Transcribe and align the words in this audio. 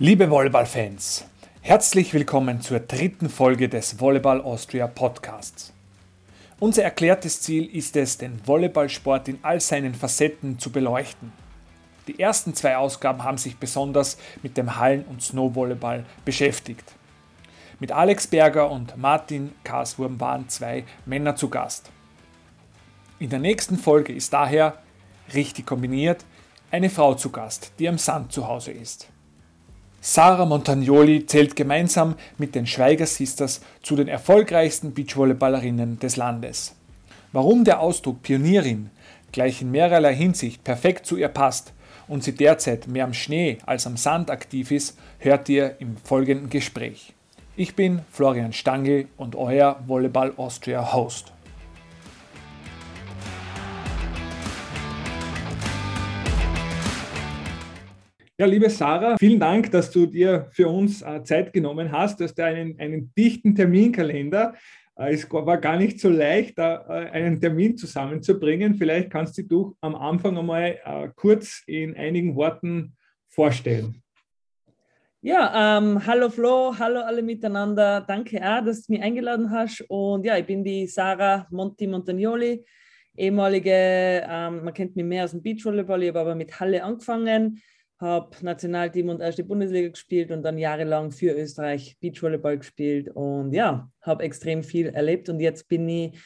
Liebe 0.00 0.30
Volleyball-Fans, 0.30 1.24
herzlich 1.60 2.14
willkommen 2.14 2.60
zur 2.60 2.78
dritten 2.78 3.28
Folge 3.28 3.68
des 3.68 3.98
Volleyball 3.98 4.40
Austria 4.40 4.86
Podcasts. 4.86 5.72
Unser 6.60 6.84
erklärtes 6.84 7.40
Ziel 7.40 7.66
ist 7.66 7.96
es, 7.96 8.16
den 8.16 8.40
Volleyballsport 8.46 9.26
in 9.26 9.40
all 9.42 9.60
seinen 9.60 9.94
Facetten 9.94 10.60
zu 10.60 10.70
beleuchten. 10.70 11.32
Die 12.06 12.20
ersten 12.20 12.54
zwei 12.54 12.76
Ausgaben 12.76 13.24
haben 13.24 13.38
sich 13.38 13.56
besonders 13.56 14.18
mit 14.44 14.56
dem 14.56 14.76
Hallen- 14.76 15.04
und 15.06 15.20
Snowvolleyball 15.20 16.06
beschäftigt. 16.24 16.94
Mit 17.80 17.90
Alex 17.90 18.28
Berger 18.28 18.70
und 18.70 18.96
Martin 18.96 19.52
Karswurm 19.64 20.20
waren 20.20 20.48
zwei 20.48 20.84
Männer 21.06 21.34
zu 21.34 21.50
Gast. 21.50 21.90
In 23.18 23.30
der 23.30 23.40
nächsten 23.40 23.76
Folge 23.76 24.12
ist 24.12 24.32
daher, 24.32 24.80
richtig 25.34 25.66
kombiniert, 25.66 26.24
eine 26.70 26.88
Frau 26.88 27.16
zu 27.16 27.30
Gast, 27.30 27.72
die 27.80 27.88
am 27.88 27.98
Sand 27.98 28.30
zu 28.30 28.46
Hause 28.46 28.70
ist. 28.70 29.08
Sarah 30.00 30.46
Montagnoli 30.46 31.26
zählt 31.26 31.56
gemeinsam 31.56 32.14
mit 32.38 32.54
den 32.54 32.66
Schweiger 32.66 33.06
Sisters 33.06 33.60
zu 33.82 33.96
den 33.96 34.06
erfolgreichsten 34.06 34.94
Beachvolleyballerinnen 34.94 35.98
des 35.98 36.16
Landes. 36.16 36.76
Warum 37.32 37.64
der 37.64 37.80
Ausdruck 37.80 38.22
Pionierin 38.22 38.90
gleich 39.32 39.60
in 39.60 39.72
mehrerlei 39.72 40.14
Hinsicht 40.14 40.62
perfekt 40.62 41.04
zu 41.04 41.16
ihr 41.16 41.28
passt 41.28 41.72
und 42.06 42.22
sie 42.22 42.32
derzeit 42.32 42.86
mehr 42.86 43.04
am 43.04 43.12
Schnee 43.12 43.58
als 43.66 43.86
am 43.86 43.96
Sand 43.96 44.30
aktiv 44.30 44.70
ist, 44.70 44.96
hört 45.18 45.48
ihr 45.48 45.76
im 45.80 45.96
folgenden 45.96 46.48
Gespräch. 46.48 47.12
Ich 47.56 47.74
bin 47.74 48.02
Florian 48.12 48.52
Stangl 48.52 49.08
und 49.16 49.34
euer 49.34 49.80
Volleyball 49.86 50.32
Austria 50.36 50.92
Host. 50.92 51.32
Ja, 58.40 58.46
liebe 58.46 58.70
Sarah, 58.70 59.16
vielen 59.18 59.40
Dank, 59.40 59.68
dass 59.72 59.90
du 59.90 60.06
dir 60.06 60.46
für 60.52 60.68
uns 60.68 61.02
äh, 61.02 61.24
Zeit 61.24 61.52
genommen 61.52 61.90
hast. 61.90 62.20
Du 62.20 62.24
hast 62.24 62.38
einen, 62.38 62.78
einen 62.78 63.12
dichten 63.18 63.52
Terminkalender. 63.52 64.54
Äh, 64.94 65.12
es 65.14 65.28
war 65.28 65.58
gar 65.58 65.76
nicht 65.76 65.98
so 65.98 66.08
leicht, 66.08 66.56
da 66.56 66.86
äh, 66.88 67.10
einen 67.10 67.40
Termin 67.40 67.76
zusammenzubringen. 67.76 68.76
Vielleicht 68.76 69.10
kannst 69.10 69.38
du 69.38 69.42
dich 69.42 69.74
am 69.80 69.96
Anfang 69.96 70.38
einmal 70.38 71.12
kurz 71.16 71.64
in 71.66 71.96
einigen 71.96 72.36
Worten 72.36 72.96
vorstellen. 73.26 74.04
Ja, 75.20 75.78
ähm, 75.78 76.06
hallo 76.06 76.30
Flo, 76.30 76.78
hallo 76.78 77.00
alle 77.00 77.22
miteinander. 77.22 78.04
Danke 78.06 78.40
auch, 78.40 78.64
dass 78.64 78.86
du 78.86 78.92
mich 78.92 79.02
eingeladen 79.02 79.50
hast. 79.50 79.84
Und 79.88 80.24
ja, 80.24 80.38
ich 80.38 80.46
bin 80.46 80.62
die 80.62 80.86
Sarah 80.86 81.48
Monti 81.50 81.88
Montagnoli, 81.88 82.64
ehemalige, 83.16 83.72
ähm, 84.30 84.62
man 84.62 84.72
kennt 84.72 84.94
mich 84.94 85.04
mehr 85.04 85.24
aus 85.24 85.32
dem 85.32 85.42
Beachvolleyball, 85.42 86.04
ich 86.04 86.10
habe 86.10 86.20
aber 86.20 86.34
mit 86.36 86.60
Halle 86.60 86.84
angefangen 86.84 87.60
habe 88.00 88.30
Nationalteam 88.42 89.08
und 89.08 89.20
erste 89.20 89.44
Bundesliga 89.44 89.88
gespielt 89.88 90.30
und 90.30 90.42
dann 90.42 90.56
jahrelang 90.56 91.10
für 91.10 91.32
Österreich 91.32 91.96
Beachvolleyball 92.00 92.58
gespielt 92.58 93.10
und 93.12 93.52
ja, 93.52 93.90
habe 94.02 94.22
extrem 94.22 94.62
viel 94.62 94.86
erlebt 94.86 95.28
und 95.28 95.40
jetzt 95.40 95.68
bin 95.68 95.88
ich, 95.88 96.18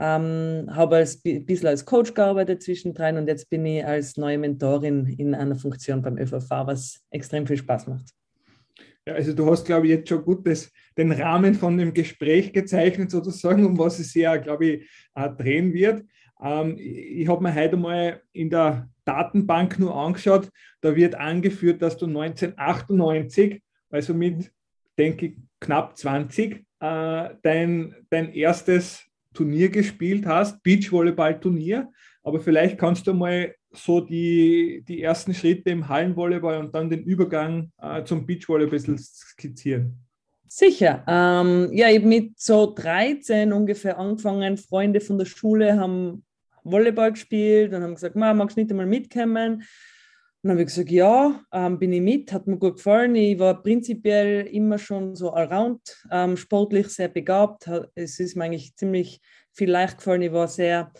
ähm, 0.00 0.66
habe 0.70 0.96
ein 0.96 1.46
bisschen 1.46 1.68
als 1.68 1.84
Coach 1.84 2.14
gearbeitet 2.14 2.62
zwischendrin 2.62 3.16
und 3.16 3.28
jetzt 3.28 3.48
bin 3.48 3.64
ich 3.64 3.84
als 3.84 4.16
neue 4.16 4.38
Mentorin 4.38 5.06
in 5.06 5.34
einer 5.34 5.56
Funktion 5.56 6.02
beim 6.02 6.18
ÖVV, 6.18 6.50
was 6.50 7.00
extrem 7.10 7.46
viel 7.46 7.58
Spaß 7.58 7.86
macht. 7.86 8.10
Ja, 9.06 9.14
also 9.14 9.32
du 9.32 9.50
hast, 9.50 9.64
glaube 9.64 9.86
ich, 9.86 9.92
jetzt 9.92 10.08
schon 10.08 10.24
gut 10.24 10.46
das, 10.46 10.70
den 10.96 11.12
Rahmen 11.12 11.54
von 11.54 11.76
dem 11.78 11.94
Gespräch 11.94 12.52
gezeichnet, 12.52 13.10
sozusagen, 13.10 13.64
um 13.64 13.78
was 13.78 13.98
es 13.98 14.12
ja, 14.14 14.36
glaube 14.36 14.66
ich, 14.66 14.90
drehen 15.38 15.72
wird. 15.72 16.04
Ähm, 16.42 16.76
ich 16.78 17.28
habe 17.28 17.42
mir 17.42 17.54
heute 17.54 17.76
mal 17.76 18.22
in 18.32 18.50
der 18.50 18.88
Datenbank 19.04 19.78
nur 19.78 19.94
angeschaut, 19.94 20.48
da 20.80 20.94
wird 20.94 21.14
angeführt, 21.14 21.82
dass 21.82 21.96
du 21.96 22.06
1998, 22.06 23.62
also 23.90 24.14
mit, 24.14 24.52
denke 24.98 25.26
ich, 25.26 25.36
knapp 25.60 25.96
20, 25.96 26.64
äh, 26.80 27.28
dein, 27.42 27.94
dein 28.08 28.32
erstes 28.32 29.04
Turnier 29.34 29.68
gespielt 29.68 30.26
hast, 30.26 30.62
Beachvolleyball-Turnier. 30.62 31.90
Aber 32.22 32.40
vielleicht 32.40 32.78
kannst 32.78 33.06
du 33.06 33.14
mal 33.14 33.54
so 33.72 34.00
die, 34.00 34.84
die 34.86 35.02
ersten 35.02 35.34
Schritte 35.34 35.70
im 35.70 35.88
Hallenvolleyball 35.88 36.58
und 36.58 36.74
dann 36.74 36.90
den 36.90 37.02
Übergang 37.02 37.70
äh, 37.80 38.04
zum 38.04 38.26
Beachvolleyball 38.26 38.68
ein 38.68 38.70
bisschen 38.70 38.98
skizzieren. 38.98 39.96
Sicher. 40.48 41.04
Ähm, 41.06 41.70
ja, 41.72 41.88
ich 41.88 41.98
habe 41.98 42.08
mit 42.08 42.40
so 42.40 42.74
13 42.74 43.52
ungefähr 43.52 43.98
angefangen. 43.98 44.56
Freunde 44.56 45.00
von 45.00 45.16
der 45.16 45.26
Schule 45.26 45.78
haben 45.78 46.24
Volleyball 46.64 47.12
gespielt 47.12 47.72
und 47.72 47.82
haben 47.82 47.94
gesagt, 47.94 48.16
magst 48.16 48.56
du 48.56 48.60
nicht 48.60 48.70
einmal 48.70 48.86
mitkommen? 48.86 49.62
Und 50.42 50.48
dann 50.48 50.52
habe 50.52 50.62
ich 50.62 50.68
gesagt, 50.68 50.90
ja, 50.90 51.42
ähm, 51.52 51.78
bin 51.78 51.92
ich 51.92 52.00
mit, 52.00 52.32
hat 52.32 52.46
mir 52.46 52.56
gut 52.56 52.76
gefallen. 52.76 53.14
Ich 53.14 53.38
war 53.38 53.62
prinzipiell 53.62 54.46
immer 54.46 54.78
schon 54.78 55.14
so 55.14 55.32
allround, 55.32 55.82
ähm, 56.10 56.36
sportlich 56.38 56.88
sehr 56.88 57.08
begabt. 57.08 57.68
Es 57.94 58.18
ist 58.20 58.36
mir 58.36 58.44
eigentlich 58.44 58.74
ziemlich 58.74 59.20
viel 59.52 59.70
leicht 59.70 59.98
gefallen. 59.98 60.22
Ich 60.22 60.32
war 60.32 60.48
sehr 60.48 60.92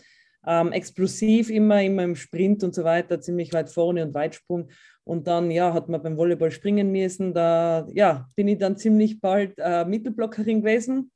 ähm, 0.46 0.72
explosiv 0.72 1.48
immer, 1.48 1.82
immer 1.82 2.02
im 2.02 2.16
Sprint 2.16 2.62
und 2.64 2.74
so 2.74 2.84
weiter, 2.84 3.20
ziemlich 3.20 3.54
weit 3.54 3.70
vorne 3.70 4.04
und 4.04 4.12
Weitsprung. 4.12 4.68
Und 5.04 5.26
dann, 5.26 5.50
ja, 5.50 5.72
hat 5.72 5.88
man 5.88 6.02
beim 6.02 6.18
Volleyball 6.18 6.50
springen 6.50 6.92
müssen. 6.92 7.32
Da, 7.32 7.86
ja, 7.94 8.28
bin 8.36 8.46
ich 8.46 8.58
dann 8.58 8.76
ziemlich 8.76 9.22
bald 9.22 9.54
äh, 9.56 9.86
Mittelblockerin 9.86 10.60
gewesen 10.60 11.10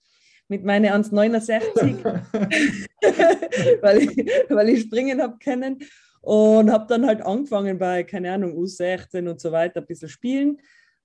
mit 0.48 0.64
meinen 0.64 0.92
1,69, 0.92 2.04
weil, 3.82 3.98
ich, 3.98 4.16
weil 4.50 4.68
ich 4.68 4.82
springen 4.82 5.22
habe 5.22 5.38
können. 5.42 5.78
Und 6.20 6.70
habe 6.72 6.86
dann 6.88 7.06
halt 7.06 7.20
angefangen 7.20 7.78
bei, 7.78 8.02
keine 8.02 8.32
Ahnung, 8.32 8.56
U16 8.56 9.28
und 9.28 9.40
so 9.40 9.52
weiter, 9.52 9.80
ein 9.80 9.86
bisschen 9.86 10.08
spielen. 10.08 10.58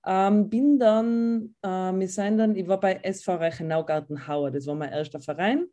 Ähm, 0.06 0.48
bin 0.48 0.78
dann, 0.78 1.54
äh, 1.60 1.68
wir 1.68 2.08
sind 2.08 2.38
dann, 2.38 2.56
ich 2.56 2.66
war 2.66 2.80
bei 2.80 3.00
SV 3.02 3.34
Reichenau 3.34 3.84
Gartenhauer, 3.84 4.50
das 4.50 4.66
war 4.66 4.74
mein 4.74 4.92
erster 4.92 5.20
Verein. 5.20 5.66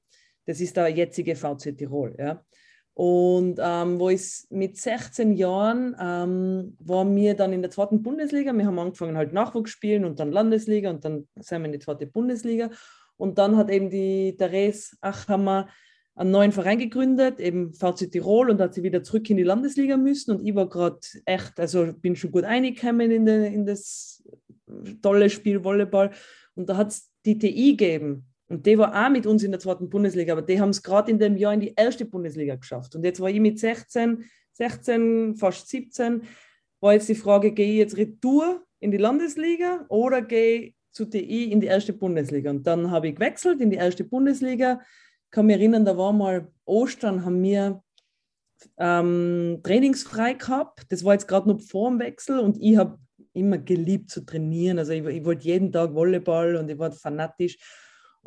Das 0.45 0.59
ist 0.59 0.75
der 0.75 0.89
jetzige 0.89 1.35
VC 1.35 1.77
Tirol. 1.77 2.13
Ja. 2.17 2.44
Und 2.97 3.59
ähm, 3.61 4.00
wo 4.00 4.09
ich 4.09 4.47
mit 4.50 4.75
16 4.75 5.33
Jahren 5.33 5.95
ähm, 6.00 6.75
waren 6.79 7.16
wir 7.16 7.35
dann 7.35 7.53
in 7.53 7.61
der 7.61 7.69
zweiten 7.69 8.01
Bundesliga. 8.01 8.51
Wir 8.53 8.66
haben 8.66 8.79
angefangen 8.79 9.16
halt 9.16 9.33
Nachwuchs 9.33 9.69
spielen 9.69 10.03
und 10.03 10.19
dann 10.19 10.31
Landesliga 10.31 10.89
und 10.89 11.06
dann 11.06 11.27
sind 11.35 11.61
wir 11.61 11.67
in 11.67 11.73
die 11.73 11.79
zweite 11.79 12.07
Bundesliga. 12.07 12.72
Und 13.17 13.38
dann 13.38 13.57
hat 13.57 13.69
eben 13.69 13.89
die 13.89 14.35
Therese 14.38 14.95
Achhammer 15.01 15.67
einen 16.16 16.31
neuen 16.31 16.51
Verein 16.51 16.79
gegründet, 16.79 17.39
eben 17.39 17.73
VC 17.73 18.11
Tirol, 18.11 18.50
und 18.50 18.59
hat 18.59 18.73
sie 18.73 18.83
wieder 18.83 19.03
zurück 19.03 19.29
in 19.29 19.38
die 19.38 19.44
Landesliga 19.44 19.97
müssen. 19.97 20.31
Und 20.31 20.45
ich 20.45 20.55
war 20.55 20.67
gerade 20.67 21.00
echt, 21.25 21.59
also 21.59 21.94
bin 21.94 22.16
schon 22.16 22.31
gut 22.31 22.44
reingekommen 22.44 23.11
in, 23.11 23.27
in 23.27 23.66
das 23.66 24.23
tolle 25.01 25.29
Spiel 25.29 25.63
Volleyball. 25.63 26.11
Und 26.56 26.69
da 26.69 26.77
hat 26.77 26.89
es 26.89 27.11
die 27.25 27.38
TI 27.38 27.75
gegeben. 27.75 28.25
Und 28.50 28.66
die 28.66 28.77
war 28.77 29.06
auch 29.06 29.09
mit 29.09 29.27
uns 29.27 29.44
in 29.44 29.51
der 29.51 29.59
zweiten 29.59 29.89
Bundesliga, 29.89 30.33
aber 30.33 30.41
die 30.41 30.59
haben 30.59 30.69
es 30.69 30.81
gerade 30.81 31.11
in 31.11 31.19
dem 31.19 31.35
Jahr 31.38 31.53
in 31.53 31.59
die 31.59 31.73
erste 31.75 32.06
Bundesliga 32.06 32.56
geschafft. 32.56 32.95
Und 32.95 33.03
jetzt 33.03 33.19
war 33.19 33.29
ich 33.29 33.39
mit 33.39 33.59
16, 33.59 34.23
16, 34.53 35.35
fast 35.35 35.67
17, 35.67 36.22
war 36.79 36.94
jetzt 36.94 37.09
die 37.09 37.16
Frage, 37.16 37.51
gehe 37.51 37.72
ich 37.72 37.77
jetzt 37.77 37.97
retour 37.97 38.63
in 38.79 38.91
die 38.91 38.97
Landesliga 38.97 39.85
oder 39.89 40.22
gehe 40.22 40.73
zu 40.97 41.05
TI 41.05 41.51
in 41.51 41.61
die 41.61 41.67
erste 41.67 41.93
Bundesliga. 41.93 42.49
Und 42.49 42.65
dann 42.67 42.91
habe 42.91 43.07
ich 43.07 43.15
gewechselt 43.15 43.61
in 43.61 43.69
die 43.69 43.77
erste 43.77 44.03
Bundesliga. 44.03 44.81
Kann 45.31 45.45
mich 45.45 45.55
erinnern, 45.55 45.85
da 45.85 45.97
war 45.97 46.11
mal 46.11 46.51
Ostern, 46.65 47.23
haben 47.23 47.41
wir 47.43 47.81
ähm, 48.77 49.59
trainingsfrei 49.63 50.33
gehabt. 50.33 50.85
Das 50.89 51.03
war 51.03 51.13
jetzt 51.13 51.27
gerade 51.27 51.47
noch 51.47 51.61
vor 51.61 51.89
dem 51.89 51.99
Wechsel 51.99 52.39
und 52.39 52.57
ich 52.59 52.77
habe 52.77 52.99
immer 53.33 53.59
geliebt 53.59 54.09
zu 54.09 54.25
trainieren. 54.25 54.79
Also 54.79 54.93
ich, 54.93 55.05
ich 55.05 55.23
wollte 55.23 55.45
jeden 55.45 55.71
Tag 55.71 55.93
Volleyball 55.93 56.55
und 56.55 56.69
ich 56.69 56.79
war 56.79 56.91
fanatisch. 56.91 57.57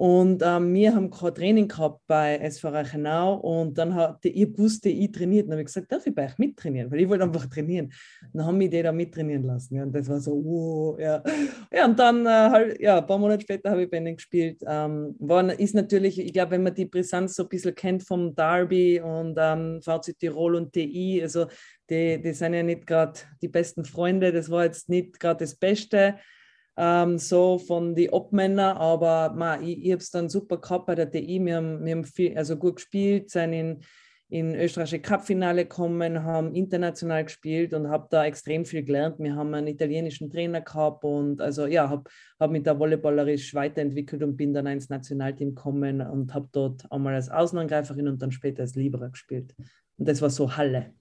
Und 0.00 0.42
ähm, 0.42 0.72
wir 0.72 0.94
haben 0.94 1.10
kein 1.10 1.34
Training 1.34 1.68
gehabt 1.68 2.00
bei 2.06 2.38
SV 2.38 2.70
Reichenau 2.70 3.34
und 3.34 3.76
dann 3.76 3.94
hat 3.94 4.24
ich 4.24 4.56
wusste, 4.56 4.88
ich 4.88 5.12
trainiert. 5.12 5.44
Dann 5.44 5.52
habe 5.52 5.60
ich 5.60 5.66
gesagt, 5.66 5.92
darf 5.92 6.06
ich 6.06 6.14
bei 6.14 6.24
euch 6.24 6.38
mittrainieren? 6.38 6.90
Weil 6.90 7.00
ich 7.00 7.08
wollte 7.10 7.24
einfach 7.24 7.44
trainieren. 7.44 7.92
Dann 8.32 8.46
haben 8.46 8.58
wir 8.58 8.70
die 8.70 8.82
da 8.82 8.92
mittrainieren 8.92 9.42
lassen. 9.42 9.74
Ja. 9.74 9.82
Und 9.82 9.94
das 9.94 10.08
war 10.08 10.18
so, 10.18 10.42
wow, 10.42 10.98
ja. 10.98 11.22
Ja, 11.70 11.84
und 11.84 11.98
dann, 11.98 12.24
äh, 12.24 12.30
halt, 12.30 12.80
ja, 12.80 12.96
ein 12.96 13.06
paar 13.06 13.18
Monate 13.18 13.42
später 13.42 13.72
habe 13.72 13.82
ich 13.82 13.90
bei 13.90 13.98
ihnen 13.98 14.16
gespielt. 14.16 14.62
Ähm, 14.66 15.16
war, 15.18 15.60
ist 15.60 15.74
natürlich, 15.74 16.18
ich 16.18 16.32
glaube, 16.32 16.52
wenn 16.52 16.62
man 16.62 16.74
die 16.74 16.86
Brisanz 16.86 17.36
so 17.36 17.42
ein 17.42 17.50
bisschen 17.50 17.74
kennt 17.74 18.02
vom 18.02 18.34
Derby 18.34 19.02
und 19.02 19.36
ähm, 19.38 19.82
VC 19.82 20.18
Tirol 20.18 20.54
und 20.54 20.72
TI, 20.72 21.20
also 21.22 21.44
die, 21.90 22.22
die 22.22 22.32
sind 22.32 22.54
ja 22.54 22.62
nicht 22.62 22.86
gerade 22.86 23.20
die 23.42 23.48
besten 23.48 23.84
Freunde. 23.84 24.32
Das 24.32 24.50
war 24.50 24.64
jetzt 24.64 24.88
nicht 24.88 25.20
gerade 25.20 25.40
das 25.40 25.56
Beste 25.56 26.14
ähm, 26.76 27.18
so 27.18 27.58
von 27.58 27.94
den 27.94 28.10
Obmänner, 28.10 28.80
aber 28.80 29.34
man, 29.34 29.62
ich, 29.62 29.84
ich 29.84 29.92
habe 29.92 30.02
es 30.02 30.10
dann 30.10 30.28
super 30.28 30.58
gehabt 30.58 30.86
bei 30.86 30.94
der 30.94 31.06
DI. 31.06 31.44
Wir 31.44 31.56
haben, 31.56 31.84
wir 31.84 31.92
haben 31.92 32.04
viel, 32.04 32.36
also 32.36 32.56
gut 32.56 32.76
gespielt, 32.76 33.30
sind 33.30 33.52
in, 33.52 33.80
in 34.28 34.54
österreichische 34.54 35.00
Cup-Finale 35.00 35.64
gekommen, 35.64 36.22
haben 36.22 36.54
international 36.54 37.24
gespielt 37.24 37.74
und 37.74 37.88
habe 37.88 38.06
da 38.10 38.24
extrem 38.24 38.64
viel 38.64 38.84
gelernt. 38.84 39.18
Wir 39.18 39.34
haben 39.34 39.52
einen 39.52 39.66
italienischen 39.66 40.30
Trainer 40.30 40.60
gehabt 40.60 41.04
und 41.04 41.40
also 41.40 41.66
ja, 41.66 41.88
habe 41.88 42.04
hab 42.38 42.50
mich 42.50 42.62
da 42.62 42.78
volleyballerisch 42.78 43.54
weiterentwickelt 43.54 44.22
und 44.22 44.36
bin 44.36 44.54
dann 44.54 44.66
ins 44.66 44.88
Nationalteam 44.88 45.54
gekommen 45.54 46.00
und 46.00 46.32
habe 46.32 46.48
dort 46.52 46.90
einmal 46.92 47.14
als 47.14 47.28
Außenangreiferin 47.28 48.06
und 48.06 48.22
dann 48.22 48.30
später 48.30 48.62
als 48.62 48.76
Libera 48.76 49.08
gespielt. 49.08 49.54
Und 49.98 50.08
das 50.08 50.22
war 50.22 50.30
so 50.30 50.56
Halle. 50.56 50.94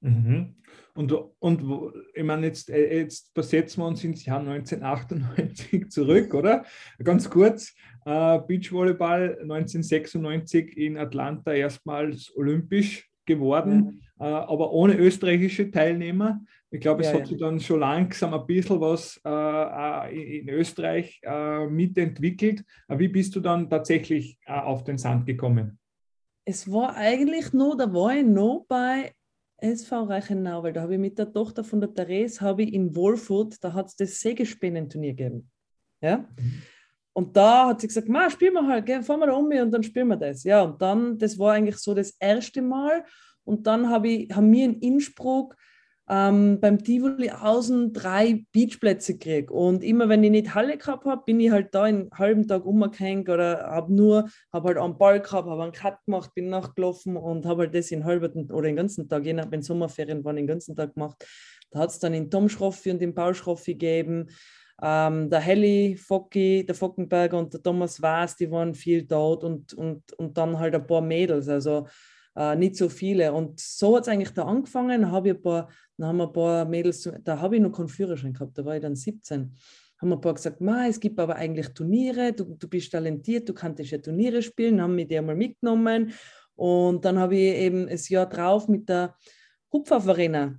Mhm. 0.00 0.54
Und, 0.94 1.12
und 1.38 1.94
ich 2.14 2.24
meine, 2.24 2.46
jetzt, 2.46 2.70
äh, 2.70 3.00
jetzt 3.00 3.30
versetzen 3.32 3.80
wir 3.80 3.86
uns 3.86 4.02
ins 4.02 4.24
Jahr 4.24 4.40
1998 4.40 5.88
zurück, 5.90 6.34
oder? 6.34 6.64
Ganz 7.02 7.28
kurz, 7.30 7.74
äh, 8.04 8.38
Beachvolleyball 8.40 9.38
1996 9.42 10.76
in 10.76 10.98
Atlanta 10.98 11.52
erstmals 11.52 12.32
olympisch 12.36 13.08
geworden, 13.24 14.02
ja. 14.18 14.26
äh, 14.26 14.44
aber 14.46 14.72
ohne 14.72 14.96
österreichische 14.96 15.70
Teilnehmer. 15.70 16.40
Ich 16.72 16.80
glaube, 16.80 17.02
es 17.02 17.08
ja, 17.08 17.14
hat 17.14 17.20
ja. 17.22 17.26
sich 17.26 17.38
dann 17.38 17.60
schon 17.60 17.80
langsam 17.80 18.32
ein 18.32 18.46
bisschen 18.46 18.80
was 18.80 19.20
äh, 19.24 19.28
äh 19.28 20.40
in 20.40 20.48
Österreich 20.48 21.20
äh, 21.22 21.66
mitentwickelt. 21.66 22.64
Wie 22.88 23.08
bist 23.08 23.34
du 23.34 23.40
dann 23.40 23.68
tatsächlich 23.68 24.38
auf 24.46 24.84
den 24.84 24.98
Sand 24.98 25.26
gekommen? 25.26 25.78
Es 26.44 26.70
war 26.70 26.96
eigentlich 26.96 27.52
nur, 27.52 27.76
da 27.76 27.92
war 27.92 28.14
ich 28.14 28.24
noch 28.24 28.64
bei 28.68 29.12
SV 29.62 30.04
Reichenau, 30.04 30.62
weil 30.62 30.72
da 30.72 30.82
habe 30.82 30.94
ich 30.94 31.00
mit 31.00 31.18
der 31.18 31.32
Tochter 31.32 31.64
von 31.64 31.80
der 31.80 31.92
Therese, 31.92 32.40
habe 32.40 32.62
ich 32.62 32.72
in 32.72 32.94
Wolfurt, 32.94 33.62
da 33.62 33.72
hat 33.72 33.86
es 33.86 33.96
das 33.96 34.20
Sägespinnenturnier 34.20 35.14
gegeben. 35.14 35.50
Ja? 36.00 36.18
Mhm. 36.18 36.62
Und 37.12 37.36
da 37.36 37.68
hat 37.68 37.80
sie 37.80 37.88
gesagt, 37.88 38.08
Ma, 38.08 38.30
spielen 38.30 38.54
wir 38.54 38.66
halt, 38.66 38.86
gell, 38.86 39.02
fahren 39.02 39.20
wir 39.20 39.26
da 39.26 39.32
um 39.32 39.46
und 39.46 39.70
dann 39.70 39.82
spielen 39.82 40.08
wir 40.08 40.16
das. 40.16 40.44
Ja, 40.44 40.62
und 40.62 40.80
dann, 40.80 41.18
das 41.18 41.38
war 41.38 41.52
eigentlich 41.54 41.76
so 41.78 41.94
das 41.94 42.16
erste 42.18 42.62
Mal. 42.62 43.04
Und 43.44 43.66
dann 43.66 43.90
hab 43.90 44.04
ich, 44.04 44.30
haben 44.32 44.52
wir 44.52 44.64
in 44.64 44.78
Innsbruck 44.80 45.56
ähm, 46.10 46.58
beim 46.60 46.82
Tivoli 46.82 47.30
außen 47.30 47.92
drei 47.92 48.44
Beachplätze 48.50 49.12
gekriegt. 49.16 49.52
Und 49.52 49.84
immer 49.84 50.08
wenn 50.08 50.24
ich 50.24 50.32
nicht 50.32 50.54
Halle 50.56 50.76
gehabt 50.76 51.04
habe, 51.04 51.22
bin 51.24 51.38
ich 51.38 51.52
halt 51.52 51.72
da 51.72 51.84
einen 51.84 52.10
halben 52.12 52.48
Tag 52.48 52.66
umgehängt 52.66 53.28
oder 53.28 53.70
habe 53.70 53.94
nur, 53.94 54.28
habe 54.52 54.68
halt 54.68 54.78
einen 54.78 54.98
Ball 54.98 55.20
gehabt, 55.20 55.48
habe 55.48 55.62
einen 55.62 55.72
Cut 55.72 56.04
gemacht, 56.04 56.34
bin 56.34 56.48
nachgelaufen 56.48 57.16
und 57.16 57.46
habe 57.46 57.62
halt 57.62 57.76
das 57.76 57.86
den 57.86 58.04
halben 58.04 58.50
oder 58.50 58.62
den 58.62 58.74
ganzen 58.74 59.08
Tag, 59.08 59.24
je 59.24 59.34
nach 59.34 59.52
wenn 59.52 59.62
Sommerferien 59.62 60.24
waren, 60.24 60.34
den 60.34 60.48
ganzen 60.48 60.74
Tag 60.74 60.94
gemacht. 60.94 61.24
Da 61.70 61.78
hat 61.78 61.90
es 61.90 62.00
dann 62.00 62.12
den 62.12 62.28
Tom 62.28 62.48
Schroffi 62.48 62.90
und 62.90 63.00
den 63.00 63.14
Paul 63.14 63.34
Schroffi 63.34 63.74
gegeben. 63.74 64.30
Ähm, 64.82 65.30
der 65.30 65.38
Helly 65.38 65.96
Focki, 65.96 66.66
der 66.66 66.74
Fockenberger 66.74 67.38
und 67.38 67.54
der 67.54 67.62
Thomas 67.62 68.02
Waas, 68.02 68.34
die 68.34 68.50
waren 68.50 68.74
viel 68.74 69.04
dort 69.04 69.44
und, 69.44 69.74
und, 69.74 70.12
und 70.14 70.36
dann 70.36 70.58
halt 70.58 70.74
ein 70.74 70.86
paar 70.86 71.02
Mädels. 71.02 71.48
Also 71.48 71.86
äh, 72.36 72.56
nicht 72.56 72.76
so 72.76 72.88
viele. 72.88 73.32
Und 73.32 73.60
so 73.60 73.96
hat 73.96 74.02
es 74.02 74.08
eigentlich 74.08 74.32
da 74.32 74.44
angefangen. 74.44 75.10
Habe 75.10 75.28
ich 75.28 75.34
ein 75.34 75.42
paar, 75.42 75.68
dann 76.00 76.08
haben 76.08 76.20
ein 76.22 76.32
paar 76.32 76.64
Mädels, 76.64 77.10
da 77.24 77.40
habe 77.40 77.56
ich 77.56 77.62
noch 77.62 77.72
keinen 77.72 77.88
Führerschein 77.88 78.32
gehabt, 78.32 78.56
da 78.56 78.64
war 78.64 78.74
ich 78.74 78.80
dann 78.80 78.96
17. 78.96 79.54
Haben 80.00 80.12
ein 80.12 80.20
paar 80.20 80.32
gesagt, 80.32 80.62
Ma, 80.62 80.86
es 80.86 80.98
gibt 80.98 81.20
aber 81.20 81.36
eigentlich 81.36 81.68
Turniere, 81.74 82.32
du, 82.32 82.56
du 82.58 82.68
bist 82.68 82.90
talentiert, 82.90 83.46
du 83.46 83.52
kannst 83.52 83.82
ja 83.90 83.98
Turniere 83.98 84.40
spielen, 84.40 84.80
haben 84.80 84.94
mich 84.94 85.08
die 85.08 85.18
einmal 85.18 85.36
mitgenommen. 85.36 86.14
Und 86.54 87.04
dann 87.04 87.18
habe 87.18 87.36
ich 87.36 87.54
eben 87.54 87.86
das 87.86 88.08
Jahr 88.08 88.26
drauf 88.26 88.66
mit 88.66 88.88
der 88.88 89.14
Hupfer 89.70 89.96
Arena, 89.96 90.58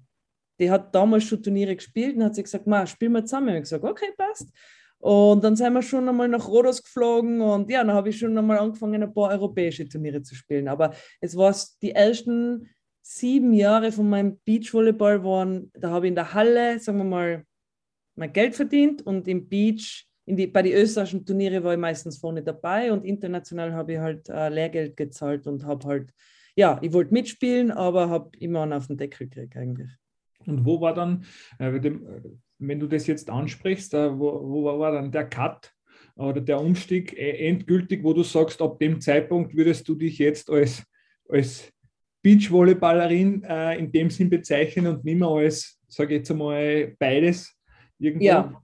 die 0.59 0.69
hat 0.69 0.93
damals 0.93 1.23
schon 1.23 1.41
Turniere 1.41 1.75
gespielt 1.75 2.17
und 2.17 2.23
hat 2.23 2.35
sie 2.35 2.43
gesagt, 2.43 2.67
Ma, 2.67 2.85
spielen 2.85 3.13
wir 3.13 3.25
zusammen. 3.25 3.47
Ich 3.47 3.53
habe 3.53 3.61
gesagt, 3.61 3.83
okay, 3.83 4.13
passt. 4.15 4.47
Und 4.99 5.43
dann 5.43 5.55
sind 5.55 5.73
wir 5.73 5.81
schon 5.81 6.07
einmal 6.07 6.27
nach 6.27 6.47
Rhodos 6.47 6.83
geflogen 6.83 7.41
und 7.41 7.67
ja, 7.71 7.83
dann 7.83 7.95
habe 7.95 8.09
ich 8.09 8.19
schon 8.19 8.37
einmal 8.37 8.59
angefangen, 8.59 9.01
ein 9.01 9.11
paar 9.11 9.31
europäische 9.31 9.89
Turniere 9.89 10.21
zu 10.21 10.35
spielen. 10.35 10.67
Aber 10.67 10.93
es 11.19 11.35
war 11.35 11.55
die 11.81 11.91
ersten 11.91 12.69
sieben 13.17 13.53
Jahre 13.53 13.91
von 13.91 14.09
meinem 14.09 14.39
Beachvolleyball 14.45 15.23
waren, 15.23 15.71
da 15.73 15.89
habe 15.89 16.05
ich 16.05 16.09
in 16.09 16.15
der 16.15 16.33
Halle, 16.33 16.79
sagen 16.79 16.99
wir 16.99 17.03
mal, 17.03 17.45
mein 18.15 18.31
Geld 18.31 18.55
verdient 18.55 19.01
und 19.01 19.27
im 19.27 19.47
Beach, 19.47 20.07
die, 20.25 20.47
bei 20.47 20.61
den 20.61 20.73
österreichischen 20.73 21.25
Turniere 21.25 21.63
war 21.63 21.73
ich 21.73 21.79
meistens 21.79 22.17
vorne 22.17 22.41
dabei 22.41 22.91
und 22.91 23.03
international 23.03 23.73
habe 23.73 23.93
ich 23.93 23.99
halt 23.99 24.29
äh, 24.29 24.49
Lehrgeld 24.49 24.95
gezahlt 24.95 25.45
und 25.47 25.65
habe 25.65 25.85
halt, 25.87 26.13
ja, 26.55 26.79
ich 26.81 26.93
wollte 26.93 27.13
mitspielen, 27.13 27.71
aber 27.71 28.09
habe 28.09 28.37
immer 28.37 28.63
einen 28.63 28.73
auf 28.73 28.87
den 28.87 28.97
Deckel 28.97 29.27
gekriegt 29.27 29.57
eigentlich. 29.57 29.89
Und 30.45 30.65
wo 30.65 30.79
war 30.79 30.93
dann, 30.93 31.25
äh, 31.59 31.79
dem, 31.79 32.39
wenn 32.59 32.79
du 32.79 32.87
das 32.87 33.07
jetzt 33.07 33.29
ansprichst, 33.29 33.93
äh, 33.93 34.17
wo, 34.17 34.41
wo 34.49 34.79
war 34.79 34.91
dann 34.93 35.11
der 35.11 35.27
Cut 35.27 35.73
oder 36.15 36.39
der 36.39 36.61
Umstieg 36.61 37.17
äh, 37.17 37.47
endgültig, 37.47 38.03
wo 38.03 38.13
du 38.13 38.23
sagst, 38.23 38.61
ab 38.61 38.79
dem 38.79 39.01
Zeitpunkt 39.01 39.55
würdest 39.55 39.87
du 39.89 39.95
dich 39.95 40.17
jetzt 40.17 40.49
als, 40.49 40.83
als 41.27 41.73
Beachvolleyballerin 42.21 43.43
äh, 43.43 43.77
in 43.77 43.91
dem 43.91 44.09
Sinn 44.09 44.29
bezeichnen 44.29 44.87
und 44.87 45.03
nicht 45.03 45.17
mehr 45.17 45.27
als, 45.27 45.79
sage 45.87 46.13
ich 46.13 46.19
jetzt 46.19 46.31
einmal, 46.31 46.95
beides 46.99 47.55
irgendwo? 47.97 48.25
Ja, 48.25 48.61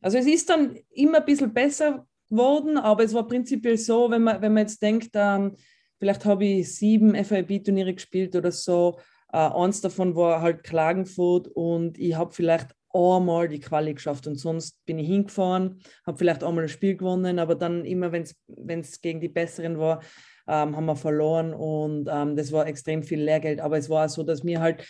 also 0.00 0.18
es 0.18 0.26
ist 0.26 0.48
dann 0.48 0.78
immer 0.90 1.18
ein 1.18 1.24
bisschen 1.24 1.52
besser 1.52 2.06
geworden, 2.28 2.76
aber 2.78 3.04
es 3.04 3.12
war 3.12 3.26
prinzipiell 3.26 3.76
so, 3.76 4.10
wenn 4.10 4.22
man, 4.22 4.40
wenn 4.40 4.54
man 4.54 4.62
jetzt 4.62 4.80
denkt, 4.80 5.10
ähm, 5.14 5.56
vielleicht 5.98 6.24
habe 6.24 6.44
ich 6.44 6.74
sieben 6.74 7.14
FIB-Turniere 7.14 7.94
gespielt 7.94 8.34
oder 8.36 8.52
so, 8.52 8.98
äh, 9.32 9.38
eins 9.38 9.80
davon 9.80 10.14
war 10.14 10.40
halt 10.40 10.62
Klagenfurt 10.62 11.48
und 11.48 11.98
ich 11.98 12.14
habe 12.14 12.32
vielleicht 12.32 12.74
einmal 12.92 13.48
die 13.48 13.60
Quali 13.60 13.94
geschafft 13.94 14.26
und 14.26 14.36
sonst 14.36 14.84
bin 14.84 14.98
ich 14.98 15.06
hingefahren, 15.06 15.80
habe 16.06 16.18
vielleicht 16.18 16.42
einmal 16.42 16.64
ein 16.64 16.68
Spiel 16.68 16.96
gewonnen, 16.96 17.38
aber 17.38 17.54
dann 17.54 17.84
immer, 17.84 18.12
wenn 18.12 18.80
es 18.80 19.00
gegen 19.00 19.20
die 19.20 19.28
Besseren 19.28 19.78
war, 19.78 20.00
ähm, 20.46 20.76
haben 20.76 20.86
wir 20.86 20.96
verloren 20.96 21.54
und 21.54 22.08
ähm, 22.10 22.36
das 22.36 22.50
war 22.50 22.66
extrem 22.66 23.02
viel 23.02 23.20
Lehrgeld. 23.22 23.60
Aber 23.60 23.78
es 23.78 23.88
war 23.88 24.08
so, 24.08 24.24
dass 24.24 24.44
wir 24.44 24.60
halt 24.60 24.84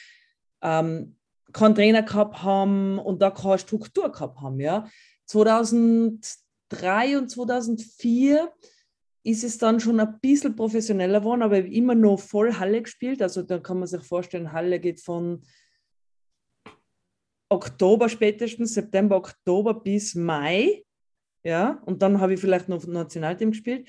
ähm, 0.63 1.17
keinen 1.53 1.75
Trainer 1.75 2.03
gehabt 2.03 2.43
haben 2.43 2.99
und 2.99 3.21
da 3.21 3.31
keine 3.31 3.59
Struktur 3.59 4.11
gehabt 4.11 4.41
haben. 4.41 4.59
Ja. 4.59 4.89
2003 5.27 7.19
und 7.19 7.31
2004 7.31 8.51
ist 9.23 9.45
es 9.45 9.59
dann 9.59 9.81
schon 9.81 10.01
ein 10.01 10.19
bisschen 10.21 10.57
professioneller 10.57 11.21
geworden, 11.21 11.43
aber 11.43 11.59
immer 11.59 11.95
noch 11.95 12.19
voll 12.19 12.55
Halle 12.55 12.83
gespielt. 12.83 13.21
Also 13.21 13.43
da 13.43 13.59
kann 13.59 13.79
man 13.79 13.87
sich 13.87 14.03
vorstellen, 14.03 14.53
Halle 14.53 14.81
geht 14.81 15.01
von 15.01 15.43
Oktober 17.51 18.09
spätestens, 18.09 18.75
September, 18.75 19.17
Oktober 19.17 19.75
bis 19.75 20.15
Mai. 20.15 20.85
Ja, 21.43 21.83
und 21.85 22.03
dann 22.03 22.21
habe 22.21 22.35
ich 22.35 22.41
vielleicht 22.41 22.69
noch 22.69 22.87
Nationalteam 22.87 23.51
gespielt. 23.51 23.89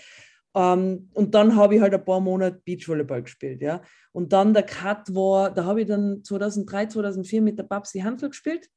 Um, 0.54 0.62
ähm, 0.64 1.10
und 1.14 1.34
dann 1.34 1.56
habe 1.56 1.76
ich 1.76 1.82
halt 1.82 1.94
ein 1.94 2.04
paar 2.04 2.20
Monate 2.20 2.62
Beachvolleyball 2.66 3.24
gespielt, 3.24 3.62
ja. 3.62 3.82
Und 4.12 4.34
dann 4.34 4.54
der 4.54 4.64
Cut 4.64 5.16
war, 5.16 5.50
da 5.50 5.64
habe 5.64 5.82
ich 5.82 5.88
dann 5.88 6.26
2003, 6.26 6.88
2004 6.88 7.42
mit 7.42 7.58
der 7.58 7.64
Babsi 7.64 8.00
Handel 8.00 8.30
gespielt. 8.30 8.70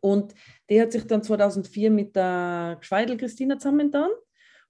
Und 0.00 0.34
die 0.68 0.80
hat 0.80 0.90
sich 0.90 1.06
dann 1.06 1.22
2004 1.22 1.90
mit 1.90 2.16
der 2.16 2.78
Schweidel 2.80 3.16
Christina 3.16 3.58
zusammengetan. 3.58 4.10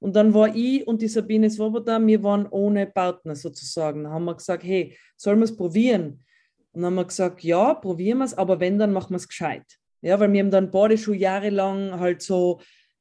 Und 0.00 0.16
dann 0.16 0.34
war 0.34 0.54
ich 0.54 0.86
und 0.86 1.00
die 1.00 1.08
Sabine 1.08 1.48
Swoboda, 1.48 2.04
wir 2.04 2.22
waren 2.22 2.46
ohne 2.48 2.86
Partner 2.86 3.37
sozusagen. 3.37 4.04
Da 4.04 4.11
haben 4.11 4.25
wir 4.25 4.35
gesagt, 4.35 4.64
hey, 4.64 4.99
sollen 5.16 5.38
wir 5.38 5.44
es 5.44 5.56
probieren? 5.56 6.25
Und 6.73 6.83
dann 6.83 6.93
haben 6.93 6.95
wir 6.97 7.05
gesagt, 7.05 7.43
ja, 7.43 7.75
probieren 7.75 8.19
wir 8.19 8.25
es, 8.25 8.35
aber 8.35 8.61
wenn, 8.61 8.79
dann 8.79 8.93
machen 8.93 9.11
wir 9.11 9.17
es 9.17 9.29
gescheit. 9.29 9.79
Ja, 10.00 10.19
weil 10.19 10.33
wir 10.33 10.41
haben 10.41 10.50
dann 10.50 10.71
beide 10.71 10.95
jahrelang 10.95 12.00
halt 12.00 12.23
so 12.23 12.61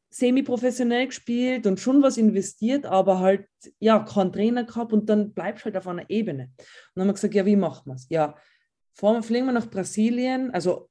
semi-professionell 0.10 1.08
gespielt 1.08 1.66
und 1.66 1.80
schon 1.80 2.04
was 2.04 2.18
investiert, 2.18 2.86
aber 2.86 3.20
halt, 3.20 3.48
ja, 3.80 4.00
keinen 4.00 4.34
Trainer 4.34 4.66
gehabt 4.66 4.92
und 4.92 5.10
dann 5.10 5.34
bleibst 5.34 5.64
du 5.64 5.66
halt 5.66 5.78
auf 5.78 5.88
einer 5.88 6.10
Ebene. 6.10 6.44
Und 6.44 6.60
dann 6.96 7.04
haben 7.04 7.10
wir 7.10 7.14
gesagt, 7.14 7.34
ja, 7.34 7.46
wie 7.46 7.56
machen 7.56 7.84
wir 7.86 7.96
es? 7.96 8.08
Ja, 8.10 8.36
fliegen 8.94 9.46
wir 9.46 9.54
nach 9.54 9.70
Brasilien, 9.70 10.52
also 10.52 10.90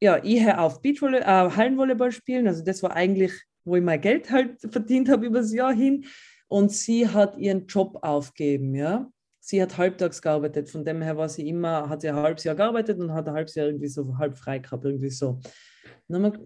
ja, 0.00 0.18
ich 0.24 0.42
höre 0.42 0.60
auf 0.60 0.80
Beachvolley, 0.80 1.20
äh, 1.20 1.50
Hallenvolleyball 1.50 2.10
spielen, 2.10 2.48
also 2.48 2.64
das 2.64 2.82
war 2.82 2.96
eigentlich, 2.96 3.32
wo 3.64 3.76
ich 3.76 3.82
mein 3.82 4.00
Geld 4.00 4.30
halt 4.30 4.58
verdient 4.72 5.10
habe 5.10 5.26
übers 5.26 5.52
Jahr 5.52 5.74
hin 5.74 6.06
und 6.48 6.72
sie 6.72 7.06
hat 7.06 7.36
ihren 7.36 7.66
Job 7.66 7.98
aufgegeben, 8.02 8.74
ja 8.74 9.12
sie 9.44 9.60
hat 9.60 9.76
halbtags 9.76 10.22
gearbeitet, 10.22 10.70
von 10.70 10.84
dem 10.84 11.02
her 11.02 11.16
war 11.16 11.28
sie 11.28 11.48
immer, 11.48 11.88
hat 11.88 12.02
sie 12.02 12.08
ein 12.08 12.14
halbes 12.14 12.44
Jahr 12.44 12.54
gearbeitet 12.54 13.00
und 13.00 13.12
hat 13.12 13.26
ein 13.28 13.34
halbes 13.34 13.56
Jahr 13.56 13.66
irgendwie 13.66 13.88
so 13.88 14.16
halb 14.16 14.38
frei 14.38 14.60
gehabt, 14.60 14.84
irgendwie 14.84 15.10
so. 15.10 15.40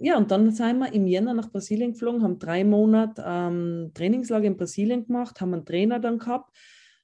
Ja, 0.01 0.17
und 0.17 0.31
dann 0.31 0.51
sind 0.51 0.79
wir 0.79 0.93
im 0.93 1.07
Jänner 1.07 1.35
nach 1.35 1.51
Brasilien 1.51 1.93
geflogen, 1.93 2.23
haben 2.23 2.39
drei 2.39 2.65
Monate 2.65 3.23
ähm, 3.27 3.91
Trainingslager 3.93 4.47
in 4.47 4.57
Brasilien 4.57 5.07
gemacht, 5.07 5.41
haben 5.41 5.53
einen 5.53 5.67
Trainer 5.67 6.01
dann 6.01 6.19
gehabt, 6.19 6.57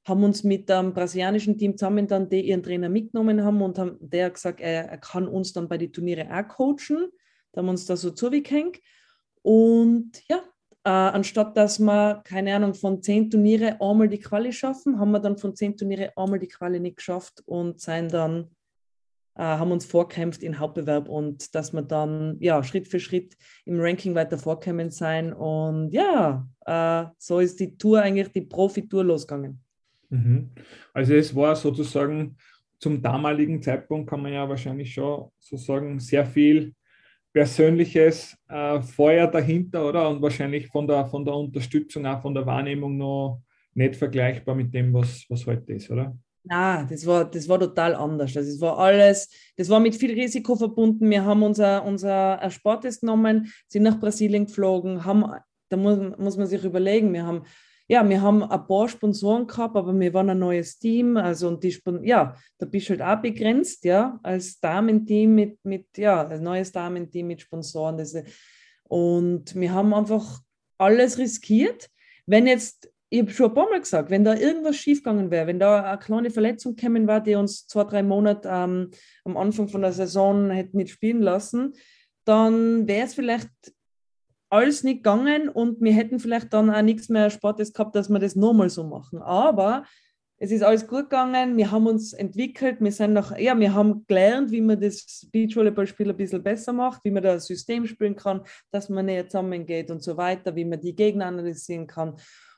haben 0.06 0.24
uns 0.24 0.44
mit 0.44 0.70
dem 0.70 0.94
brasilianischen 0.94 1.58
Team 1.58 1.76
zusammen 1.76 2.06
dann, 2.06 2.30
die 2.30 2.40
ihren 2.40 2.62
Trainer 2.62 2.88
mitgenommen 2.88 3.44
haben 3.44 3.60
und 3.60 3.78
haben, 3.78 3.98
der 4.00 4.30
gesagt, 4.30 4.60
er, 4.60 4.88
er 4.88 4.98
kann 4.98 5.28
uns 5.28 5.52
dann 5.52 5.68
bei 5.68 5.76
den 5.76 5.92
Turniere 5.92 6.26
auch 6.30 6.48
coachen. 6.48 7.08
Da 7.52 7.58
haben 7.58 7.66
wir 7.66 7.72
uns 7.72 7.84
da 7.84 7.96
so 7.96 8.10
zugehängt. 8.10 8.78
Und 9.42 10.22
ja, 10.30 10.42
äh, 10.84 10.90
anstatt 10.90 11.56
dass 11.56 11.78
wir, 11.78 12.22
keine 12.24 12.54
Ahnung, 12.54 12.74
von 12.74 13.02
zehn 13.02 13.30
Turniere 13.30 13.80
einmal 13.80 14.08
die 14.08 14.18
Quali 14.18 14.52
schaffen, 14.52 14.98
haben 14.98 15.12
wir 15.12 15.20
dann 15.20 15.38
von 15.38 15.54
zehn 15.54 15.76
Turniere 15.76 16.12
einmal 16.16 16.38
die 16.38 16.48
Quali 16.48 16.80
nicht 16.80 16.96
geschafft 16.96 17.42
und 17.46 17.80
sind 17.80 18.12
dann, 18.12 18.48
äh, 19.36 19.42
haben 19.42 19.70
uns 19.70 19.84
vorkämpft 19.84 20.42
in 20.42 20.58
Hauptbewerb 20.58 21.08
und 21.08 21.54
dass 21.54 21.72
wir 21.72 21.82
dann 21.82 22.36
ja, 22.40 22.62
Schritt 22.64 22.88
für 22.88 22.98
Schritt 22.98 23.36
im 23.64 23.78
Ranking 23.80 24.14
weiter 24.14 24.38
vorkommen 24.38 24.90
sein. 24.90 25.32
Und 25.32 25.90
ja, 25.92 26.46
äh, 26.66 27.06
so 27.16 27.38
ist 27.38 27.60
die 27.60 27.76
Tour 27.76 28.02
eigentlich, 28.02 28.32
die 28.32 28.42
Profi-Tour 28.42 29.04
losgegangen. 29.04 29.60
Mhm. 30.10 30.50
Also 30.92 31.14
es 31.14 31.34
war 31.34 31.54
sozusagen 31.54 32.36
zum 32.78 33.00
damaligen 33.00 33.62
Zeitpunkt, 33.62 34.10
kann 34.10 34.20
man 34.20 34.32
ja 34.32 34.48
wahrscheinlich 34.48 34.92
schon 34.92 35.30
so 35.38 35.56
sagen, 35.56 36.00
sehr 36.00 36.26
viel 36.26 36.74
persönliches 37.32 38.36
äh, 38.48 38.80
Feuer 38.82 39.26
dahinter, 39.26 39.88
oder? 39.88 40.08
Und 40.08 40.20
wahrscheinlich 40.20 40.68
von 40.68 40.86
der, 40.86 41.06
von 41.06 41.24
der 41.24 41.34
Unterstützung, 41.34 42.06
auch 42.06 42.20
von 42.20 42.34
der 42.34 42.46
Wahrnehmung 42.46 42.96
noch 42.96 43.42
nicht 43.74 43.96
vergleichbar 43.96 44.54
mit 44.54 44.72
dem, 44.74 44.92
was, 44.92 45.24
was 45.28 45.46
heute 45.46 45.72
ist, 45.72 45.90
oder? 45.90 46.16
Na, 46.44 46.84
das 46.84 47.06
war, 47.06 47.24
das 47.30 47.48
war 47.48 47.58
total 47.58 47.94
anders. 47.94 48.34
Es 48.34 48.60
war 48.60 48.76
alles, 48.78 49.30
das 49.56 49.68
war 49.68 49.78
mit 49.78 49.94
viel 49.94 50.12
Risiko 50.12 50.56
verbunden. 50.56 51.08
Wir 51.08 51.24
haben 51.24 51.42
unser, 51.42 51.84
unser 51.84 52.40
Erspartes 52.42 53.00
genommen, 53.00 53.52
sind 53.68 53.84
nach 53.84 54.00
Brasilien 54.00 54.46
geflogen, 54.46 55.04
haben, 55.04 55.24
da 55.68 55.76
muss, 55.76 55.98
muss 56.18 56.36
man 56.36 56.46
sich 56.46 56.64
überlegen, 56.64 57.12
wir 57.12 57.24
haben 57.24 57.42
ja, 57.92 58.08
wir 58.08 58.22
haben 58.22 58.42
ein 58.42 58.66
paar 58.66 58.88
Sponsoren 58.88 59.46
gehabt, 59.46 59.76
aber 59.76 59.92
wir 60.00 60.14
waren 60.14 60.30
ein 60.30 60.38
neues 60.38 60.78
Team. 60.78 61.18
Also, 61.18 61.48
und 61.48 61.62
die, 61.62 61.78
ja, 62.04 62.34
da 62.56 62.64
bist 62.64 62.88
du 62.88 62.90
halt 62.92 63.02
auch 63.02 63.20
begrenzt, 63.20 63.84
ja, 63.84 64.18
als 64.22 64.58
Damenteam 64.60 65.34
mit, 65.34 65.62
mit 65.62 65.98
ja, 65.98 66.26
ein 66.26 66.42
neues 66.42 66.72
Damenteam 66.72 67.26
mit 67.26 67.42
Sponsoren. 67.42 67.98
Das, 67.98 68.16
und 68.84 69.54
wir 69.54 69.74
haben 69.74 69.92
einfach 69.92 70.40
alles 70.78 71.18
riskiert. 71.18 71.90
Wenn 72.24 72.46
jetzt, 72.46 72.90
ich 73.10 73.20
habe 73.20 73.30
schon 73.30 73.50
ein 73.50 73.54
paar 73.54 73.68
Mal 73.68 73.80
gesagt, 73.80 74.08
wenn 74.08 74.24
da 74.24 74.36
irgendwas 74.36 74.76
schiefgegangen 74.76 75.30
wäre, 75.30 75.46
wenn 75.46 75.58
da 75.58 75.82
eine 75.82 75.98
kleine 75.98 76.30
Verletzung 76.30 76.74
gekommen 76.74 77.06
war, 77.06 77.20
die 77.20 77.34
uns 77.34 77.66
zwei, 77.66 77.84
drei 77.84 78.02
Monate 78.02 78.48
ähm, 78.50 78.90
am 79.26 79.36
Anfang 79.36 79.68
von 79.68 79.82
der 79.82 79.92
Saison 79.92 80.48
hätte 80.48 80.78
nicht 80.78 80.92
spielen 80.92 81.20
lassen, 81.20 81.74
dann 82.24 82.88
wäre 82.88 83.04
es 83.04 83.12
vielleicht 83.12 83.50
alles 84.52 84.84
nicht 84.84 84.98
gegangen 84.98 85.48
und 85.48 85.80
wir 85.80 85.94
hätten 85.94 86.18
vielleicht 86.18 86.52
dann 86.52 86.68
auch 86.68 86.82
nichts 86.82 87.08
mehr 87.08 87.30
Sportes 87.30 87.72
gehabt, 87.72 87.96
dass 87.96 88.10
wir 88.10 88.18
das 88.18 88.36
nochmal 88.36 88.68
so 88.68 88.84
machen. 88.84 89.22
Aber 89.22 89.84
es 90.36 90.50
ist 90.50 90.62
alles 90.62 90.86
gut 90.86 91.04
gegangen, 91.04 91.56
wir 91.56 91.70
haben 91.70 91.86
uns 91.86 92.12
entwickelt, 92.12 92.76
wir 92.80 92.92
sind 92.92 93.14
noch, 93.14 93.36
ja, 93.38 93.58
wir 93.58 93.72
haben 93.72 94.04
gelernt, 94.06 94.50
wie 94.50 94.60
man 94.60 94.78
das 94.78 95.26
Beachvolleyballspiel 95.32 96.10
ein 96.10 96.16
bisschen 96.16 96.42
besser 96.42 96.74
macht, 96.74 97.02
wie 97.04 97.10
man 97.10 97.22
das 97.22 97.46
System 97.46 97.86
spielen 97.86 98.14
kann, 98.14 98.42
dass 98.70 98.90
man 98.90 99.06
näher 99.06 99.26
zusammengeht 99.26 99.90
und 99.90 100.02
so 100.02 100.18
weiter, 100.18 100.54
wie 100.54 100.66
man 100.66 100.80
die 100.80 100.94
Gegner 100.94 101.26
analysieren 101.26 101.86
kann. 101.86 102.16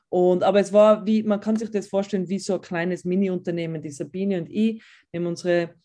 Und, 0.09 0.43
aber 0.43 0.59
es 0.59 0.73
war 0.73 1.05
wie, 1.05 1.23
man 1.23 1.39
kann 1.39 1.55
sich 1.55 1.71
das 1.71 1.87
vorstellen, 1.87 2.27
wie 2.27 2.39
so 2.39 2.55
ein 2.55 2.61
kleines 2.61 3.05
Mini-Unternehmen, 3.05 3.81
die 3.81 3.91
Sabine 3.91 4.39
und 4.39 4.49
ich, 4.49 4.83
wir 5.11 5.21
haben 5.21 5.27
unsere 5.27 5.75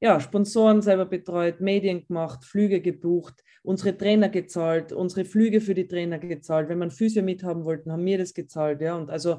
ja, 0.00 0.18
Sponsoren 0.18 0.82
selber 0.82 1.04
betreut, 1.06 1.60
Medien 1.60 2.06
gemacht, 2.06 2.44
Flüge 2.44 2.80
gebucht, 2.80 3.42
unsere 3.62 3.96
Trainer 3.96 4.30
gezahlt, 4.30 4.92
unsere 4.92 5.24
Flüge 5.24 5.60
für 5.60 5.74
die 5.74 5.86
Trainer 5.86 6.18
gezahlt. 6.18 6.68
Wenn 6.68 6.78
man 6.78 6.90
Physio 6.90 7.22
mithaben 7.22 7.64
wollten, 7.64 7.92
haben 7.92 8.04
wir 8.04 8.18
das 8.18 8.32
gezahlt. 8.32 8.80
Ja, 8.80 8.96
und 8.96 9.10
also 9.10 9.38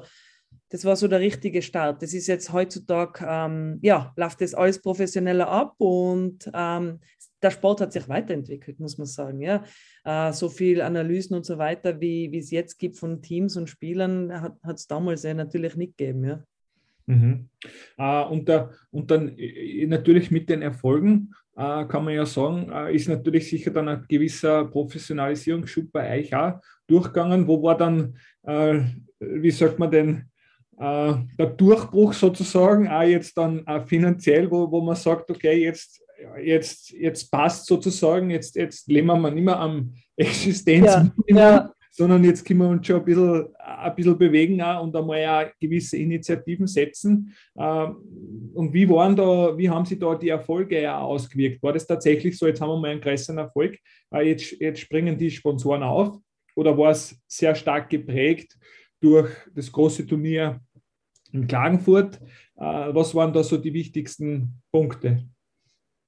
das 0.68 0.84
war 0.84 0.96
so 0.96 1.08
der 1.08 1.20
richtige 1.20 1.62
Start. 1.62 2.02
Das 2.02 2.14
ist 2.14 2.26
jetzt 2.28 2.52
heutzutage, 2.52 3.24
ähm, 3.28 3.78
ja, 3.82 4.12
läuft 4.16 4.40
das 4.40 4.54
alles 4.54 4.80
professioneller 4.80 5.48
ab 5.48 5.74
und 5.78 6.50
ähm, 6.54 7.00
der 7.42 7.50
Sport 7.50 7.80
hat 7.80 7.92
sich 7.92 8.08
weiterentwickelt, 8.08 8.78
muss 8.78 8.98
man 8.98 9.06
sagen. 9.06 9.40
Ja, 9.40 9.64
äh, 10.04 10.32
so 10.32 10.48
viel 10.48 10.80
Analysen 10.80 11.34
und 11.34 11.44
so 11.44 11.58
weiter, 11.58 12.00
wie, 12.00 12.36
es 12.36 12.50
jetzt 12.50 12.78
gibt 12.78 12.96
von 12.96 13.20
Teams 13.20 13.56
und 13.56 13.68
Spielern, 13.68 14.32
hat 14.62 14.76
es 14.76 14.86
damals 14.86 15.24
ja 15.24 15.34
natürlich 15.34 15.74
nicht 15.76 15.98
gegeben. 15.98 16.24
Ja. 16.24 16.44
Mhm. 17.06 17.48
Äh, 17.98 18.24
und, 18.24 18.48
da, 18.48 18.70
und 18.90 19.10
dann 19.10 19.36
äh, 19.36 19.86
natürlich 19.86 20.30
mit 20.30 20.48
den 20.48 20.62
Erfolgen 20.62 21.34
äh, 21.56 21.84
kann 21.84 22.04
man 22.04 22.14
ja 22.14 22.26
sagen, 22.26 22.70
äh, 22.72 22.94
ist 22.94 23.08
natürlich 23.08 23.48
sicher 23.48 23.70
dann 23.70 23.88
ein 23.88 24.04
gewisser 24.08 24.64
Professionalisierungsschub 24.64 25.90
bei 25.92 26.18
euch 26.18 26.34
auch 26.34 26.60
durchgegangen. 26.86 27.46
Wo 27.46 27.62
war 27.62 27.76
dann, 27.76 28.16
äh, 28.44 28.80
wie 29.20 29.50
sagt 29.50 29.78
man 29.78 29.90
denn, 29.90 30.24
äh, 30.78 31.14
der 31.38 31.46
Durchbruch 31.46 32.12
sozusagen, 32.12 32.88
auch 32.88 33.02
jetzt 33.02 33.36
dann 33.36 33.64
finanziell, 33.86 34.50
wo, 34.50 34.70
wo 34.70 34.80
man 34.80 34.96
sagt, 34.96 35.30
okay, 35.30 35.62
jetzt, 35.62 36.02
jetzt, 36.42 36.90
jetzt 36.90 37.30
passt 37.30 37.66
sozusagen, 37.66 38.30
jetzt, 38.30 38.56
jetzt 38.56 38.88
leben 38.88 39.06
wir 39.06 39.30
nicht 39.30 39.44
mehr 39.44 39.58
am 39.58 39.92
Existenzminimum. 40.16 41.12
Ja, 41.28 41.36
ja 41.36 41.72
sondern 41.94 42.24
jetzt 42.24 42.44
können 42.44 42.60
wir 42.60 42.68
uns 42.68 42.86
schon 42.86 42.96
ein 42.96 43.04
bisschen, 43.04 43.54
ein 43.56 43.94
bisschen 43.94 44.18
bewegen 44.18 44.62
und 44.62 44.96
einmal 44.96 45.26
auch 45.26 45.50
gewisse 45.60 45.98
Initiativen 45.98 46.66
setzen. 46.66 47.34
Ähm, 47.56 47.96
und 48.54 48.72
wie 48.72 48.88
waren 48.88 49.14
da, 49.14 49.56
wie 49.56 49.68
haben 49.68 49.84
Sie 49.84 49.98
da 49.98 50.14
die 50.14 50.30
Erfolge 50.30 50.92
ausgewirkt? 50.92 51.62
War 51.62 51.74
das 51.74 51.86
tatsächlich 51.86 52.36
so, 52.38 52.46
jetzt 52.46 52.62
haben 52.62 52.70
wir 52.70 52.78
mal 52.78 52.90
einen 52.90 53.00
größeren 53.00 53.38
Erfolg, 53.38 53.78
jetzt, 54.22 54.52
jetzt 54.58 54.80
springen 54.80 55.18
die 55.18 55.30
Sponsoren 55.30 55.82
auf? 55.82 56.18
Oder 56.56 56.76
war 56.76 56.90
es 56.90 57.14
sehr 57.26 57.54
stark 57.54 57.90
geprägt 57.90 58.56
durch 59.00 59.30
das 59.54 59.70
große 59.70 60.06
Turnier 60.06 60.60
in 61.32 61.46
Klagenfurt? 61.46 62.20
Äh, 62.56 62.94
was 62.94 63.14
waren 63.14 63.34
da 63.34 63.42
so 63.42 63.58
die 63.58 63.74
wichtigsten 63.74 64.62
Punkte? 64.70 65.28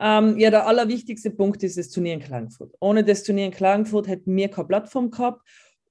Ähm, 0.01 0.39
ja, 0.39 0.51
der 0.51 0.67
allerwichtigste 0.67 1.31
Punkt 1.31 1.63
ist 1.63 1.79
das 1.79 1.91
Turnier 1.91 2.15
in 2.15 2.21
Klagenfurt. 2.21 2.75
Ohne 2.81 3.05
das 3.05 3.23
Turnier 3.23 3.47
in 3.47 3.53
Klagenfurt 3.53 4.09
hätten 4.09 4.35
wir 4.35 4.49
keine 4.49 4.67
Plattform 4.67 5.11
gehabt 5.11 5.43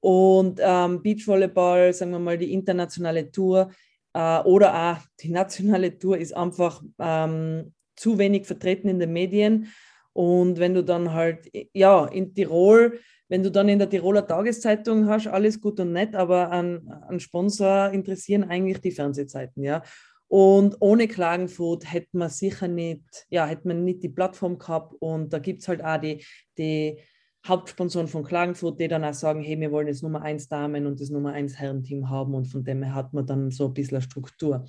und 0.04 0.60
ähm, 0.62 1.02
Beachvolleyball, 1.02 1.94
sagen 1.94 2.12
wir 2.12 2.20
mal, 2.20 2.38
die 2.38 2.52
internationale 2.52 3.32
Tour 3.32 3.72
äh, 4.14 4.40
oder 4.42 4.76
auch 4.76 4.98
die 5.22 5.30
nationale 5.30 5.98
Tour 5.98 6.18
ist 6.18 6.36
einfach 6.36 6.84
ähm, 7.00 7.74
zu 7.96 8.18
wenig 8.18 8.46
vertreten 8.46 8.90
in 8.90 9.00
den 9.00 9.14
Medien. 9.14 9.70
Und 10.12 10.60
wenn 10.60 10.74
du 10.74 10.84
dann 10.84 11.14
halt, 11.14 11.50
ja, 11.72 12.06
in 12.08 12.36
Tirol, 12.36 13.00
wenn 13.30 13.44
du 13.44 13.50
dann 13.50 13.70
in 13.70 13.80
der 13.80 13.90
Tiroler 13.90 14.28
Tageszeitung 14.28 15.08
hast, 15.08 15.28
alles 15.28 15.62
gut 15.62 15.80
und 15.80 15.94
nett, 15.94 16.16
aber 16.16 16.52
an, 16.52 16.86
an 17.08 17.22
Sponsor 17.22 17.90
interessieren 17.92 18.44
eigentlich 18.44 18.82
die 18.82 18.92
Fernsehzeiten, 18.92 19.64
ja. 19.64 19.84
Und 20.28 20.76
ohne 20.82 21.08
Klagenfurt 21.08 21.90
hätte 21.94 22.18
man 22.18 22.30
sicher 22.30 22.68
nicht, 22.68 23.26
ja, 23.30 23.46
hätte 23.46 23.70
man 23.70 23.86
nicht 23.86 24.04
die 24.04 24.10
Plattform 24.10 24.58
gehabt. 24.58 24.96
Und 25.00 25.32
da 25.32 25.40
gibt 25.40 25.62
es 25.62 25.70
halt 25.70 25.82
auch 25.82 25.98
die, 25.98 26.26
die 26.58 27.00
Hauptsponsoren 27.46 28.08
von 28.08 28.24
Klagenfurt, 28.24 28.80
die 28.80 28.88
dann 28.88 29.04
auch 29.04 29.14
sagen, 29.14 29.42
hey, 29.42 29.60
wir 29.60 29.72
wollen 29.72 29.88
das 29.88 30.02
Nummer 30.02 30.22
1 30.22 30.48
Damen 30.48 30.88
und 30.88 31.02
das 31.02 31.10
Nummer 31.10 31.34
1 31.34 31.60
Herrenteam 31.60 32.10
haben 32.10 32.34
und 32.34 32.46
von 32.46 32.64
dem 32.64 32.84
her 32.84 32.96
hat 32.96 33.14
man 33.14 33.26
dann 33.26 33.52
so 33.52 33.66
ein 33.66 33.74
bisschen 33.74 33.98
eine 33.98 34.04
Struktur. 34.04 34.66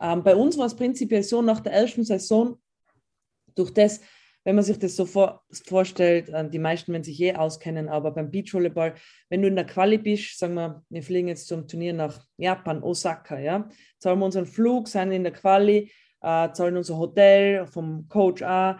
Ähm, 0.00 0.22
bei 0.22 0.34
uns 0.34 0.56
war 0.56 0.66
es 0.66 0.74
prinzipiell 0.74 1.22
so, 1.22 1.42
nach 1.42 1.60
der 1.60 1.74
ersten 1.74 2.04
Saison, 2.04 2.58
durch 3.54 3.70
das, 3.70 4.00
wenn 4.44 4.54
man 4.54 4.64
sich 4.64 4.78
das 4.78 4.96
so 4.96 5.04
vor, 5.04 5.44
vorstellt, 5.66 6.30
äh, 6.30 6.48
die 6.48 6.58
meisten 6.58 6.92
werden 6.92 7.04
sich 7.04 7.20
eh 7.20 7.34
auskennen, 7.34 7.90
aber 7.90 8.10
beim 8.12 8.30
Beachvolleyball, 8.30 8.94
wenn 9.28 9.42
du 9.42 9.48
in 9.48 9.56
der 9.56 9.66
Quali 9.66 9.98
bist, 9.98 10.38
sagen 10.38 10.54
wir, 10.54 10.82
wir 10.88 11.02
fliegen 11.02 11.28
jetzt 11.28 11.46
zum 11.46 11.68
Turnier 11.68 11.92
nach 11.92 12.18
Japan, 12.38 12.82
Osaka, 12.82 13.38
ja, 13.38 13.68
zahlen 13.98 14.18
wir 14.20 14.24
unseren 14.24 14.46
Flug, 14.46 14.88
sind 14.88 15.12
in 15.12 15.22
der 15.22 15.34
Quali, 15.34 15.92
äh, 16.22 16.50
zahlen 16.52 16.78
unser 16.78 16.96
Hotel 16.96 17.66
vom 17.66 18.08
Coach 18.08 18.42
auch, 18.42 18.76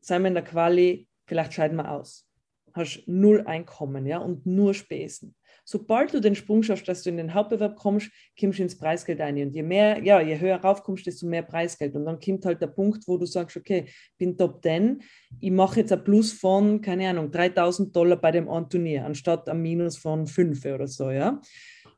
sind 0.00 0.22
wir 0.22 0.28
in 0.28 0.34
der 0.34 0.44
Quali, 0.44 1.08
vielleicht 1.26 1.54
scheiden 1.54 1.76
wir 1.76 1.90
aus 1.90 2.28
hast 2.74 3.04
null 3.06 3.42
Einkommen 3.46 4.06
ja, 4.06 4.18
und 4.18 4.46
nur 4.46 4.74
Spesen. 4.74 5.34
Sobald 5.64 6.12
du 6.12 6.20
den 6.20 6.34
Sprung 6.34 6.62
schaffst, 6.62 6.88
dass 6.88 7.02
du 7.02 7.10
in 7.10 7.16
den 7.16 7.34
Hauptbewerb 7.34 7.76
kommst, 7.76 8.10
kommst 8.38 8.58
du 8.58 8.64
ins 8.64 8.76
Preisgeld 8.76 9.20
ein. 9.20 9.38
Und 9.38 9.54
je 9.54 9.62
mehr, 9.62 10.02
ja, 10.02 10.20
je 10.20 10.38
höher 10.38 10.56
raufkommst, 10.56 11.06
desto 11.06 11.26
mehr 11.26 11.42
Preisgeld. 11.42 11.94
Und 11.94 12.04
dann 12.04 12.18
kommt 12.18 12.44
halt 12.44 12.60
der 12.60 12.66
Punkt, 12.66 13.06
wo 13.06 13.16
du 13.16 13.26
sagst, 13.26 13.56
okay, 13.56 13.84
ich 13.86 14.18
bin 14.18 14.36
Top 14.36 14.62
10, 14.62 15.02
ich 15.40 15.50
mache 15.52 15.80
jetzt 15.80 15.92
ein 15.92 16.02
Plus 16.02 16.32
von, 16.32 16.80
keine 16.80 17.08
Ahnung, 17.08 17.30
3000 17.30 17.94
Dollar 17.94 18.16
bei 18.16 18.32
dem 18.32 18.48
einen 18.48 18.68
Turnier, 18.68 19.04
anstatt 19.04 19.48
ein 19.48 19.62
Minus 19.62 19.96
von 19.96 20.26
5 20.26 20.64
oder 20.66 20.88
so, 20.88 21.10
ja. 21.10 21.40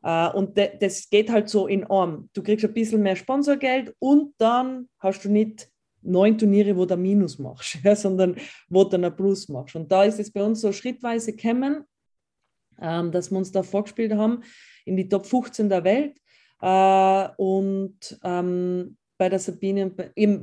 Uh, 0.06 0.36
und 0.36 0.58
das 0.80 1.08
geht 1.08 1.30
halt 1.30 1.48
so 1.48 1.66
in 1.66 1.84
Arm. 1.84 2.28
Du 2.34 2.42
kriegst 2.42 2.62
ein 2.66 2.74
bisschen 2.74 3.00
mehr 3.00 3.16
Sponsorgeld 3.16 3.94
und 3.98 4.34
dann 4.36 4.90
hast 4.98 5.24
du 5.24 5.30
nicht 5.30 5.70
neun 6.04 6.38
Turniere, 6.38 6.76
wo 6.76 6.84
du 6.84 6.96
Minus 6.96 7.38
machst, 7.38 7.78
ja, 7.84 7.96
sondern 7.96 8.36
wo 8.68 8.84
du 8.84 8.96
ein 8.96 9.16
Plus 9.16 9.48
machst. 9.48 9.76
Und 9.76 9.90
da 9.90 10.04
ist 10.04 10.20
es 10.20 10.30
bei 10.30 10.42
uns 10.42 10.60
so 10.60 10.72
schrittweise 10.72 11.34
gekommen, 11.34 11.84
ähm, 12.80 13.10
dass 13.12 13.30
wir 13.30 13.38
uns 13.38 13.52
da 13.52 13.62
vorgespielt 13.62 14.14
haben 14.14 14.42
in 14.84 14.96
die 14.96 15.08
Top 15.08 15.26
15 15.26 15.68
der 15.68 15.84
Welt. 15.84 16.18
Äh, 16.60 17.28
und 17.36 18.18
ähm, 18.22 18.96
bei 19.16 19.28
der 19.28 19.38
Sabine, 19.38 19.92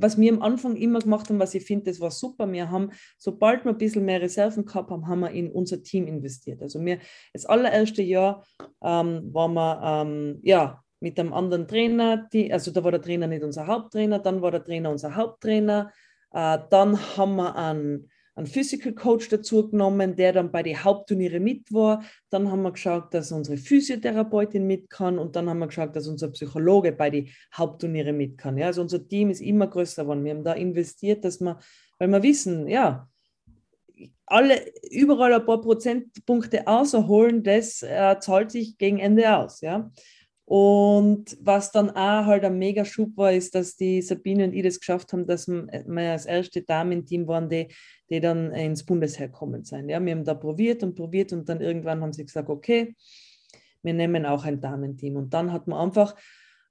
was 0.00 0.18
wir 0.18 0.32
am 0.32 0.42
Anfang 0.42 0.76
immer 0.76 1.00
gemacht 1.00 1.28
haben, 1.28 1.38
was 1.38 1.54
ich 1.54 1.64
finde, 1.64 1.90
das 1.90 2.00
war 2.00 2.10
super. 2.10 2.50
Wir 2.50 2.70
haben, 2.70 2.90
sobald 3.18 3.64
wir 3.64 3.72
ein 3.72 3.78
bisschen 3.78 4.04
mehr 4.04 4.20
Reserven 4.20 4.64
gehabt 4.64 4.90
haben, 4.90 5.06
haben 5.06 5.20
wir 5.20 5.30
in 5.30 5.50
unser 5.50 5.82
Team 5.82 6.06
investiert. 6.06 6.62
Also 6.62 6.82
wir, 6.84 6.98
das 7.32 7.44
allererste 7.44 8.02
Jahr 8.02 8.44
ähm, 8.82 9.32
waren 9.32 9.54
wir, 9.54 9.80
ähm, 9.84 10.38
ja, 10.42 10.82
mit 11.02 11.18
einem 11.18 11.32
anderen 11.32 11.66
Trainer, 11.66 12.28
die, 12.32 12.52
also 12.52 12.70
da 12.70 12.82
war 12.84 12.92
der 12.92 13.02
Trainer 13.02 13.26
nicht 13.26 13.42
unser 13.42 13.66
Haupttrainer, 13.66 14.20
dann 14.20 14.40
war 14.40 14.52
der 14.52 14.64
Trainer 14.64 14.90
unser 14.90 15.16
Haupttrainer, 15.16 15.92
äh, 16.32 16.58
dann 16.70 16.98
haben 17.16 17.36
wir 17.36 17.56
einen, 17.56 18.08
einen 18.34 18.46
Physical 18.46 18.94
Coach 18.94 19.28
dazu 19.28 19.68
genommen, 19.68 20.16
der 20.16 20.32
dann 20.32 20.52
bei 20.52 20.62
den 20.62 20.82
Hauptturniere 20.82 21.40
mit 21.40 21.72
war. 21.72 22.02
Dann 22.30 22.50
haben 22.50 22.62
wir 22.62 22.72
geschaut, 22.72 23.12
dass 23.12 23.32
unsere 23.32 23.58
Physiotherapeutin 23.58 24.66
mit 24.66 24.88
kann 24.88 25.18
und 25.18 25.36
dann 25.36 25.50
haben 25.50 25.58
wir 25.58 25.66
geschaut, 25.66 25.94
dass 25.94 26.06
unser 26.06 26.30
Psychologe 26.30 26.92
bei 26.92 27.10
den 27.10 27.28
Hauptturniere 27.52 28.12
mit 28.12 28.38
kann. 28.38 28.56
Ja, 28.56 28.66
also 28.66 28.80
unser 28.80 29.06
Team 29.06 29.28
ist 29.30 29.40
immer 29.40 29.66
größer 29.66 30.04
geworden. 30.04 30.24
Wir 30.24 30.34
haben 30.34 30.44
da 30.44 30.54
investiert, 30.54 31.24
dass 31.24 31.40
wir, 31.40 31.58
weil 31.98 32.08
wir 32.08 32.22
wissen, 32.22 32.68
ja, 32.68 33.08
alle 34.24 34.72
überall 34.90 35.34
ein 35.34 35.44
paar 35.44 35.60
Prozentpunkte 35.60 36.66
außerholen, 36.66 37.42
das 37.42 37.82
äh, 37.82 38.16
zahlt 38.20 38.50
sich 38.50 38.78
gegen 38.78 38.98
Ende 38.98 39.36
aus. 39.36 39.60
Ja. 39.60 39.90
Und 40.44 41.36
was 41.40 41.70
dann 41.70 41.90
auch 41.90 42.26
halt 42.26 42.44
ein 42.44 42.58
mega 42.58 42.84
Schub 42.84 43.16
war, 43.16 43.32
ist, 43.32 43.54
dass 43.54 43.76
die 43.76 44.02
Sabine 44.02 44.44
und 44.44 44.52
ich 44.52 44.64
das 44.64 44.80
geschafft 44.80 45.12
haben, 45.12 45.26
dass 45.26 45.48
wir 45.48 46.10
als 46.10 46.26
erste 46.26 46.62
Damen-Team 46.62 47.26
waren, 47.28 47.48
die, 47.48 47.68
die 48.10 48.20
dann 48.20 48.52
ins 48.52 48.84
Bundesheer 48.84 49.28
kommen 49.28 49.64
sind. 49.64 49.88
Ja, 49.88 50.04
wir 50.04 50.12
haben 50.12 50.24
da 50.24 50.34
probiert 50.34 50.82
und 50.82 50.94
probiert 50.94 51.32
und 51.32 51.48
dann 51.48 51.60
irgendwann 51.60 52.02
haben 52.02 52.12
sie 52.12 52.24
gesagt, 52.24 52.48
okay, 52.48 52.94
wir 53.82 53.94
nehmen 53.94 54.26
auch 54.26 54.44
ein 54.44 54.60
Damenteam. 54.60 55.16
Und 55.16 55.32
dann 55.32 55.52
hat 55.52 55.68
man 55.68 55.78
einfach 55.78 56.14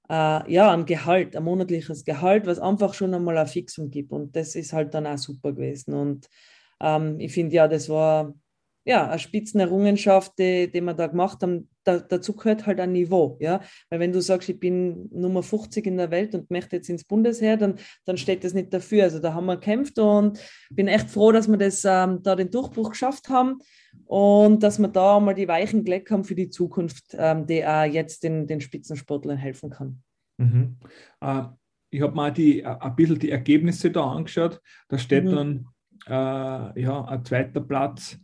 äh, 0.08 0.52
ja, 0.52 0.70
ein 0.70 0.84
Gehalt, 0.84 1.34
ein 1.34 1.44
monatliches 1.44 2.04
Gehalt, 2.04 2.46
was 2.46 2.58
einfach 2.58 2.94
schon 2.94 3.14
einmal 3.14 3.38
eine 3.38 3.48
Fixung 3.48 3.90
gibt. 3.90 4.12
Und 4.12 4.36
das 4.36 4.54
ist 4.54 4.72
halt 4.72 4.94
dann 4.94 5.06
auch 5.06 5.18
super 5.18 5.52
gewesen. 5.52 5.94
Und 5.94 6.28
ähm, 6.80 7.18
ich 7.18 7.32
finde 7.32 7.56
ja, 7.56 7.68
das 7.68 7.88
war 7.88 8.34
ja, 8.84 9.08
eine 9.08 9.18
Spitzenerrungenschaft, 9.18 10.38
die, 10.38 10.70
die 10.70 10.80
wir 10.80 10.94
da 10.94 11.06
gemacht 11.06 11.42
haben, 11.42 11.68
da, 11.84 11.98
dazu 11.98 12.34
gehört 12.34 12.66
halt 12.66 12.80
ein 12.80 12.92
Niveau. 12.92 13.36
Ja? 13.40 13.60
Weil 13.90 14.00
wenn 14.00 14.12
du 14.12 14.20
sagst, 14.20 14.48
ich 14.48 14.58
bin 14.58 15.08
Nummer 15.12 15.42
50 15.42 15.86
in 15.86 15.96
der 15.96 16.10
Welt 16.10 16.34
und 16.34 16.50
möchte 16.50 16.76
jetzt 16.76 16.88
ins 16.88 17.04
Bundesheer, 17.04 17.56
dann, 17.56 17.76
dann 18.04 18.16
steht 18.16 18.44
das 18.44 18.54
nicht 18.54 18.72
dafür. 18.72 19.04
Also 19.04 19.20
da 19.20 19.34
haben 19.34 19.46
wir 19.46 19.56
gekämpft 19.56 19.98
und 19.98 20.40
bin 20.70 20.88
echt 20.88 21.10
froh, 21.10 21.32
dass 21.32 21.48
wir 21.48 21.58
das, 21.58 21.84
ähm, 21.84 22.22
da 22.22 22.34
den 22.34 22.50
Durchbruch 22.50 22.90
geschafft 22.90 23.28
haben 23.28 23.58
und 24.06 24.62
dass 24.62 24.78
wir 24.78 24.88
da 24.88 25.20
mal 25.20 25.34
die 25.34 25.48
Weichen 25.48 25.84
gelegt 25.84 26.10
haben 26.10 26.24
für 26.24 26.34
die 26.34 26.50
Zukunft, 26.50 27.04
ähm, 27.12 27.46
die 27.46 27.64
auch 27.64 27.84
jetzt 27.84 28.24
den, 28.24 28.46
den 28.46 28.60
Spitzensportlern 28.60 29.36
helfen 29.36 29.70
kann. 29.70 30.02
Mhm. 30.38 30.76
Äh, 31.20 31.44
ich 31.90 32.00
habe 32.00 32.14
mal 32.14 32.32
die, 32.32 32.64
ein 32.64 32.96
bisschen 32.96 33.18
die 33.18 33.30
Ergebnisse 33.30 33.90
da 33.90 34.10
angeschaut. 34.10 34.60
Da 34.88 34.98
steht 34.98 35.24
mhm. 35.24 35.30
dann 35.30 35.66
äh, 36.06 36.80
ja, 36.80 37.04
ein 37.04 37.24
zweiter 37.24 37.60
Platz 37.60 38.18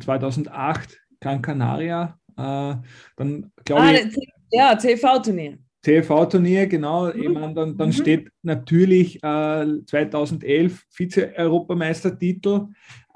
2008 0.00 0.92
äh, 0.92 0.96
Gran 1.20 1.42
Canaria. 1.42 2.18
Äh, 2.36 2.74
dann 3.16 3.52
glaube 3.64 3.82
ah, 3.82 3.92
ich. 3.92 4.16
Ja, 4.50 4.74
TV-Turnier. 4.74 5.58
TV-Turnier, 5.82 6.66
genau. 6.66 7.12
Mhm. 7.12 7.32
Meine, 7.32 7.54
dann, 7.54 7.76
dann 7.76 7.88
mhm. 7.88 7.92
steht 7.92 8.30
natürlich 8.42 9.22
äh, 9.22 9.66
2011 9.86 10.84
Vize-Europameistertitel. 10.90 12.68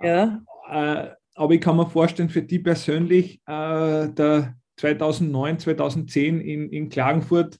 Ja. 0.02 0.42
Äh, 0.70 1.08
aber 1.34 1.54
ich 1.54 1.60
kann 1.60 1.76
mir 1.76 1.86
vorstellen, 1.86 2.28
für 2.28 2.42
die 2.42 2.58
persönlich, 2.58 3.40
äh, 3.46 4.08
der 4.08 4.54
2009, 4.76 5.58
2010 5.60 6.40
in, 6.40 6.70
in 6.70 6.88
Klagenfurt, 6.88 7.58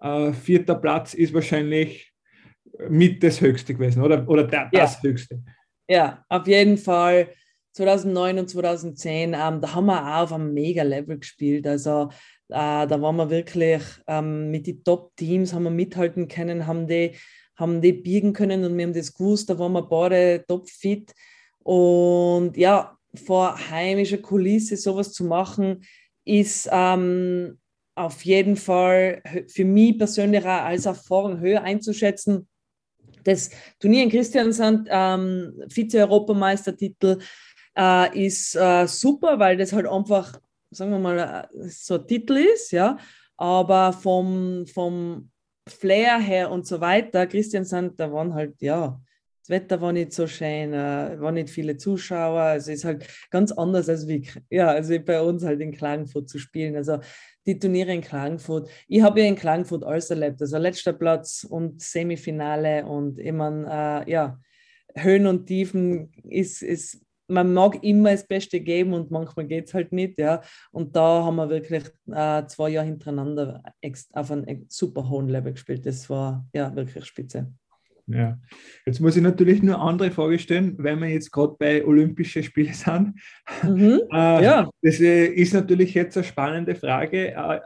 äh, 0.00 0.32
vierter 0.32 0.74
Platz 0.74 1.14
ist 1.14 1.34
wahrscheinlich 1.34 2.12
mit 2.88 3.22
das 3.22 3.40
Höchste 3.40 3.74
gewesen, 3.74 4.02
oder, 4.02 4.28
oder 4.28 4.44
der, 4.44 4.70
ja. 4.72 4.80
das 4.80 5.02
Höchste. 5.02 5.42
Ja, 5.88 6.24
auf 6.28 6.46
jeden 6.46 6.76
Fall. 6.76 7.28
2009 7.74 8.38
und 8.38 8.48
2010, 8.48 9.34
ähm, 9.34 9.60
da 9.60 9.74
haben 9.74 9.86
wir 9.86 10.00
auch 10.00 10.22
auf 10.22 10.32
einem 10.32 10.54
Mega-Level 10.54 11.18
gespielt. 11.18 11.66
Also 11.66 12.08
äh, 12.48 12.86
da 12.86 13.00
waren 13.02 13.16
wir 13.16 13.30
wirklich 13.30 13.82
ähm, 14.06 14.50
mit 14.50 14.66
den 14.66 14.84
Top-Teams, 14.84 15.52
haben 15.52 15.64
wir 15.64 15.70
mithalten 15.70 16.28
können, 16.28 16.66
haben 16.66 16.86
die, 16.86 17.16
haben 17.56 17.80
die 17.80 17.92
biegen 17.92 18.32
können 18.32 18.64
und 18.64 18.76
wir 18.76 18.86
haben 18.86 18.92
das 18.92 19.12
gewusst, 19.12 19.50
da 19.50 19.58
waren 19.58 19.72
wir 19.72 19.82
beide 19.82 20.44
top-fit. 20.46 21.12
Und 21.64 22.56
ja, 22.56 22.96
vor 23.14 23.58
heimischer 23.70 24.18
Kulisse 24.18 24.76
sowas 24.76 25.12
zu 25.12 25.24
machen, 25.24 25.84
ist 26.24 26.68
ähm, 26.70 27.58
auf 27.96 28.24
jeden 28.24 28.56
Fall 28.56 29.22
für 29.48 29.64
mich 29.64 29.98
persönlich 29.98 30.44
als 30.44 30.86
Erfahrung 30.86 31.40
höher 31.40 31.62
einzuschätzen. 31.62 32.48
Das 33.24 33.50
Turnier 33.80 34.02
in 34.02 34.10
Christiansand, 34.10 34.88
ähm, 34.90 35.54
Vize-Europameistertitel, 35.68 37.18
äh, 37.76 38.26
ist 38.26 38.54
äh, 38.56 38.86
super, 38.86 39.38
weil 39.38 39.56
das 39.56 39.72
halt 39.72 39.86
einfach, 39.86 40.40
sagen 40.70 40.92
wir 40.92 40.98
mal, 40.98 41.18
äh, 41.18 41.68
so 41.68 41.94
ein 41.94 42.06
Titel 42.06 42.36
ist, 42.36 42.72
ja. 42.72 42.98
Aber 43.36 43.92
vom, 43.92 44.66
vom 44.66 45.30
Flair 45.68 46.18
her 46.18 46.50
und 46.50 46.66
so 46.66 46.80
weiter, 46.80 47.26
Christian 47.26 47.64
Sand, 47.64 47.98
da 47.98 48.12
waren 48.12 48.34
halt, 48.34 48.60
ja, 48.60 49.00
das 49.40 49.50
Wetter 49.50 49.80
war 49.82 49.92
nicht 49.92 50.12
so 50.14 50.26
schön, 50.26 50.72
äh, 50.72 51.20
waren 51.20 51.34
nicht 51.34 51.50
viele 51.50 51.76
Zuschauer. 51.76 52.40
Also 52.40 52.72
ist 52.72 52.86
halt 52.86 53.06
ganz 53.30 53.52
anders 53.52 53.90
als 53.90 54.08
wie, 54.08 54.26
ja, 54.48 54.68
also 54.68 54.98
bei 55.00 55.20
uns 55.20 55.44
halt 55.44 55.60
in 55.60 55.72
Klagenfurt 55.72 56.30
zu 56.30 56.38
spielen. 56.38 56.76
Also 56.76 57.00
die 57.44 57.58
Turniere 57.58 57.92
in 57.92 58.00
Klagenfurt. 58.00 58.70
Ich 58.88 59.02
habe 59.02 59.20
ja 59.20 59.26
in 59.26 59.36
Klagenfurt 59.36 59.84
alles 59.84 60.08
erlebt. 60.08 60.40
Also 60.40 60.56
letzter 60.56 60.94
Platz 60.94 61.44
und 61.48 61.82
Semifinale 61.82 62.86
und 62.86 63.22
meine, 63.34 64.04
äh, 64.06 64.10
ja, 64.10 64.40
Höhen 64.96 65.26
und 65.26 65.44
Tiefen 65.44 66.10
ist, 66.22 66.62
ist 66.62 67.02
man 67.34 67.52
mag 67.52 67.82
immer 67.82 68.12
das 68.12 68.26
Beste 68.26 68.60
geben 68.60 68.94
und 68.94 69.10
manchmal 69.10 69.46
geht 69.46 69.66
es 69.66 69.74
halt 69.74 69.92
nicht, 69.92 70.18
ja. 70.18 70.40
Und 70.72 70.96
da 70.96 71.24
haben 71.24 71.36
wir 71.36 71.50
wirklich 71.50 71.84
äh, 72.10 72.46
zwei 72.46 72.70
Jahre 72.70 72.86
hintereinander 72.86 73.62
auf 74.12 74.30
einem 74.30 74.66
super 74.68 75.08
hohen 75.08 75.28
Level 75.28 75.52
gespielt. 75.52 75.84
Das 75.84 76.08
war 76.08 76.46
ja 76.54 76.74
wirklich 76.74 77.04
spitze. 77.04 77.52
Ja, 78.06 78.38
jetzt 78.84 79.00
muss 79.00 79.16
ich 79.16 79.22
natürlich 79.22 79.62
nur 79.62 79.80
andere 79.80 80.10
Frage 80.10 80.38
stellen, 80.38 80.76
weil 80.78 80.96
wir 80.96 81.08
jetzt 81.08 81.32
gerade 81.32 81.56
bei 81.58 81.84
Olympischen 81.84 82.42
Spielen 82.42 82.74
sind. 82.74 83.14
Mhm, 83.62 84.00
äh, 84.12 84.44
ja. 84.44 84.70
Das 84.82 85.00
äh, 85.00 85.26
ist 85.26 85.54
natürlich 85.54 85.94
jetzt 85.94 86.16
eine 86.16 86.24
spannende 86.24 86.74
Frage, 86.74 87.34
äh, 87.34 87.60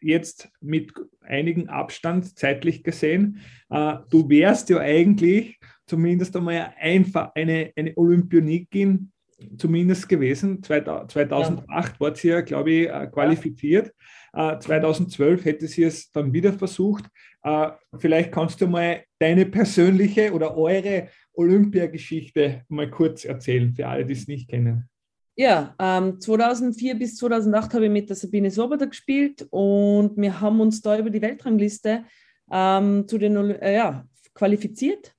jetzt 0.00 0.48
mit 0.60 0.92
einigen 1.22 1.68
Abstand 1.68 2.38
zeitlich 2.38 2.84
gesehen. 2.84 3.40
Äh, 3.68 3.96
du 4.10 4.28
wärst 4.28 4.70
ja 4.70 4.78
eigentlich 4.78 5.58
zumindest 5.90 6.36
einmal 6.36 6.72
einfach 6.78 7.32
eine, 7.34 7.72
eine 7.74 7.92
Olympionikin 7.96 9.10
zumindest 9.58 10.08
gewesen. 10.08 10.62
2008 10.62 11.68
ja. 11.68 12.00
war 12.00 12.14
sie 12.14 12.28
ja, 12.28 12.40
glaube 12.42 12.70
ich, 12.70 12.88
äh, 12.88 13.08
qualifiziert. 13.08 13.92
Ja. 14.32 14.60
2012 14.60 15.44
hätte 15.44 15.66
sie 15.66 15.82
es 15.82 16.12
dann 16.12 16.32
wieder 16.32 16.52
versucht. 16.52 17.06
Äh, 17.42 17.70
vielleicht 17.98 18.30
kannst 18.30 18.60
du 18.60 18.68
mal 18.68 19.02
deine 19.18 19.46
persönliche 19.46 20.32
oder 20.32 20.56
eure 20.56 21.08
Olympiageschichte 21.32 22.62
mal 22.68 22.88
kurz 22.88 23.24
erzählen, 23.24 23.74
für 23.74 23.88
alle, 23.88 24.06
die 24.06 24.12
es 24.12 24.28
nicht 24.28 24.48
kennen. 24.48 24.88
Ja, 25.34 25.74
ähm, 25.80 26.20
2004 26.20 26.96
bis 26.96 27.16
2008 27.16 27.74
habe 27.74 27.86
ich 27.86 27.90
mit 27.90 28.08
der 28.08 28.16
Sabine 28.16 28.50
Soboda 28.50 28.84
gespielt 28.84 29.48
und 29.50 30.16
wir 30.16 30.40
haben 30.40 30.60
uns 30.60 30.82
da 30.82 30.96
über 30.98 31.10
die 31.10 31.22
Weltrangliste 31.22 32.04
ähm, 32.52 33.08
zu 33.08 33.18
den, 33.18 33.36
äh, 33.36 33.74
ja, 33.74 34.04
qualifiziert 34.34 35.14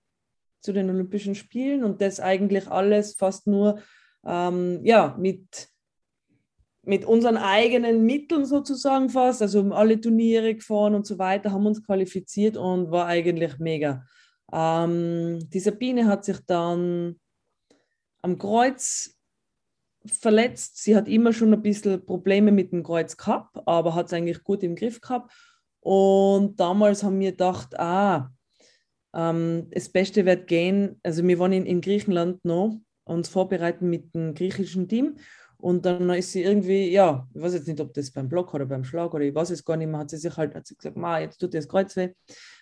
zu 0.61 0.73
den 0.73 0.89
Olympischen 0.89 1.35
Spielen 1.35 1.83
und 1.83 2.01
das 2.01 2.19
eigentlich 2.19 2.67
alles 2.67 3.15
fast 3.15 3.47
nur 3.47 3.79
ähm, 4.25 4.79
ja, 4.83 5.15
mit, 5.19 5.69
mit 6.83 7.05
unseren 7.05 7.37
eigenen 7.37 8.05
Mitteln 8.05 8.45
sozusagen 8.45 9.09
fast, 9.09 9.41
also 9.41 9.71
alle 9.71 9.99
Turniere 9.99 10.55
gefahren 10.55 10.95
und 10.95 11.05
so 11.05 11.17
weiter, 11.17 11.51
haben 11.51 11.65
uns 11.65 11.83
qualifiziert 11.83 12.57
und 12.57 12.91
war 12.91 13.07
eigentlich 13.07 13.57
mega. 13.59 14.05
Ähm, 14.51 15.39
die 15.49 15.59
Sabine 15.59 16.07
hat 16.07 16.25
sich 16.25 16.37
dann 16.45 17.19
am 18.21 18.37
Kreuz 18.37 19.17
verletzt. 20.05 20.83
Sie 20.83 20.95
hat 20.95 21.07
immer 21.07 21.33
schon 21.33 21.53
ein 21.53 21.61
bisschen 21.61 22.05
Probleme 22.05 22.51
mit 22.51 22.71
dem 22.71 22.83
Kreuz 22.83 23.17
gehabt, 23.17 23.57
aber 23.65 23.95
hat 23.95 24.07
es 24.07 24.13
eigentlich 24.13 24.43
gut 24.43 24.63
im 24.63 24.75
Griff 24.75 24.99
gehabt. 25.01 25.31
Und 25.79 26.59
damals 26.59 27.03
haben 27.03 27.19
wir 27.19 27.31
gedacht, 27.31 27.79
ah, 27.79 28.31
ähm, 29.13 29.67
das 29.71 29.89
Beste 29.89 30.25
wird 30.25 30.47
gehen, 30.47 30.99
also 31.03 31.25
wir 31.25 31.39
waren 31.39 31.53
in, 31.53 31.65
in 31.65 31.81
Griechenland 31.81 32.43
noch, 32.45 32.79
uns 33.03 33.29
vorbereiten 33.29 33.89
mit 33.89 34.13
dem 34.13 34.33
griechischen 34.33 34.87
Team 34.87 35.17
und 35.61 35.85
dann 35.85 36.09
ist 36.09 36.31
sie 36.31 36.41
irgendwie, 36.41 36.89
ja, 36.89 37.27
ich 37.33 37.41
weiß 37.41 37.53
jetzt 37.53 37.67
nicht, 37.67 37.79
ob 37.79 37.93
das 37.93 38.11
beim 38.11 38.27
Block 38.27 38.53
oder 38.53 38.65
beim 38.65 38.83
Schlag 38.83 39.13
oder 39.13 39.23
ich 39.23 39.35
weiß 39.35 39.51
es 39.51 39.63
gar 39.63 39.77
nicht 39.77 39.89
mehr, 39.89 39.99
hat 39.99 40.09
sie 40.09 40.17
sich 40.17 40.35
halt 40.35 40.55
hat 40.55 40.65
sie 40.65 40.75
gesagt, 40.75 40.97
Ma, 40.97 41.19
jetzt 41.19 41.37
tut 41.37 41.53
das 41.53 41.67
Kreuz 41.67 41.95
weh. 41.95 42.09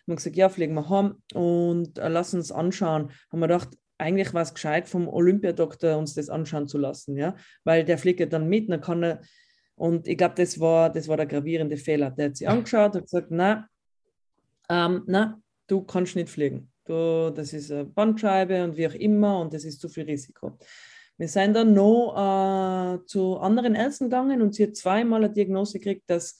Und 0.06 0.18
gesagt, 0.18 0.36
ja, 0.36 0.50
fliegen 0.50 0.74
wir 0.74 0.90
heim 0.90 1.16
und 1.34 1.98
äh, 1.98 2.10
lass 2.10 2.34
uns 2.34 2.52
anschauen. 2.52 3.12
Haben 3.32 3.40
wir 3.40 3.48
gedacht, 3.48 3.70
eigentlich 3.98 4.34
war 4.34 4.42
es 4.42 4.54
gescheit, 4.54 4.90
vom 4.90 5.08
Olympiadoktor 5.08 5.98
uns 5.98 6.14
das 6.14 6.30
anschauen 6.30 6.68
zu 6.68 6.78
lassen, 6.78 7.16
ja, 7.16 7.36
weil 7.64 7.86
der 7.86 7.98
fliegt 7.98 8.20
ja 8.20 8.26
dann 8.26 8.50
mit, 8.50 8.70
dann 8.70 8.82
kann 8.82 9.04
er, 9.04 9.22
und 9.76 10.08
ich 10.08 10.18
glaube, 10.18 10.36
das 10.36 10.60
war, 10.60 10.90
das 10.90 11.08
war 11.08 11.16
der 11.16 11.26
gravierende 11.26 11.78
Fehler. 11.78 12.12
Der 12.12 12.28
hat 12.28 12.36
sie 12.38 12.48
angeschaut 12.48 12.96
und 12.96 13.04
gesagt, 13.04 13.28
na, 13.30 13.70
ähm, 14.70 15.04
na, 15.08 15.40
du 15.70 15.82
kannst 15.82 16.16
nicht 16.16 16.30
fliegen. 16.30 16.72
Du, 16.86 17.32
das 17.32 17.54
ist 17.54 17.72
eine 17.72 17.86
Bandscheibe 17.86 18.64
und 18.64 18.76
wie 18.76 18.88
auch 18.88 18.94
immer 18.94 19.40
und 19.40 19.54
das 19.54 19.64
ist 19.64 19.80
zu 19.80 19.90
viel 19.90 20.04
Risiko. 20.04 20.58
Wir 21.18 21.28
sind 21.28 21.54
dann 21.54 21.74
noch 21.74 22.16
äh, 22.16 23.06
zu 23.06 23.38
anderen 23.38 23.76
Ärzten 23.76 24.06
gegangen 24.06 24.42
und 24.42 24.56
sie 24.56 24.64
hat 24.64 24.76
zweimal 24.76 25.24
eine 25.24 25.34
Diagnose 25.34 25.78
gekriegt, 25.80 26.10
dass 26.10 26.40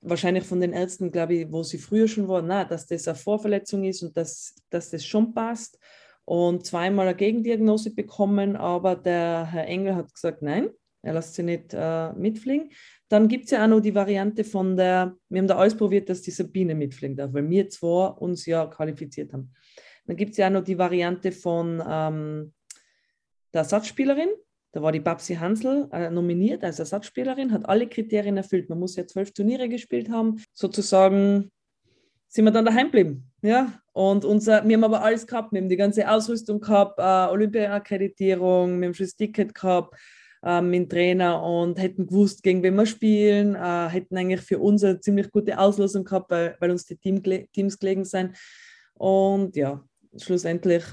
wahrscheinlich 0.00 0.44
von 0.44 0.60
den 0.60 0.72
Ärzten, 0.72 1.10
glaube 1.10 1.34
ich, 1.34 1.52
wo 1.52 1.62
sie 1.62 1.78
früher 1.78 2.08
schon 2.08 2.28
war, 2.28 2.42
na, 2.42 2.64
dass 2.64 2.86
das 2.86 3.08
eine 3.08 3.16
Vorverletzung 3.16 3.84
ist 3.84 4.02
und 4.02 4.16
dass, 4.16 4.54
dass 4.70 4.90
das 4.90 5.04
schon 5.04 5.34
passt. 5.34 5.78
Und 6.24 6.66
zweimal 6.66 7.06
eine 7.06 7.16
Gegendiagnose 7.16 7.94
bekommen, 7.94 8.56
aber 8.56 8.96
der 8.96 9.46
Herr 9.46 9.66
Engel 9.66 9.94
hat 9.94 10.12
gesagt, 10.12 10.42
nein, 10.42 10.70
er 11.02 11.14
lässt 11.14 11.34
sie 11.34 11.44
nicht 11.44 11.72
äh, 11.72 12.12
mitfliegen. 12.14 12.70
Dann 13.08 13.28
gibt 13.28 13.44
es 13.44 13.52
ja 13.52 13.64
auch 13.64 13.68
noch 13.68 13.80
die 13.80 13.94
Variante 13.94 14.42
von 14.42 14.76
der, 14.76 15.16
wir 15.28 15.38
haben 15.38 15.46
da 15.46 15.56
alles 15.56 15.76
probiert, 15.76 16.08
dass 16.08 16.22
die 16.22 16.32
Sabine 16.32 16.74
mitfliegen 16.74 17.16
darf, 17.16 17.32
weil 17.32 17.48
wir 17.48 17.68
zwei 17.68 18.08
uns 18.08 18.46
ja 18.46 18.66
qualifiziert 18.66 19.32
haben. 19.32 19.52
Dann 20.06 20.16
gibt 20.16 20.32
es 20.32 20.36
ja 20.38 20.48
auch 20.48 20.52
noch 20.52 20.64
die 20.64 20.78
Variante 20.78 21.32
von 21.32 21.82
ähm, 21.88 22.52
der 23.52 23.60
Ersatzspielerin. 23.62 24.28
Da 24.72 24.82
war 24.82 24.92
die 24.92 25.00
Babsi 25.00 25.36
Hansel 25.36 25.88
äh, 25.92 26.10
nominiert 26.10 26.62
als 26.64 26.78
Ersatzspielerin, 26.78 27.52
hat 27.52 27.68
alle 27.68 27.88
Kriterien 27.88 28.36
erfüllt. 28.36 28.68
Man 28.68 28.78
muss 28.78 28.96
ja 28.96 29.06
zwölf 29.06 29.32
Turniere 29.32 29.68
gespielt 29.68 30.10
haben. 30.10 30.42
Sozusagen 30.52 31.50
sind 32.28 32.44
wir 32.44 32.50
dann 32.50 32.64
daheim 32.64 32.86
geblieben. 32.86 33.30
Ja? 33.42 33.72
Und 33.92 34.24
unser, 34.24 34.66
wir 34.68 34.76
haben 34.76 34.84
aber 34.84 35.02
alles 35.02 35.26
gehabt. 35.26 35.52
Wir 35.52 35.60
haben 35.60 35.68
die 35.68 35.76
ganze 35.76 36.08
Ausrüstung 36.10 36.60
gehabt, 36.60 36.98
äh, 36.98 37.32
Olympia-Akkreditierung, 37.32 38.80
wir 38.80 38.88
haben 38.88 38.94
schon 38.94 39.06
das 39.06 39.16
Ticket 39.16 39.54
gehabt, 39.54 39.96
äh, 40.42 40.60
mit 40.60 40.74
dem 40.74 40.88
Trainer 40.88 41.42
und 41.42 41.78
hätten 41.78 42.06
gewusst, 42.06 42.42
gegen 42.42 42.62
wen 42.62 42.76
wir 42.76 42.86
spielen, 42.86 43.54
äh, 43.54 43.88
hätten 43.88 44.16
eigentlich 44.16 44.42
für 44.42 44.58
uns 44.58 44.84
eine 44.84 45.00
ziemlich 45.00 45.30
gute 45.30 45.58
Auslosung 45.58 46.04
gehabt, 46.04 46.30
weil, 46.30 46.56
weil 46.60 46.70
uns 46.70 46.86
die 46.86 46.96
Team, 46.96 47.22
Teams 47.52 47.78
gelegen 47.78 48.04
sind. 48.04 48.36
Und 48.94 49.56
ja, 49.56 49.84
schlussendlich 50.16 50.84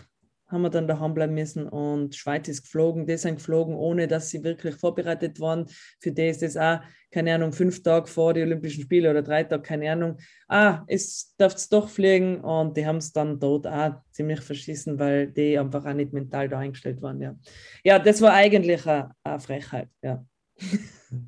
haben 0.54 0.62
wir 0.62 0.70
dann 0.70 0.88
daheim 0.88 1.14
bleiben 1.14 1.34
müssen 1.34 1.68
und 1.68 2.16
Schweiz 2.16 2.48
ist 2.48 2.62
geflogen, 2.62 3.08
die 3.08 3.18
sind 3.18 3.38
geflogen, 3.38 3.76
ohne 3.76 4.08
dass 4.08 4.30
sie 4.30 4.44
wirklich 4.44 4.76
vorbereitet 4.76 5.40
waren. 5.40 5.66
Für 6.00 6.12
die 6.12 6.28
ist 6.28 6.44
das 6.44 6.56
auch, 6.56 6.80
keine 7.12 7.34
Ahnung, 7.34 7.52
fünf 7.52 7.82
Tage 7.82 8.08
vor 8.08 8.34
die 8.34 8.44
Olympischen 8.44 8.84
Spiele 8.84 9.10
oder 9.10 9.24
drei 9.24 9.44
Tage, 9.44 9.64
keine 9.64 9.92
Ahnung. 9.92 10.18
Ah, 10.48 10.84
es 10.88 11.34
darf 11.38 11.56
es 11.56 11.68
doch 11.68 11.90
fliegen 11.90 12.40
und 12.42 12.78
die 12.78 12.86
haben 12.86 12.98
es 12.98 13.12
dann 13.12 13.40
dort 13.40 13.66
auch 13.66 13.96
ziemlich 14.12 14.42
verschissen, 14.42 15.00
weil 15.00 15.28
die 15.32 15.58
einfach 15.58 15.86
auch 15.86 15.94
nicht 15.94 16.14
mental 16.14 16.48
da 16.48 16.60
eingestellt 16.60 17.02
waren. 17.02 17.20
Ja, 17.20 17.36
ja 17.84 17.98
das 17.98 18.22
war 18.22 18.34
eigentlich 18.34 18.88
eine, 18.88 19.12
eine 19.24 19.40
Frechheit. 19.40 19.90
Ja. 20.02 20.24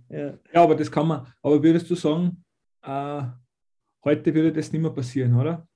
ja. 0.09 0.37
ja, 0.53 0.63
aber 0.63 0.75
das 0.75 0.91
kann 0.91 1.07
man, 1.07 1.25
aber 1.41 1.61
würdest 1.63 1.89
du 1.89 1.95
sagen, 1.95 2.43
äh, 2.83 3.23
heute 4.03 4.33
würde 4.33 4.53
das 4.53 4.71
nicht 4.71 4.81
mehr 4.81 4.91
passieren, 4.91 5.35
oder? 5.35 5.67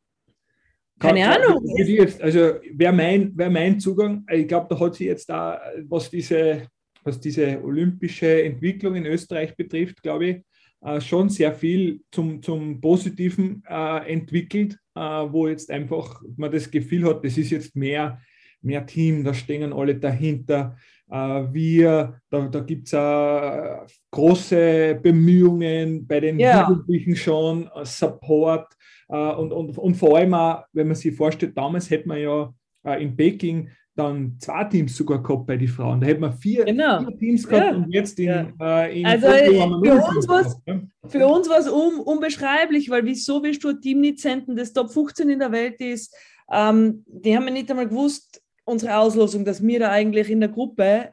Keine 1.00 1.28
Ahnung. 1.28 1.64
Jetzt, 1.78 2.22
also 2.22 2.56
wäre 2.74 2.94
mein, 2.94 3.36
wär 3.38 3.50
mein 3.50 3.80
Zugang, 3.80 4.26
ich 4.32 4.48
glaube, 4.48 4.68
da 4.70 4.80
hat 4.80 4.96
sich 4.96 5.08
jetzt 5.08 5.30
da, 5.30 5.62
was 5.88 6.10
diese, 6.10 6.68
was 7.04 7.20
diese 7.20 7.64
olympische 7.64 8.44
Entwicklung 8.44 8.96
in 8.96 9.06
Österreich 9.06 9.56
betrifft, 9.56 10.04
glaube 10.04 10.26
ich, 10.26 10.38
äh, 10.82 11.02
schon 11.02 11.30
sehr 11.30 11.54
viel 11.54 12.02
zum, 12.12 12.42
zum 12.42 12.80
Positiven 12.82 13.64
äh, 13.68 14.12
entwickelt, 14.12 14.78
äh, 14.96 15.00
wo 15.00 15.48
jetzt 15.48 15.72
einfach 15.72 16.22
man 16.36 16.52
das 16.52 16.70
Gefühl 16.70 17.06
hat, 17.06 17.24
das 17.24 17.38
ist 17.38 17.52
jetzt 17.52 17.76
mehr, 17.76 18.22
mehr 18.62 18.86
Team, 18.86 19.24
da 19.24 19.34
stehen 19.34 19.74
alle 19.74 19.96
dahinter. 19.96 20.76
Äh, 21.10 21.16
wir, 21.52 22.22
da, 22.30 22.48
da 22.48 22.60
gibt 22.60 22.92
es 22.92 23.94
große 24.12 25.00
Bemühungen 25.02 26.06
bei 26.06 26.20
den 26.20 26.40
ja. 26.40 26.68
Jugendlichen 26.68 27.16
schon, 27.16 27.70
äh, 27.76 27.86
Support. 27.86 28.74
Äh, 29.08 29.16
und, 29.16 29.52
und, 29.52 29.78
und 29.78 29.96
vor 29.96 30.18
allem 30.18 30.34
auch, 30.34 30.64
wenn 30.74 30.88
man 30.88 30.96
sich 30.96 31.16
vorstellt, 31.16 31.58
damals 31.58 31.90
hätte 31.90 32.08
man 32.08 32.20
ja 32.20 32.54
äh, 32.84 33.04
in 33.04 33.16
Peking 33.16 33.70
dann 33.96 34.38
zwei 34.40 34.64
Teams 34.64 34.96
sogar 34.96 35.22
gehabt 35.22 35.46
bei 35.46 35.58
den 35.58 35.68
Frauen. 35.68 36.00
Da 36.00 36.08
hätte 36.08 36.22
man 36.22 36.34
vier, 36.34 36.64
genau. 36.64 37.02
vier 37.02 37.18
Teams 37.18 37.48
gehabt 37.48 37.72
ja. 37.72 37.76
und 37.76 37.92
jetzt 37.92 38.18
in, 38.20 38.26
ja. 38.26 38.48
äh, 38.62 39.00
in 39.00 39.06
also 39.06 39.28
für 39.28 39.94
uns, 39.94 40.28
was, 40.28 40.62
für 41.08 41.28
uns 41.28 41.50
war 41.50 41.60
es 41.60 41.68
un, 41.68 42.00
unbeschreiblich, 42.00 42.90
weil 42.90 43.04
wieso 43.06 43.44
willst 43.44 43.64
du 43.64 43.70
ein 43.70 43.82
Team 43.82 44.00
nicht 44.00 44.20
senden, 44.20 44.56
das 44.56 44.72
Top 44.72 44.92
15 44.92 45.30
in 45.30 45.40
der 45.40 45.52
Welt 45.52 45.82
ist? 45.82 46.16
Ähm, 46.52 47.04
die 47.08 47.36
haben 47.36 47.46
ja 47.46 47.52
nicht 47.52 47.70
einmal 47.70 47.90
gewusst, 47.90 48.42
unsere 48.70 48.98
Auslosung, 48.98 49.46
dass 49.46 49.62
wir 49.62 49.80
da 49.80 49.92
eigentlich 49.92 50.30
in 50.30 50.40
der 50.40 50.50
Gruppe 50.50 51.12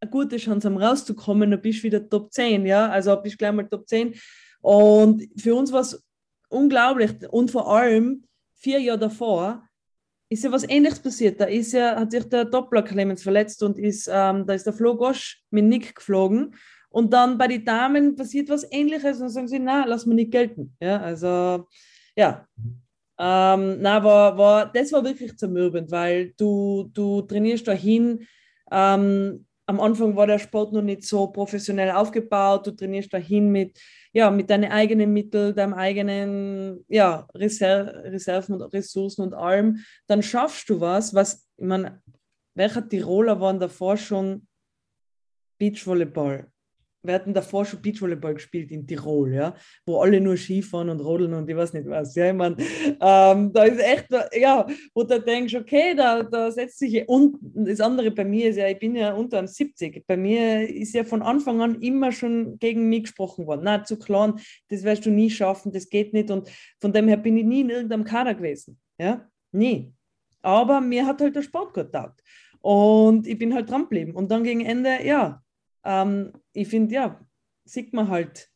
eine 0.00 0.10
gute 0.10 0.36
Chance 0.36 0.68
haben 0.68 0.78
rauszukommen, 0.78 1.50
dann 1.50 1.60
bist 1.60 1.80
du 1.80 1.84
wieder 1.84 2.08
Top 2.08 2.32
10, 2.32 2.64
ja, 2.66 2.88
also 2.88 3.16
bist 3.16 3.38
gleich 3.38 3.52
mal 3.52 3.68
Top 3.68 3.88
10 3.88 4.14
und 4.60 5.28
für 5.36 5.54
uns 5.54 5.72
war 5.72 5.80
es 5.80 6.02
unglaublich. 6.48 7.12
Und 7.30 7.50
vor 7.50 7.72
allem 7.74 8.24
vier 8.54 8.80
Jahre 8.80 8.98
davor 8.98 9.66
ist 10.28 10.44
ja 10.44 10.52
was 10.52 10.68
Ähnliches 10.68 11.00
passiert. 11.00 11.40
Da 11.40 11.46
ist 11.46 11.72
ja, 11.72 11.96
hat 11.96 12.12
sich 12.12 12.24
der 12.24 12.44
Doppler 12.44 12.82
Clemens 12.82 13.22
verletzt 13.22 13.62
und 13.62 13.78
ist, 13.78 14.08
ähm, 14.12 14.46
da 14.46 14.54
ist 14.54 14.66
der 14.66 14.72
Flo 14.72 14.96
Gosch 14.96 15.42
mit 15.50 15.64
Nick 15.64 15.94
geflogen. 15.96 16.54
Und 16.90 17.12
dann 17.12 17.38
bei 17.38 17.46
den 17.46 17.64
Damen 17.64 18.16
passiert 18.16 18.48
was 18.48 18.66
Ähnliches 18.70 19.16
und 19.16 19.22
dann 19.22 19.30
sagen 19.30 19.48
sie, 19.48 19.58
na, 19.58 19.84
lass 19.86 20.06
mir 20.06 20.14
nicht 20.14 20.32
gelten. 20.32 20.76
Ja, 20.80 21.00
also, 21.00 21.66
ja. 22.16 22.46
Ähm, 23.20 23.80
na, 23.80 24.02
war, 24.02 24.38
war, 24.38 24.72
das 24.72 24.92
war 24.92 25.04
wirklich 25.04 25.36
zermürbend, 25.36 25.90
weil 25.90 26.32
du, 26.38 26.90
du 26.92 27.22
trainierst 27.22 27.68
dahin. 27.68 28.26
Ähm, 28.72 29.46
am 29.66 29.80
Anfang 29.80 30.16
war 30.16 30.26
der 30.26 30.38
Sport 30.38 30.72
noch 30.72 30.82
nicht 30.82 31.04
so 31.04 31.26
professionell 31.26 31.90
aufgebaut. 31.90 32.66
Du 32.66 32.70
trainierst 32.72 33.12
dahin 33.12 33.52
mit 33.52 33.78
ja, 34.12 34.30
mit 34.30 34.50
deinen 34.50 34.70
eigenen 34.70 35.12
Mitteln, 35.12 35.54
deinem 35.54 35.74
eigenen 35.74 36.84
ja, 36.88 37.28
Reser 37.34 38.04
Reserven 38.04 38.60
und 38.60 38.72
Ressourcen 38.72 39.22
und 39.22 39.34
allem, 39.34 39.84
dann 40.06 40.22
schaffst 40.22 40.68
du 40.68 40.80
was, 40.80 41.14
was, 41.14 41.46
ich 41.56 41.64
meine, 41.64 42.02
welcher 42.54 42.88
Tiroler 42.88 43.40
waren 43.40 43.60
davor 43.60 43.96
schon 43.96 44.46
Beachvolleyball? 45.58 46.50
Wir 47.02 47.14
hatten 47.14 47.32
davor 47.32 47.64
schon 47.64 47.80
Beachvolleyball 47.80 48.34
gespielt 48.34 48.70
in 48.70 48.86
Tirol, 48.86 49.32
ja, 49.32 49.54
wo 49.86 50.00
alle 50.00 50.20
nur 50.20 50.36
Skifahren 50.36 50.90
und 50.90 51.00
rodeln 51.00 51.34
und 51.34 51.48
ich 51.48 51.56
weiß 51.56 51.72
nicht 51.72 51.88
was. 51.88 52.14
Ja, 52.14 52.28
ich 52.28 52.34
meine, 52.34 52.56
ähm, 53.00 53.52
da 53.52 53.64
ist 53.64 53.80
echt, 53.80 54.06
ja, 54.34 54.66
wo 54.94 55.02
du 55.04 55.20
denkst, 55.20 55.54
okay, 55.54 55.94
da, 55.94 56.22
da 56.22 56.50
setzt 56.50 56.78
sich, 56.78 57.08
und 57.08 57.38
das 57.40 57.80
andere 57.80 58.10
bei 58.10 58.24
mir 58.24 58.50
ist 58.50 58.56
ja, 58.56 58.68
ich 58.68 58.78
bin 58.78 58.94
ja 58.94 59.14
unter 59.14 59.46
70, 59.46 60.06
bei 60.06 60.16
mir 60.16 60.68
ist 60.68 60.94
ja 60.94 61.04
von 61.04 61.22
Anfang 61.22 61.60
an 61.62 61.80
immer 61.80 62.12
schon 62.12 62.58
gegen 62.58 62.88
mich 62.88 63.04
gesprochen 63.04 63.46
worden. 63.46 63.62
Na, 63.64 63.82
zu 63.84 63.98
klein, 63.98 64.34
das 64.68 64.82
wirst 64.82 65.06
du 65.06 65.10
nie 65.10 65.30
schaffen, 65.30 65.72
das 65.72 65.88
geht 65.88 66.12
nicht 66.12 66.30
und 66.30 66.50
von 66.80 66.92
dem 66.92 67.08
her 67.08 67.16
bin 67.16 67.36
ich 67.36 67.44
nie 67.44 67.62
in 67.62 67.70
irgendeinem 67.70 68.04
Kader 68.04 68.34
gewesen, 68.34 68.78
ja, 68.98 69.26
nie. 69.52 69.92
Aber 70.42 70.80
mir 70.80 71.06
hat 71.06 71.20
halt 71.20 71.36
der 71.36 71.42
Sport 71.42 71.74
gut 71.74 71.92
getaugt. 71.92 72.22
Und 72.62 73.26
ich 73.26 73.38
bin 73.38 73.54
halt 73.54 73.70
dran 73.70 73.82
geblieben. 73.82 74.12
Und 74.14 74.30
dann 74.30 74.44
gegen 74.44 74.60
Ende, 74.60 75.04
ja, 75.04 75.42
ähm, 75.84 76.32
ich 76.52 76.68
finde, 76.68 76.94
ja, 76.94 77.20
sieht 77.64 77.92
man 77.92 78.08
halt, 78.08 78.48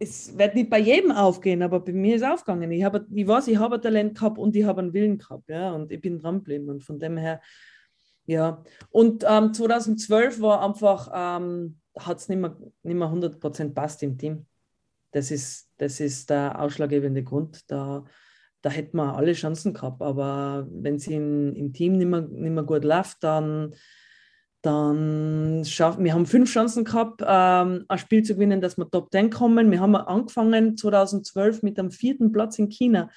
es 0.00 0.36
wird 0.38 0.54
nicht 0.54 0.70
bei 0.70 0.78
jedem 0.78 1.10
aufgehen, 1.10 1.62
aber 1.62 1.80
bei 1.80 1.92
mir 1.92 2.16
ist 2.16 2.22
es 2.22 2.28
aufgegangen. 2.28 2.70
Ich, 2.70 2.84
habe, 2.84 3.06
ich 3.12 3.26
weiß, 3.26 3.48
ich 3.48 3.58
habe 3.58 3.76
ein 3.76 3.82
Talent 3.82 4.14
gehabt 4.16 4.38
und 4.38 4.54
ich 4.54 4.64
habe 4.64 4.80
einen 4.80 4.92
Willen 4.92 5.18
gehabt, 5.18 5.48
ja, 5.48 5.72
und 5.72 5.90
ich 5.90 6.00
bin 6.00 6.18
dran 6.18 6.36
geblieben. 6.36 6.70
Und 6.70 6.84
von 6.84 6.98
dem 6.98 7.16
her, 7.16 7.40
ja. 8.26 8.62
Und 8.90 9.24
ähm, 9.26 9.52
2012 9.52 10.40
war 10.40 10.64
einfach, 10.64 11.10
ähm, 11.12 11.80
hat 11.98 12.18
es 12.18 12.28
nicht 12.28 12.38
mehr, 12.38 12.56
nicht 12.82 12.96
mehr 12.96 13.08
100% 13.08 13.74
passt 13.74 14.02
im 14.02 14.18
Team. 14.18 14.46
Das 15.10 15.30
ist, 15.30 15.70
das 15.78 16.00
ist 16.00 16.30
der 16.30 16.60
ausschlaggebende 16.60 17.24
Grund. 17.24 17.68
Da, 17.70 18.04
da 18.60 18.70
hätten 18.70 18.98
wir 18.98 19.16
alle 19.16 19.32
Chancen 19.32 19.72
gehabt. 19.72 20.02
Aber 20.02 20.68
wenn 20.70 20.96
es 20.96 21.06
im 21.06 21.72
Team 21.72 21.96
nicht 21.96 22.06
mehr, 22.06 22.20
nicht 22.20 22.52
mehr 22.52 22.64
gut 22.64 22.84
läuft, 22.84 23.24
dann 23.24 23.74
dann 24.62 25.64
schaffen 25.64 26.04
wir 26.04 26.14
haben 26.14 26.26
fünf 26.26 26.50
Chancen 26.50 26.84
gehabt, 26.84 27.22
ähm, 27.24 27.84
ein 27.88 27.98
Spiel 27.98 28.24
zu 28.24 28.34
gewinnen, 28.34 28.60
dass 28.60 28.76
wir 28.76 28.90
Top 28.90 29.10
10 29.12 29.30
kommen. 29.30 29.70
Wir 29.70 29.80
haben 29.80 29.94
angefangen 29.94 30.76
2012 30.76 31.62
mit 31.62 31.78
dem 31.78 31.90
vierten 31.90 32.32
Platz 32.32 32.58
in 32.58 32.68
China 32.68 33.08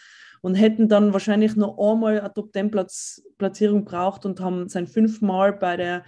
und 0.41 0.56
hätten 0.56 0.88
dann 0.88 1.13
wahrscheinlich 1.13 1.56
noch 1.56 1.77
einmal 1.80 2.19
eine 2.19 2.34
Top 2.34 2.54
10 2.54 2.69
Platz, 2.69 3.23
Platzierung 3.38 3.86
braucht 3.86 4.25
und 4.25 4.39
haben 4.39 4.69
sein 4.69 4.88
fünfmal 4.88 5.54
bei 5.54 5.77
der 5.77 6.06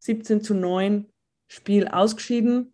17 0.00 0.42
zu 0.42 0.54
9 0.54 1.06
Spiel 1.46 1.86
ausgeschieden. 1.86 2.72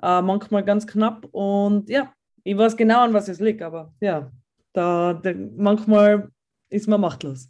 Äh, 0.00 0.22
manchmal 0.22 0.64
ganz 0.64 0.86
knapp 0.86 1.26
und 1.32 1.88
ja, 1.88 2.12
ich 2.44 2.56
weiß 2.56 2.76
genau, 2.76 3.02
an 3.02 3.14
was 3.14 3.28
es 3.28 3.40
liegt, 3.40 3.62
aber 3.62 3.94
ja, 4.00 4.30
da, 4.72 5.14
da 5.14 5.32
manchmal 5.56 6.30
ist 6.68 6.88
man 6.88 7.00
machtlos. 7.00 7.48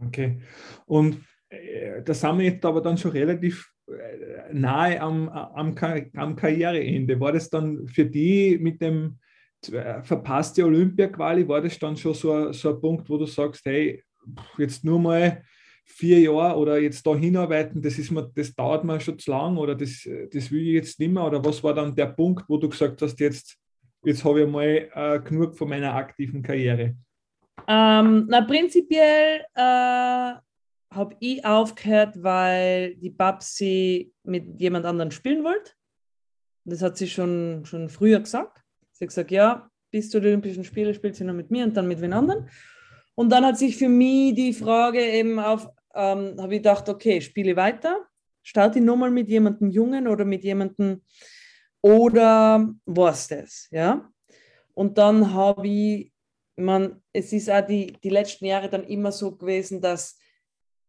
Okay. 0.00 0.40
Und 0.86 1.24
da 2.04 2.14
sind 2.14 2.38
wir 2.38 2.44
jetzt 2.44 2.64
aber 2.64 2.80
dann 2.80 2.98
schon 2.98 3.12
relativ 3.12 3.72
äh, 3.88 4.52
nahe 4.52 5.00
am, 5.00 5.28
am, 5.28 5.74
am 6.14 6.36
Karriereende. 6.36 7.18
War 7.20 7.32
das 7.32 7.48
dann 7.48 7.88
für 7.88 8.04
die 8.04 8.58
mit 8.58 8.80
dem 8.82 9.18
äh, 9.72 10.02
verpasste 10.02 10.64
Olympia-Quali, 10.64 11.48
war 11.48 11.60
das 11.60 11.78
dann 11.78 11.96
schon 11.96 12.14
so, 12.14 12.52
so 12.52 12.74
ein 12.74 12.80
Punkt, 12.80 13.08
wo 13.08 13.16
du 13.16 13.26
sagst, 13.26 13.64
hey, 13.64 14.02
jetzt 14.58 14.84
nur 14.84 15.00
mal 15.00 15.42
vier 15.84 16.20
Jahre 16.20 16.58
oder 16.58 16.78
jetzt 16.78 17.06
da 17.06 17.14
hinarbeiten, 17.16 17.80
das, 17.80 17.98
ist 17.98 18.10
mir, 18.10 18.30
das 18.34 18.54
dauert 18.54 18.84
mir 18.84 19.00
schon 19.00 19.18
zu 19.18 19.30
lang 19.30 19.56
oder 19.56 19.74
das, 19.74 20.06
das 20.32 20.50
will 20.50 20.60
ich 20.60 20.74
jetzt 20.74 21.00
nicht 21.00 21.10
mehr? 21.10 21.24
Oder 21.24 21.42
was 21.42 21.64
war 21.64 21.74
dann 21.74 21.94
der 21.94 22.06
Punkt, 22.06 22.44
wo 22.48 22.58
du 22.58 22.68
gesagt 22.68 23.00
hast, 23.00 23.18
jetzt, 23.20 23.56
jetzt 24.04 24.24
habe 24.24 24.42
ich 24.42 24.48
mal 24.48 24.88
äh, 24.94 25.20
genug 25.20 25.56
von 25.56 25.68
meiner 25.68 25.94
aktiven 25.94 26.42
Karriere? 26.42 26.94
Ähm, 27.66 28.26
na, 28.28 28.42
prinzipiell 28.42 29.40
äh, 29.54 30.34
habe 30.90 31.16
ich 31.20 31.44
aufgehört, 31.44 32.22
weil 32.22 32.96
die 32.96 33.10
Babsi 33.10 34.12
mit 34.22 34.60
jemand 34.60 34.86
anderem 34.86 35.10
spielen 35.10 35.44
wollte. 35.44 35.72
Das 36.64 36.82
hat 36.82 36.96
sie 36.96 37.08
schon, 37.08 37.62
schon 37.64 37.88
früher 37.88 38.20
gesagt. 38.20 38.62
Sie 38.92 39.04
hat 39.04 39.08
gesagt, 39.08 39.30
ja, 39.30 39.70
bis 39.90 40.10
zu 40.10 40.20
den 40.20 40.28
Olympischen 40.28 40.64
Spielen 40.64 40.94
spielt 40.94 41.16
sie 41.16 41.24
noch 41.24 41.34
mit 41.34 41.50
mir 41.50 41.64
und 41.64 41.76
dann 41.76 41.88
mit 41.88 42.00
wen 42.00 42.12
anderen. 42.12 42.48
Und 43.14 43.30
dann 43.30 43.44
hat 43.44 43.58
sich 43.58 43.76
für 43.76 43.88
mich 43.88 44.34
die 44.34 44.52
Frage 44.52 45.00
eben 45.00 45.38
auf, 45.38 45.68
ähm, 45.94 46.36
habe 46.38 46.54
ich 46.54 46.62
gedacht, 46.62 46.88
okay, 46.88 47.20
spiele 47.20 47.56
weiter, 47.56 48.06
starte 48.42 48.78
ich 48.78 48.84
nochmal 48.84 49.10
mit 49.10 49.28
jemandem 49.28 49.70
Jungen 49.70 50.06
oder 50.06 50.24
mit 50.24 50.44
jemandem 50.44 51.02
oder 51.80 52.72
was 52.84 53.28
das, 53.28 53.68
ja. 53.70 54.10
Und 54.74 54.98
dann 54.98 55.32
habe 55.32 55.66
ich, 55.66 56.12
man, 56.56 57.02
es 57.12 57.32
ist 57.32 57.50
auch 57.50 57.66
die, 57.66 57.92
die 57.92 58.10
letzten 58.10 58.44
Jahre 58.46 58.68
dann 58.68 58.84
immer 58.84 59.10
so 59.10 59.36
gewesen, 59.36 59.80
dass 59.80 60.18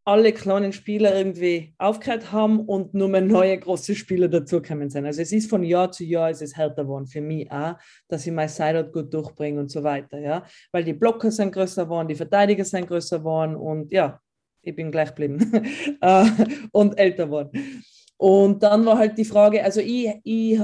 alle 0.10 0.34
kleinen 0.34 0.74
Spieler 0.74 1.15
irgendwie 1.15 1.76
aufgehört 1.78 2.32
haben 2.32 2.62
und 2.62 2.95
nur 2.95 3.10
mehr 3.10 3.22
neue 3.22 3.56
große 3.60 3.93
Spieler 3.93 4.28
dazugekommen 4.28 4.89
sind. 4.89 5.06
Also 5.06 5.22
es 5.22 5.32
ist 5.32 5.48
von 5.48 5.63
Jahr 5.63 5.91
zu 5.91 6.04
Jahr 6.04 6.32
ist 6.32 6.58
härter 6.58 6.84
geworden 6.84 7.06
für 7.06 7.22
mich 7.22 7.52
auch, 7.52 7.76
dass 8.08 8.26
ich 8.26 8.34
mein 8.34 8.50
Sideout 8.50 8.91
gut 8.91 9.13
durchbringe 9.13 9.60
und 9.60 9.69
so 9.69 9.84
weiter, 9.84 10.17
ja, 10.19 10.43
weil 10.72 10.84
die 10.84 10.93
Blocker 10.93 11.30
sind 11.30 11.52
größer 11.52 11.84
geworden, 11.84 12.08
die 12.08 12.15
Verteidiger 12.15 12.65
sind 12.65 12.88
größer 12.88 13.19
geworden 13.19 13.56
und 13.56 13.91
ja, 13.91 14.19
ich 14.63 14.76
bin 14.76 14.91
gleich 14.91 15.10
geblieben 15.10 15.39
äh, 16.02 16.26
und 16.72 16.98
älter 16.98 17.26
geworden. 17.26 17.84
Und 18.17 18.63
dann 18.63 18.86
war 18.88 18.98
halt 18.98 19.15
die 19.15 19.26
Frage, 19.26 19.63
also 19.63 19.80
ich, 19.80 20.10
ich, 20.24 20.60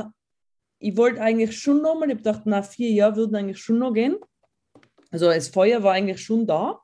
ich 0.80 0.98
wollte 0.98 1.22
eigentlich 1.22 1.56
schon 1.56 1.84
nochmal, 1.84 2.10
ich 2.10 2.18
gedacht, 2.18 2.48
nach 2.48 2.66
vier 2.66 2.90
Jahren 2.90 3.16
würden 3.16 3.36
eigentlich 3.36 3.60
schon 3.60 3.78
noch 3.78 3.94
gehen. 3.94 4.18
Also 5.12 5.28
das 5.28 5.50
Feuer 5.50 5.84
war 5.84 5.94
eigentlich 5.94 6.20
schon 6.20 6.48
da. 6.48 6.82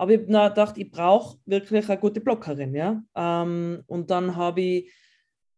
Aber 0.00 0.12
ich 0.12 0.20
habe 0.32 0.48
gedacht, 0.48 0.78
ich 0.78 0.90
brauche 0.90 1.36
wirklich 1.44 1.86
eine 1.90 2.00
gute 2.00 2.22
Blockerin. 2.22 2.74
Ja? 2.74 3.02
Ähm, 3.14 3.82
und 3.86 4.10
dann 4.10 4.34
habe 4.34 4.62
ich 4.62 4.92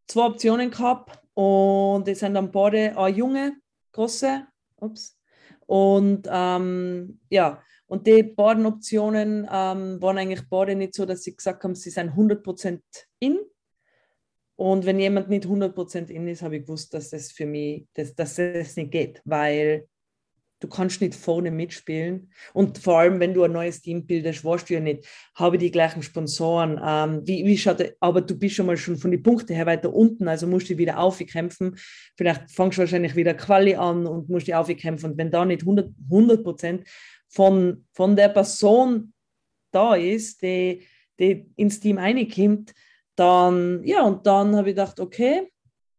zwei 0.05 0.25
Optionen 0.25 0.69
gehabt 0.69 1.17
und 1.33 2.05
es 2.09 2.19
sind 2.19 2.33
dann 2.33 2.51
beide 2.51 2.97
eine 2.97 3.15
junge, 3.15 3.53
große, 3.93 4.45
ups, 4.81 5.17
und 5.65 6.27
ähm, 6.29 7.21
ja, 7.29 7.63
und 7.85 8.05
die 8.05 8.21
beiden 8.23 8.65
Optionen 8.65 9.47
ähm, 9.49 10.01
waren 10.01 10.17
eigentlich 10.17 10.49
beide 10.49 10.75
nicht 10.75 10.93
so, 10.93 11.05
dass 11.05 11.23
sie 11.23 11.37
gesagt 11.37 11.63
haben, 11.63 11.73
sie 11.73 11.89
sind 11.89 12.11
100% 12.11 12.81
in. 13.19 13.39
Und 14.57 14.85
wenn 14.85 14.99
jemand 14.99 15.29
nicht 15.29 15.45
100% 15.45 16.09
in 16.09 16.27
ist, 16.27 16.41
habe 16.41 16.57
ich 16.57 16.63
gewusst, 16.63 16.93
dass 16.93 17.11
das 17.11 17.31
für 17.31 17.45
mich, 17.45 17.87
dass, 17.93 18.13
dass 18.13 18.35
das 18.35 18.75
nicht 18.75 18.91
geht, 18.91 19.21
weil 19.23 19.87
du 20.63 20.69
kannst 20.69 21.01
nicht 21.01 21.13
vorne 21.13 21.51
mitspielen. 21.51 22.31
Und 22.53 22.77
vor 22.77 22.99
allem, 22.99 23.19
wenn 23.19 23.33
du 23.33 23.43
ein 23.43 23.51
neues 23.51 23.81
Team 23.81 24.05
bildest, 24.05 24.45
weißt 24.45 24.69
du 24.69 24.75
ja 24.75 24.79
nicht, 24.79 25.05
habe 25.35 25.57
ich 25.57 25.59
die 25.59 25.71
gleichen 25.71 26.01
Sponsoren, 26.01 26.79
ähm, 26.83 27.21
wie, 27.25 27.45
wie 27.45 27.57
schaut, 27.57 27.83
aber 27.99 28.21
du 28.21 28.39
bist 28.39 28.55
schon 28.55 28.67
mal 28.67 28.77
schon 28.77 28.95
von 28.95 29.11
den 29.11 29.21
Punkten 29.21 29.53
her 29.53 29.65
weiter 29.65 29.93
unten, 29.93 30.27
also 30.29 30.47
musst 30.47 30.69
du 30.69 30.77
wieder 30.77 30.99
aufkämpfen. 30.99 31.75
Vielleicht 32.15 32.49
fangst 32.49 32.77
du 32.77 32.81
wahrscheinlich 32.81 33.15
wieder 33.15 33.33
Quali 33.33 33.75
an 33.75 34.07
und 34.07 34.29
musst 34.29 34.47
dich 34.47 34.55
aufkämpfen. 34.55 35.11
Und 35.11 35.17
wenn 35.17 35.31
da 35.31 35.43
nicht 35.43 35.63
100 35.63 36.43
Prozent 36.43 36.87
von, 37.27 37.85
von 37.91 38.15
der 38.15 38.29
Person 38.29 39.11
da 39.71 39.95
ist, 39.95 40.41
die, 40.41 40.87
die 41.19 41.45
ins 41.57 41.81
Team 41.81 41.97
reinkommt, 41.97 42.73
dann, 43.15 43.83
ja, 43.83 44.03
und 44.03 44.25
dann 44.25 44.55
habe 44.55 44.69
ich 44.69 44.75
gedacht, 44.75 44.99
okay, 45.01 45.51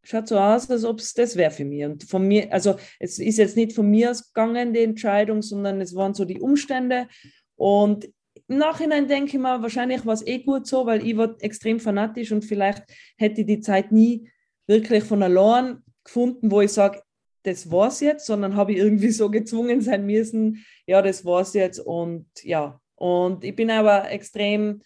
schaut 0.04 0.28
so 0.28 0.38
aus, 0.38 0.70
als 0.70 0.84
ob 0.84 1.00
es 1.00 1.14
das 1.14 1.36
wäre 1.36 1.50
für 1.50 1.64
mich. 1.64 1.84
Und 1.84 2.04
von 2.04 2.26
mir, 2.26 2.52
also 2.52 2.76
es 2.98 3.18
ist 3.18 3.38
jetzt 3.38 3.56
nicht 3.56 3.72
von 3.72 3.90
mir 3.90 4.10
ausgegangen, 4.10 4.72
die 4.72 4.82
Entscheidung, 4.82 5.42
sondern 5.42 5.80
es 5.80 5.94
waren 5.94 6.14
so 6.14 6.24
die 6.24 6.40
Umstände. 6.40 7.08
Und 7.56 8.06
im 8.46 8.58
Nachhinein 8.58 9.08
denke 9.08 9.36
ich 9.36 9.42
mir, 9.42 9.62
wahrscheinlich 9.62 10.04
war 10.04 10.14
es 10.14 10.26
eh 10.26 10.38
gut 10.38 10.66
so, 10.66 10.86
weil 10.86 11.06
ich 11.06 11.16
war 11.16 11.34
extrem 11.40 11.80
fanatisch 11.80 12.32
und 12.32 12.44
vielleicht 12.44 12.84
hätte 13.16 13.40
ich 13.40 13.46
die 13.46 13.60
Zeit 13.60 13.92
nie 13.92 14.28
wirklich 14.66 15.04
von 15.04 15.22
allein 15.22 15.78
gefunden, 16.04 16.50
wo 16.50 16.60
ich 16.60 16.72
sage, 16.72 17.02
das 17.44 17.70
war's 17.70 18.00
jetzt, 18.00 18.26
sondern 18.26 18.56
habe 18.56 18.72
ich 18.72 18.78
irgendwie 18.78 19.10
so 19.10 19.30
gezwungen 19.30 19.80
sein 19.80 20.06
müssen, 20.06 20.64
ja, 20.86 21.02
das 21.02 21.24
war's 21.24 21.54
jetzt 21.54 21.78
und 21.78 22.26
ja. 22.42 22.80
Und 22.96 23.44
ich 23.44 23.54
bin 23.54 23.70
aber 23.70 24.10
extrem 24.10 24.82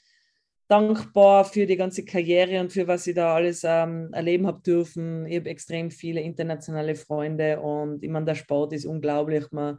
dankbar 0.69 1.45
für 1.45 1.67
die 1.67 1.77
ganze 1.77 2.05
Karriere 2.05 2.61
und 2.61 2.73
für 2.73 2.87
was 2.87 3.07
ich 3.07 3.15
da 3.15 3.35
alles 3.35 3.65
ähm, 3.65 4.13
erleben 4.13 4.47
habe 4.47 4.61
dürfen. 4.61 5.27
Ich 5.27 5.39
habe 5.39 5.49
extrem 5.49 5.91
viele 5.91 6.21
internationale 6.21 6.95
Freunde 6.95 7.61
und 7.61 8.03
ich 8.05 8.11
meine, 8.11 8.27
der 8.27 8.35
Sport 8.35 8.75
ist 8.75 8.85
unglaublich. 8.85 9.51
Man, 9.51 9.79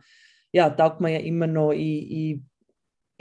ja, 0.52 0.70
taugt 0.70 1.00
man 1.00 1.12
ja 1.12 1.20
immer 1.20 1.46
noch. 1.48 1.72
Ich, 1.72 2.12
ich 2.12 2.42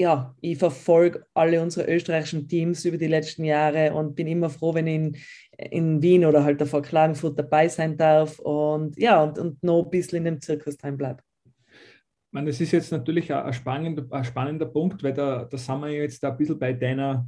ja, 0.00 0.34
ich 0.40 0.56
verfolge 0.58 1.26
alle 1.34 1.60
unsere 1.60 1.92
österreichischen 1.92 2.46
Teams 2.46 2.84
über 2.84 2.96
die 2.96 3.08
letzten 3.08 3.44
Jahre 3.44 3.92
und 3.94 4.14
bin 4.14 4.28
immer 4.28 4.48
froh, 4.48 4.72
wenn 4.72 4.86
ich 4.86 4.94
in, 4.94 5.16
in 5.58 6.02
Wien 6.02 6.24
oder 6.24 6.44
halt 6.44 6.62
vor 6.68 6.82
Klagenfurt 6.82 7.36
dabei 7.36 7.68
sein 7.68 7.96
darf 7.96 8.38
und 8.38 8.96
ja, 8.96 9.22
und, 9.24 9.38
und 9.40 9.62
noch 9.62 9.82
ein 9.82 9.90
bisschen 9.90 10.18
in 10.18 10.24
dem 10.24 10.40
Zirkus 10.40 10.76
drin 10.76 10.96
bleibe. 10.96 11.20
Man, 12.30 12.46
das 12.46 12.60
ist 12.60 12.70
jetzt 12.70 12.92
natürlich 12.92 13.32
ein, 13.32 13.52
spannender, 13.52 14.06
ein 14.10 14.24
spannender 14.24 14.66
Punkt, 14.66 15.02
weil 15.02 15.14
da, 15.14 15.44
da 15.44 15.58
sind 15.58 15.80
wir 15.80 15.90
jetzt 15.90 16.24
ein 16.24 16.36
bisschen 16.36 16.58
bei 16.58 16.72
deiner 16.72 17.26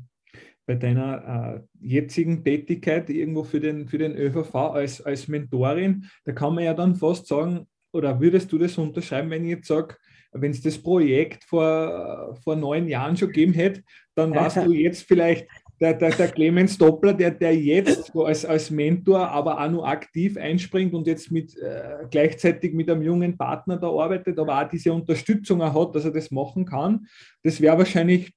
bei 0.71 0.77
deiner 0.77 1.57
äh, 1.57 1.61
jetzigen 1.81 2.45
Tätigkeit 2.45 3.11
irgendwo 3.11 3.43
für 3.43 3.59
den, 3.59 3.89
für 3.89 3.99
den 3.99 4.15
ÖVV 4.15 4.55
als, 4.55 5.01
als 5.01 5.27
Mentorin, 5.27 6.05
da 6.25 6.31
kann 6.31 6.55
man 6.55 6.63
ja 6.63 6.75
dann 6.75 6.95
fast 6.95 7.27
sagen, 7.27 7.67
oder 7.93 8.21
würdest 8.21 8.53
du 8.53 8.59
das 8.59 8.79
unterschreiben, 8.79 9.31
wenn 9.31 9.43
ich 9.43 9.51
jetzt 9.51 9.67
sage, 9.67 9.97
wenn 10.31 10.53
es 10.53 10.63
das 10.63 10.79
Projekt 10.79 11.43
vor, 11.43 12.39
vor 12.45 12.55
neun 12.55 12.87
Jahren 12.87 13.17
schon 13.17 13.31
gegeben 13.31 13.53
hätte, 13.53 13.83
dann 14.15 14.33
warst 14.33 14.59
du 14.59 14.71
jetzt 14.71 15.03
vielleicht 15.09 15.49
der, 15.81 15.95
der, 15.95 16.11
der 16.11 16.29
Clemens 16.29 16.79
Doppler, 16.79 17.15
der, 17.15 17.33
der 17.33 17.57
jetzt 17.57 18.13
so 18.13 18.27
als, 18.27 18.45
als 18.45 18.71
Mentor, 18.71 19.29
aber 19.29 19.61
auch 19.61 19.71
nur 19.73 19.89
aktiv 19.89 20.37
einspringt 20.37 20.95
und 20.95 21.09
jetzt 21.09 21.33
mit, 21.33 21.57
äh, 21.57 22.07
gleichzeitig 22.13 22.75
mit 22.75 22.89
einem 22.89 23.03
jungen 23.03 23.37
Partner 23.37 23.77
da 23.77 23.89
arbeitet, 23.89 24.39
aber 24.39 24.63
auch 24.63 24.69
diese 24.69 24.93
Unterstützung 24.93 25.63
auch 25.63 25.89
hat, 25.89 25.97
dass 25.97 26.05
er 26.05 26.13
das 26.13 26.31
machen 26.31 26.65
kann. 26.65 27.09
Das 27.43 27.61
wäre 27.61 27.77
wahrscheinlich 27.77 28.33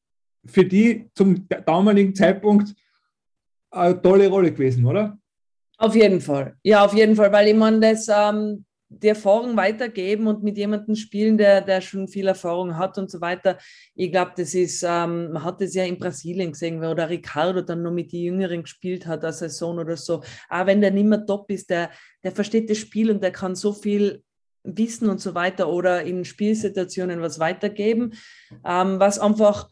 für 0.45 0.65
die 0.65 1.09
zum 1.15 1.47
damaligen 1.47 2.13
Zeitpunkt 2.13 2.73
eine 3.71 4.01
tolle 4.01 4.27
Rolle 4.27 4.51
gewesen, 4.51 4.85
oder? 4.85 5.17
Auf 5.77 5.95
jeden 5.95 6.21
Fall. 6.21 6.55
Ja, 6.63 6.85
auf 6.85 6.93
jeden 6.93 7.15
Fall, 7.15 7.31
weil 7.31 7.47
ich 7.47 7.55
meine, 7.55 7.79
das 7.79 8.07
ähm, 8.07 8.65
die 9.01 9.07
Erfahrung 9.07 9.57
weitergeben 9.57 10.27
und 10.27 10.43
mit 10.43 10.57
jemandem 10.57 10.95
spielen, 10.95 11.37
der, 11.37 11.61
der 11.61 11.81
schon 11.81 12.07
viel 12.07 12.27
Erfahrung 12.27 12.77
hat 12.77 12.97
und 12.97 13.09
so 13.09 13.21
weiter. 13.21 13.57
Ich 13.95 14.11
glaube, 14.11 14.33
das 14.35 14.53
ist, 14.53 14.83
ähm, 14.83 15.31
man 15.31 15.43
hat 15.43 15.61
das 15.61 15.73
ja 15.73 15.83
in 15.83 15.97
Brasilien 15.97 16.51
gesehen, 16.51 16.81
wo 16.81 16.93
der 16.93 17.09
Ricardo 17.09 17.61
dann 17.61 17.81
nur 17.81 17.91
mit 17.91 18.11
den 18.11 18.21
Jüngeren 18.21 18.63
gespielt 18.63 19.07
hat, 19.07 19.23
als 19.23 19.39
Saison 19.39 19.79
oder 19.79 19.97
so. 19.97 20.23
Auch 20.49 20.65
wenn 20.65 20.81
der 20.81 20.91
nicht 20.91 21.07
mehr 21.07 21.25
top 21.25 21.49
ist, 21.49 21.69
der, 21.69 21.89
der 22.23 22.31
versteht 22.31 22.69
das 22.69 22.77
Spiel 22.77 23.09
und 23.09 23.23
der 23.23 23.31
kann 23.31 23.55
so 23.55 23.73
viel 23.73 24.23
wissen 24.63 25.09
und 25.09 25.19
so 25.19 25.35
weiter 25.35 25.69
oder 25.69 26.03
in 26.03 26.23
Spielsituationen 26.23 27.21
was 27.21 27.39
weitergeben, 27.39 28.13
ähm, 28.65 28.99
was 28.99 29.19
einfach 29.19 29.69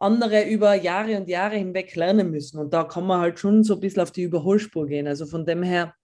andere 0.00 0.48
über 0.48 0.74
Jahre 0.74 1.16
und 1.16 1.28
Jahre 1.28 1.56
hinweg 1.56 1.94
lernen 1.94 2.30
müssen. 2.30 2.58
Und 2.58 2.72
da 2.72 2.84
kann 2.84 3.06
man 3.06 3.20
halt 3.20 3.38
schon 3.38 3.62
so 3.62 3.74
ein 3.74 3.80
bisschen 3.80 4.02
auf 4.02 4.10
die 4.10 4.22
Überholspur 4.22 4.86
gehen. 4.86 5.06
Also 5.06 5.26
von 5.26 5.44
dem 5.44 5.62
her, 5.62 5.94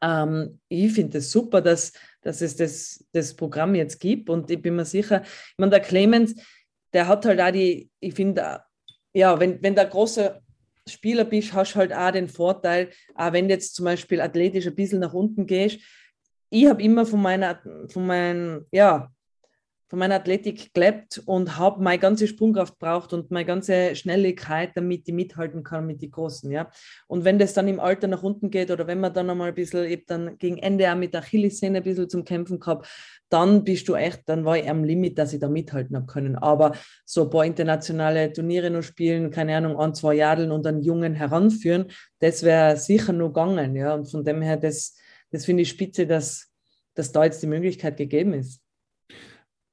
ähm, 0.00 0.60
ich 0.68 0.92
finde 0.92 1.18
es 1.18 1.24
das 1.24 1.32
super, 1.32 1.60
dass, 1.60 1.92
dass 2.22 2.40
es 2.40 2.56
das, 2.56 3.04
das 3.12 3.34
Programm 3.34 3.74
jetzt 3.74 3.98
gibt. 3.98 4.30
Und 4.30 4.50
ich 4.50 4.62
bin 4.62 4.76
mir 4.76 4.84
sicher, 4.84 5.22
ich 5.22 5.58
meine, 5.58 5.70
der 5.70 5.80
Clemens, 5.80 6.36
der 6.92 7.08
hat 7.08 7.26
halt 7.26 7.40
auch 7.40 7.50
die, 7.50 7.90
ich 7.98 8.14
finde, 8.14 8.62
ja, 9.12 9.38
wenn, 9.40 9.60
wenn 9.60 9.74
der 9.74 9.86
große 9.86 10.40
Spieler 10.88 11.24
bist, 11.24 11.52
hast 11.52 11.74
du 11.74 11.80
halt 11.80 11.92
auch 11.92 12.12
den 12.12 12.28
Vorteil, 12.28 12.90
auch 13.16 13.32
wenn 13.32 13.48
du 13.48 13.54
jetzt 13.54 13.74
zum 13.74 13.86
Beispiel 13.86 14.20
athletisch 14.20 14.66
ein 14.68 14.74
bisschen 14.76 15.00
nach 15.00 15.14
unten 15.14 15.46
gehst. 15.46 15.80
Ich 16.48 16.66
habe 16.66 16.82
immer 16.82 17.04
von 17.04 17.20
meiner, 17.20 17.60
von 17.88 18.06
meinen, 18.06 18.66
ja, 18.70 19.10
von 19.90 19.98
meiner 19.98 20.14
Athletik 20.14 20.72
gelebt 20.72 21.20
und 21.26 21.58
habe 21.58 21.82
meine 21.82 21.98
ganze 21.98 22.28
Sprungkraft 22.28 22.78
braucht 22.78 23.12
und 23.12 23.32
meine 23.32 23.44
ganze 23.44 23.96
Schnelligkeit, 23.96 24.70
damit 24.76 25.08
ich 25.08 25.12
mithalten 25.12 25.64
kann 25.64 25.84
mit 25.84 26.00
den 26.00 26.12
Großen. 26.12 26.48
Ja? 26.52 26.70
Und 27.08 27.24
wenn 27.24 27.40
das 27.40 27.54
dann 27.54 27.66
im 27.66 27.80
Alter 27.80 28.06
nach 28.06 28.22
unten 28.22 28.50
geht 28.50 28.70
oder 28.70 28.86
wenn 28.86 29.00
man 29.00 29.12
dann 29.12 29.28
einmal 29.28 29.48
ein 29.48 29.54
bisschen, 29.54 29.84
ich 29.84 30.06
dann 30.06 30.38
gegen 30.38 30.58
Ende 30.58 30.90
auch 30.90 30.96
mit 30.96 31.12
der 31.12 31.22
Achillessehne 31.22 31.78
ein 31.78 31.82
bisschen 31.82 32.08
zum 32.08 32.24
Kämpfen 32.24 32.60
gehabt, 32.60 32.86
dann 33.30 33.64
bist 33.64 33.88
du 33.88 33.96
echt, 33.96 34.22
dann 34.26 34.44
war 34.44 34.56
ich 34.56 34.70
am 34.70 34.84
Limit, 34.84 35.18
dass 35.18 35.32
ich 35.32 35.40
da 35.40 35.48
mithalten 35.48 35.96
habe 35.96 36.06
können. 36.06 36.36
Aber 36.36 36.72
so 37.04 37.24
ein 37.24 37.30
paar 37.30 37.44
internationale 37.44 38.32
Turniere 38.32 38.70
noch 38.70 38.82
spielen, 38.82 39.32
keine 39.32 39.56
Ahnung, 39.56 39.76
ein, 39.76 39.92
zwei 39.94 40.14
Jadeln 40.14 40.52
und 40.52 40.68
einen 40.68 40.82
Jungen 40.82 41.14
heranführen, 41.14 41.86
das 42.20 42.44
wäre 42.44 42.76
sicher 42.76 43.12
nur 43.12 43.30
gegangen. 43.30 43.74
Ja? 43.74 43.94
Und 43.94 44.08
von 44.08 44.24
dem 44.24 44.40
her, 44.40 44.56
das, 44.56 44.96
das 45.32 45.46
finde 45.46 45.62
ich 45.64 45.68
spitze, 45.68 46.06
dass, 46.06 46.48
dass 46.94 47.10
da 47.10 47.24
jetzt 47.24 47.42
die 47.42 47.48
Möglichkeit 47.48 47.96
gegeben 47.96 48.34
ist. 48.34 48.62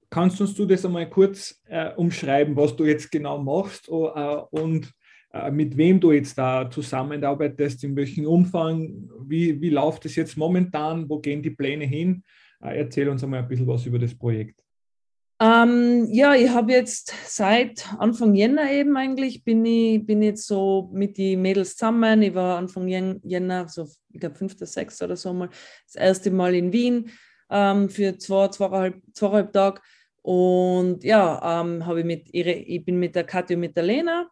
Kannst 0.10 0.39
uns 0.39 0.54
du 0.54 0.65
das 0.65 0.86
einmal 0.86 1.10
kurz 1.10 1.62
äh, 1.65 1.93
umschreiben, 1.93 2.56
was 2.56 2.76
du 2.76 2.86
jetzt 2.86 3.12
genau 3.12 3.38
machst 3.39 3.89
uh, 3.89 4.46
und 4.52 4.93
uh, 5.34 5.52
mit 5.52 5.76
wem 5.76 6.00
du 6.00 6.13
jetzt 6.13 6.38
da 6.38 6.70
zusammenarbeitest, 6.70 7.84
in 7.84 7.96
welchem 7.96 8.26
Umfang, 8.26 9.10
wie, 9.26 9.60
wie 9.60 9.70
läuft 9.70 10.06
es 10.06 10.15
jetzt 10.15 10.38
momentan, 10.38 11.10
wo 11.10 11.20
gehen 11.20 11.41
die 11.41 11.52
Pläne 11.52 11.86
hin? 11.86 12.24
Uh, 12.63 12.67
erzähl 12.67 13.10
uns 13.10 13.24
einmal 13.24 13.41
ein 13.41 13.48
bisschen 13.48 13.67
was 13.67 13.86
über 13.86 14.00
das 14.00 14.15
Projekt. 14.15 14.62
Ähm, 15.39 16.08
ja, 16.10 16.34
ich 16.34 16.50
habe 16.50 16.72
jetzt 16.72 17.13
seit 17.26 17.88
Anfang 18.00 18.34
Jänner 18.34 18.72
eben 18.72 18.98
eigentlich, 18.98 19.43
bin 19.43 19.63
ich 19.65 20.04
bin 20.04 20.24
jetzt 20.24 20.48
so 20.48 20.89
mit 20.91 21.17
den 21.20 21.43
Mädels 21.43 21.76
zusammen. 21.76 22.24
Ich 22.24 22.34
war 22.34 22.58
Anfang 22.58 22.88
Jänner, 22.88 23.67
so 23.67 23.88
ich 24.12 24.20
glaube 24.20 24.36
5., 24.36 24.56
6. 24.60 25.02
oder 25.04 25.15
so 25.15 25.34
mal, 25.34 25.50
das 25.86 25.96
erste 25.96 26.32
Mal 26.32 26.56
in 26.56 26.74
Wien 26.74 27.12
ähm, 27.52 27.89
für 27.89 28.17
zwei, 28.17 28.48
zweieinhalb, 28.48 29.02
zweieinhalb 29.13 29.54
Tage 29.54 29.82
und 30.27 31.05
ja, 31.05 31.61
ähm, 31.61 31.85
habe 31.85 32.01
ich 32.01 32.05
mit 32.05 32.33
ihre, 32.33 32.51
ich 32.51 32.83
bin 32.83 32.99
mit 32.99 33.15
der 33.15 33.23
Katja 33.23 33.55
und 33.55 33.61
mit 33.61 33.77
der 33.77 33.83
Lena, 33.83 34.29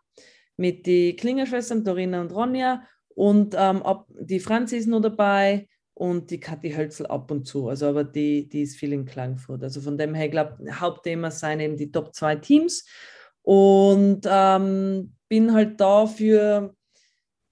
mit 0.57 0.85
den 0.85 1.15
Klingerschwestern 1.15 1.85
Dorina 1.85 2.19
und 2.19 2.33
Ronja 2.33 2.83
und 3.15 3.55
ähm, 3.57 3.81
ab, 3.81 4.09
die 4.09 4.41
Franzi 4.41 4.75
ist 4.75 4.87
noch 4.87 4.99
dabei 4.99 5.69
und 5.93 6.31
die 6.31 6.39
Kathi 6.41 6.71
Hölzel 6.71 7.05
ab 7.05 7.31
und 7.31 7.47
zu. 7.47 7.69
Also 7.69 7.87
aber 7.87 8.03
die, 8.03 8.49
die 8.49 8.63
ist 8.63 8.75
viel 8.75 8.91
in 8.91 9.05
Klagenfurt. 9.05 9.63
Also 9.63 9.79
von 9.79 9.97
dem 9.97 10.13
her, 10.13 10.25
ich 10.25 10.31
glaube, 10.31 10.57
Hauptthema 10.69 11.31
seien 11.31 11.61
eben 11.61 11.77
die 11.77 11.93
Top 11.93 12.13
2 12.13 12.35
Teams 12.35 12.85
und 13.41 14.27
ähm, 14.29 15.15
bin 15.29 15.53
halt 15.53 15.79
da 15.79 16.07
für, 16.07 16.75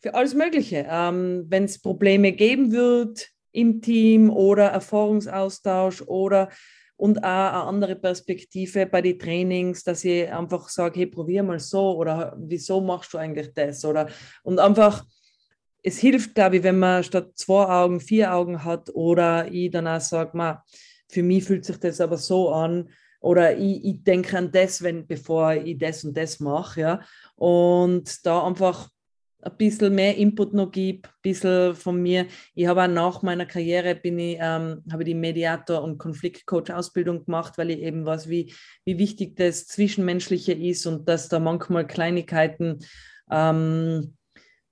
für 0.02 0.16
alles 0.16 0.34
Mögliche. 0.34 0.86
Ähm, 0.90 1.46
Wenn 1.48 1.64
es 1.64 1.82
Probleme 1.82 2.34
geben 2.34 2.74
wird 2.74 3.30
im 3.54 3.82
Team 3.82 4.30
oder 4.30 4.66
Erfahrungsaustausch 4.66 6.02
oder 6.02 6.50
und 6.96 7.20
auch 7.20 7.24
eine 7.24 7.64
andere 7.64 7.96
Perspektive 7.96 8.86
bei 8.86 9.02
den 9.02 9.20
Trainings, 9.20 9.84
dass 9.84 10.04
ich 10.04 10.32
einfach 10.32 10.70
sage, 10.70 11.02
hey, 11.02 11.08
probier 11.08 11.44
mal 11.44 11.60
so 11.60 11.98
oder 11.98 12.36
wieso 12.40 12.82
machst 12.82 13.14
du 13.14 13.18
eigentlich 13.18 13.54
das? 13.54 13.84
Oder 13.84 14.08
und 14.44 14.60
einfach 14.60 15.04
es 15.84 15.98
hilft, 16.00 16.34
glaube 16.34 16.58
ich, 16.58 16.64
wenn 16.64 16.80
man 16.80 17.04
statt 17.04 17.32
zwei 17.36 17.66
Augen 17.66 18.00
vier 18.00 18.34
Augen 18.34 18.64
hat 18.64 18.90
oder 18.94 19.52
ich 19.52 19.70
dann 19.70 19.88
auch 19.88 20.00
sage, 20.00 20.60
für 21.10 21.24
mich 21.24 21.44
fühlt 21.44 21.66
sich 21.66 21.78
das 21.78 22.00
aber 22.00 22.18
so 22.18 22.52
an 22.52 22.90
oder 23.20 23.56
ich, 23.58 23.84
ich 23.84 24.04
denke 24.04 24.38
an 24.38 24.52
das, 24.52 24.82
wenn, 24.82 25.06
bevor 25.06 25.54
ich 25.54 25.78
das 25.78 26.04
und 26.04 26.16
das 26.16 26.40
mache. 26.40 26.82
Ja? 26.82 27.02
Und 27.36 28.26
da 28.26 28.46
einfach 28.46 28.90
ein 29.44 29.58
bisschen 29.58 29.94
mehr 29.94 30.16
Input 30.18 30.54
noch 30.54 30.72
gibt, 30.72 31.08
ein 31.08 31.14
bisschen 31.22 31.76
von 31.76 32.02
mir. 32.02 32.28
Ich 32.56 32.68
habe 32.68 32.84
auch 32.84 32.88
nach 32.88 33.22
meiner 33.22 33.46
Karriere 33.46 33.96
bin 33.96 34.20
ich, 34.20 34.38
ähm, 34.40 34.84
habe 34.92 35.04
die 35.04 35.16
Mediator- 35.16 35.84
und 35.84 35.98
Konfliktcoach-Ausbildung 35.98 37.26
gemacht, 37.26 37.58
weil 37.58 37.72
ich 37.72 37.80
eben 37.80 38.06
weiß, 38.06 38.30
wie, 38.30 38.54
wie 38.86 38.98
wichtig 38.98 39.36
das 39.36 39.68
Zwischenmenschliche 39.68 40.54
ist 40.54 40.86
und 40.86 41.08
dass 41.10 41.30
da 41.30 41.40
manchmal 41.40 41.88
Kleinigkeiten 41.88 42.80
ähm, 43.30 44.16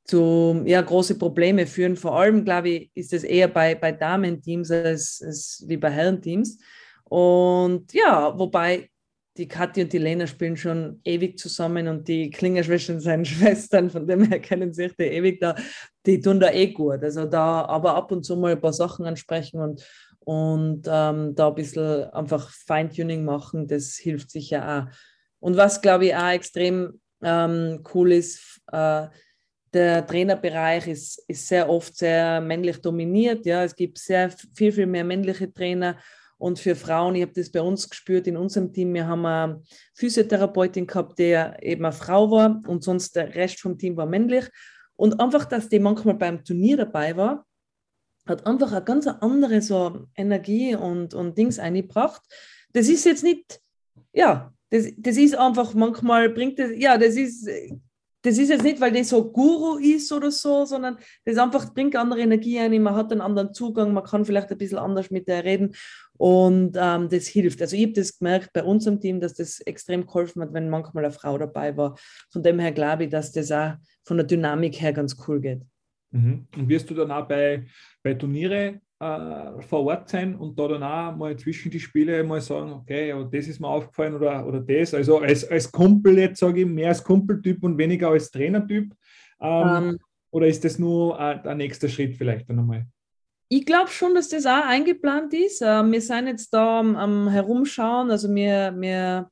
zu 0.06 0.64
ja, 0.66 0.82
große 0.82 1.18
Probleme 1.18 1.68
führen. 1.68 1.96
Vor 1.96 2.20
allem, 2.20 2.44
glaube 2.44 2.70
ich, 2.70 2.92
ist 2.96 3.14
es 3.14 3.24
eher 3.24 3.48
bei, 3.48 3.76
bei 3.76 3.92
Damenteams 3.92 4.72
als, 4.72 5.22
als 5.26 5.64
wie 5.68 5.78
bei 5.78 5.90
Herrenteams. 5.90 6.60
Und 7.06 7.94
ja, 7.94 8.38
wobei 8.38 8.91
die 9.38 9.48
Kathi 9.48 9.84
und 9.84 9.94
die 9.94 9.98
Lena 9.98 10.28
spielen 10.28 10.58
schon 10.58 11.00
ewig 11.06 11.40
zusammen 11.40 11.88
und 11.88 12.08
die 12.08 12.30
Klingerschwestern 12.30 13.00
sind 13.00 13.28
Schwestern, 13.28 13.90
von 13.90 14.06
dem 14.06 14.26
her 14.26 14.40
kennen 14.40 14.74
sich 14.74 14.96
die 14.96 15.04
ewig 15.04 15.40
da, 15.40 15.56
die 16.06 16.20
tun 16.20 16.40
da 16.40 16.52
eh 16.52 16.68
gut. 16.68 17.04
Also 17.04 17.26
da 17.26 17.66
aber 17.66 17.96
ab 17.96 18.12
und 18.12 18.24
zu 18.24 18.36
mal 18.36 18.54
ein 18.54 18.62
paar 18.62 18.74
Sachen 18.74 19.06
ansprechen 19.06 19.62
und, 19.62 19.86
und 20.20 20.84
ähm, 20.88 21.34
da 21.36 21.48
ein 21.48 21.56
bisschen 21.56 22.06
einfach 22.12 22.50
Feintuning 22.50 23.24
machen, 23.24 23.68
das 23.68 23.96
hilft 23.96 24.32
sicher 24.32 24.88
auch. 24.90 24.96
Und 25.40 25.58
was 25.58 25.82
glaube 25.82 26.08
ich 26.08 26.16
auch 26.16 26.30
extrem 26.30 27.00
ähm, 27.24 27.84
cool 27.94 28.12
ist, 28.12 28.62
äh, 28.72 29.08
der 29.74 30.06
Trainerbereich 30.06 30.88
ist, 30.88 31.24
ist 31.28 31.48
sehr 31.48 31.70
oft 31.70 31.96
sehr 31.96 32.42
männlich 32.42 32.78
dominiert. 32.82 33.46
Ja, 33.46 33.64
es 33.64 33.74
gibt 33.74 33.98
sehr 33.98 34.30
viel, 34.54 34.74
viel 34.74 34.86
mehr 34.86 35.06
männliche 35.06 35.52
Trainer 35.52 35.98
und 36.42 36.58
für 36.58 36.76
Frauen, 36.76 37.14
ich 37.14 37.22
habe 37.22 37.34
das 37.34 37.52
bei 37.52 37.62
uns 37.62 37.88
gespürt 37.88 38.26
in 38.26 38.36
unserem 38.36 38.74
Team, 38.74 38.96
wir 38.96 39.06
haben 39.06 39.26
eine 39.28 39.62
Physiotherapeutin 39.94 40.88
gehabt, 40.88 41.20
der 41.20 41.62
eben 41.62 41.86
eine 41.86 41.94
Frau 41.94 42.32
war 42.32 42.64
und 42.66 42.84
sonst 42.84 43.16
der 43.16 43.36
Rest 43.36 43.60
vom 43.60 43.78
Team 43.78 43.96
war 43.96 44.08
männlich. 44.08 44.50
Und 44.96 45.20
einfach, 45.20 45.46
dass 45.46 45.70
die 45.70 45.78
manchmal 45.78 46.16
beim 46.16 46.44
Turnier 46.44 46.78
dabei 46.78 47.16
war, 47.16 47.46
hat 48.26 48.48
einfach 48.48 48.72
eine 48.72 48.84
ganz 48.84 49.06
andere 49.06 49.62
so 49.62 50.08
Energie 50.16 50.76
und, 50.76 51.14
und 51.14 51.38
Dings 51.38 51.60
eingebracht. 51.60 52.24
Das 52.74 52.90
ist 52.90 53.06
jetzt 53.06 53.24
nicht, 53.24 53.62
ja, 54.12 54.52
das, 54.72 54.88
das 54.98 55.18
ist 55.18 55.38
einfach, 55.38 55.76
manchmal 55.76 56.30
bringt 56.30 56.58
das, 56.58 56.72
ja, 56.76 56.98
das 56.98 57.18
ist, 57.18 57.48
das 58.24 58.38
ist 58.38 58.50
jetzt 58.50 58.64
nicht, 58.64 58.80
weil 58.80 58.92
das 58.92 59.10
so 59.10 59.32
Guru 59.32 59.78
ist 59.78 60.12
oder 60.12 60.32
so, 60.32 60.66
sondern 60.66 60.98
das 61.26 61.38
einfach 61.38 61.74
bringt 61.74 61.96
andere 61.96 62.22
Energie 62.22 62.60
ein, 62.60 62.82
man 62.82 62.96
hat 62.96 63.12
einen 63.12 63.22
anderen 63.22 63.54
Zugang, 63.54 63.94
man 63.94 64.04
kann 64.04 64.26
vielleicht 64.26 64.52
ein 64.52 64.58
bisschen 64.58 64.78
anders 64.78 65.10
mit 65.10 65.28
der 65.28 65.44
reden 65.44 65.74
und 66.22 66.78
ähm, 66.80 67.10
das 67.10 67.26
hilft. 67.26 67.64
Also 67.64 67.76
ich 67.76 67.82
habe 67.82 67.94
das 67.94 68.20
gemerkt 68.20 68.54
bei 68.54 68.64
unserem 68.64 69.00
Team, 69.02 69.20
dass 69.20 69.34
das 69.34 69.60
extrem 69.62 70.06
geholfen 70.06 70.44
hat, 70.44 70.54
wenn 70.54 70.70
manchmal 70.70 71.04
eine 71.04 71.12
Frau 71.12 71.36
dabei 71.36 71.76
war. 71.76 71.98
Von 72.30 72.44
dem 72.44 72.60
her 72.60 72.72
glaube 72.72 73.06
ich, 73.06 73.10
dass 73.10 73.32
das 73.32 73.52
auch 73.52 73.74
von 74.04 74.18
der 74.18 74.28
Dynamik 74.28 74.80
her 74.80 74.94
ganz 74.94 75.18
cool 75.28 75.42
geht. 75.42 75.64
Mhm. 76.12 76.46
Und 76.56 76.70
wirst 76.70 76.88
du 76.92 76.94
dann 76.94 77.10
auch 77.10 77.28
bei, 77.28 77.66
bei 78.04 78.14
Turniere 78.14 78.82
äh, 79.00 79.62
vor 79.62 79.84
Ort 79.84 80.10
sein 80.10 80.36
und 80.36 80.60
da 80.60 80.68
dann 80.68 80.84
auch 80.84 81.18
mal 81.18 81.36
zwischen 81.38 81.72
die 81.72 81.80
Spiele 81.80 82.24
mal 82.24 82.40
sagen, 82.40 82.72
okay, 82.72 83.10
ja, 83.10 83.24
das 83.24 83.48
ist 83.48 83.60
mir 83.60 83.68
aufgefallen 83.68 84.14
oder, 84.14 84.46
oder 84.46 84.60
das. 84.60 84.94
Also 84.94 85.18
als, 85.18 85.50
als 85.50 85.72
Kumpel 85.72 86.20
jetzt 86.20 86.40
sage 86.40 86.62
ich 86.62 86.68
mehr 86.68 86.90
als 86.90 87.04
Kumpeltyp 87.04 87.64
und 87.64 87.80
weniger 87.80 88.10
als 88.10 88.30
Trainertyp. 88.30 88.94
Ähm, 89.40 89.50
um, 89.50 89.90
ähm. 89.90 90.00
oder 90.30 90.46
ist 90.46 90.64
das 90.64 90.78
nur 90.78 91.20
ein, 91.20 91.40
ein 91.48 91.58
nächster 91.58 91.90
Schritt 91.90 92.16
vielleicht 92.16 92.48
dann 92.48 92.60
einmal? 92.60 92.86
Ich 93.54 93.66
glaube 93.66 93.90
schon, 93.90 94.16
dass 94.16 94.30
das 94.30 94.46
auch 94.46 94.66
eingeplant 94.66 95.34
ist. 95.34 95.62
Äh, 95.62 95.84
wir 95.84 96.00
sind 96.00 96.28
jetzt 96.28 96.54
da 96.54 96.80
am, 96.80 96.96
am 96.96 97.28
Herumschauen. 97.28 98.10
Also 98.10 98.34
wir, 98.34 98.74
wir, 98.78 99.30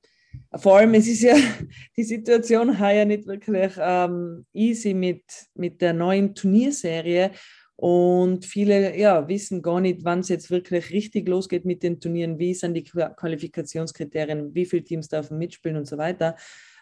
vor 0.57 0.75
allem, 0.75 0.93
es 0.95 1.07
ist 1.07 1.21
ja 1.21 1.35
die 1.97 2.03
Situation 2.03 2.81
heuer 2.81 3.05
nicht 3.05 3.25
wirklich 3.27 3.71
ähm, 3.79 4.45
easy 4.51 4.93
mit, 4.93 5.23
mit 5.53 5.79
der 5.79 5.93
neuen 5.93 6.35
Turnierserie. 6.35 7.31
Und 7.77 8.43
viele 8.43 8.97
ja, 8.97 9.25
wissen 9.29 9.61
gar 9.61 9.79
nicht, 9.79 10.03
wann 10.03 10.19
es 10.19 10.27
jetzt 10.27 10.51
wirklich 10.51 10.91
richtig 10.91 11.29
losgeht 11.29 11.63
mit 11.63 11.81
den 11.81 12.01
Turnieren, 12.01 12.37
wie 12.39 12.53
sind 12.53 12.73
die 12.73 12.83
Qualifikationskriterien, 12.83 14.53
wie 14.53 14.65
viele 14.65 14.83
Teams 14.83 15.07
dürfen 15.07 15.37
mitspielen 15.37 15.77
und 15.77 15.87
so 15.87 15.97
weiter. 15.97 16.35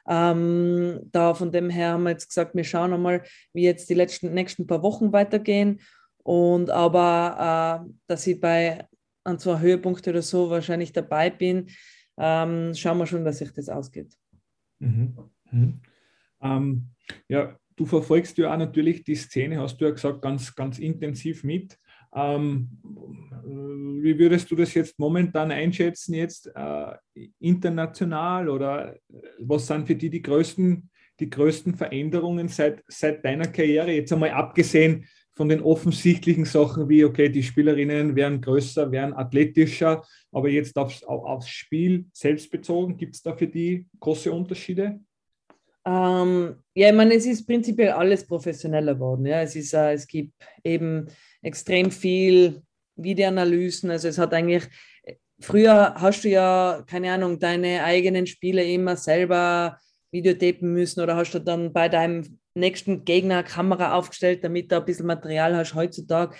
Ähm, 0.09 1.01
da 1.11 1.35
von 1.35 1.51
dem 1.51 1.69
her 1.69 1.89
haben 1.91 2.03
wir 2.03 2.11
jetzt 2.11 2.29
gesagt, 2.29 2.55
wir 2.55 2.63
schauen 2.63 2.93
einmal, 2.93 3.21
wie 3.53 3.61
jetzt 3.61 3.91
die 3.91 3.93
letzten, 3.93 4.33
nächsten 4.33 4.65
paar 4.65 4.81
Wochen 4.81 5.13
weitergehen. 5.13 5.81
Und 6.27 6.69
aber, 6.69 7.85
äh, 7.87 7.93
dass 8.07 8.27
ich 8.27 8.37
bei 8.37 8.85
ein, 9.23 9.39
zwei 9.39 9.61
Höhepunkte 9.61 10.09
oder 10.09 10.21
so 10.21 10.49
wahrscheinlich 10.49 10.91
dabei 10.91 11.29
bin, 11.29 11.69
ähm, 12.17 12.73
schauen 12.75 12.97
wir 12.97 13.05
schon, 13.05 13.23
dass 13.23 13.37
sich 13.37 13.53
das 13.53 13.69
ausgeht. 13.69 14.13
Mhm. 14.79 15.17
Mhm. 15.49 15.79
Ähm, 16.41 16.89
ja, 17.29 17.57
du 17.77 17.85
verfolgst 17.85 18.37
ja 18.37 18.51
auch 18.53 18.57
natürlich 18.57 19.05
die 19.05 19.15
Szene, 19.15 19.61
hast 19.61 19.77
du 19.77 19.85
ja 19.85 19.91
gesagt, 19.91 20.21
ganz, 20.21 20.53
ganz 20.53 20.79
intensiv 20.79 21.45
mit. 21.45 21.79
Ähm, 22.13 22.77
wie 24.01 24.19
würdest 24.19 24.51
du 24.51 24.57
das 24.57 24.73
jetzt 24.73 24.99
momentan 24.99 25.49
einschätzen, 25.49 26.13
jetzt 26.13 26.51
äh, 26.53 26.93
international 27.39 28.49
oder 28.49 28.95
äh, 28.95 28.99
was 29.39 29.67
sind 29.67 29.87
für 29.87 29.95
dich 29.95 30.11
die 30.11 30.21
größten, 30.21 30.89
die 31.21 31.29
größten 31.29 31.75
Veränderungen 31.75 32.49
seit, 32.49 32.83
seit 32.89 33.23
deiner 33.23 33.47
Karriere? 33.47 33.93
Jetzt 33.93 34.11
einmal 34.11 34.31
abgesehen 34.31 35.05
von 35.37 35.49
den 35.49 35.61
offensichtlichen 35.61 36.45
Sachen 36.45 36.89
wie, 36.89 37.05
okay, 37.05 37.29
die 37.29 37.43
Spielerinnen 37.43 38.15
werden 38.15 38.41
größer, 38.41 38.91
werden 38.91 39.13
athletischer, 39.13 40.03
aber 40.31 40.49
jetzt 40.49 40.75
aufs, 40.77 41.03
aufs 41.03 41.47
Spiel 41.47 42.05
selbst 42.11 42.49
bezogen, 42.49 42.97
gibt 42.97 43.15
es 43.15 43.21
da 43.21 43.35
für 43.35 43.47
die 43.47 43.85
große 43.99 44.31
Unterschiede? 44.31 44.99
Ähm, 45.85 46.55
ja, 46.73 46.89
ich 46.89 46.95
meine, 46.95 47.13
es 47.13 47.27
ist 47.27 47.45
prinzipiell 47.45 47.91
alles 47.91 48.25
professioneller 48.25 48.95
geworden. 48.95 49.27
Ja. 49.27 49.41
Es, 49.41 49.55
ist, 49.55 49.73
äh, 49.73 49.93
es 49.93 50.07
gibt 50.07 50.33
eben 50.63 51.05
extrem 51.43 51.91
viel 51.91 52.63
Videoanalysen. 52.95 53.91
Also 53.91 54.07
es 54.07 54.17
hat 54.17 54.33
eigentlich, 54.33 54.63
früher 55.39 55.93
hast 55.95 56.23
du 56.23 56.29
ja, 56.29 56.83
keine 56.87 57.11
Ahnung, 57.13 57.39
deine 57.39 57.83
eigenen 57.83 58.25
Spiele 58.25 58.63
immer 58.63 58.97
selber 58.97 59.77
videotapen 60.11 60.73
müssen 60.73 61.01
oder 61.01 61.15
hast 61.15 61.33
du 61.33 61.39
dann 61.39 61.71
bei 61.71 61.89
deinem 61.89 62.39
nächsten 62.59 63.05
Gegner 63.05 63.43
Kamera 63.43 63.93
aufgestellt, 63.93 64.43
damit 64.43 64.71
du 64.71 64.77
ein 64.77 64.85
bisschen 64.85 65.07
Material 65.07 65.55
hast. 65.55 65.75
Heutzutage 65.75 66.35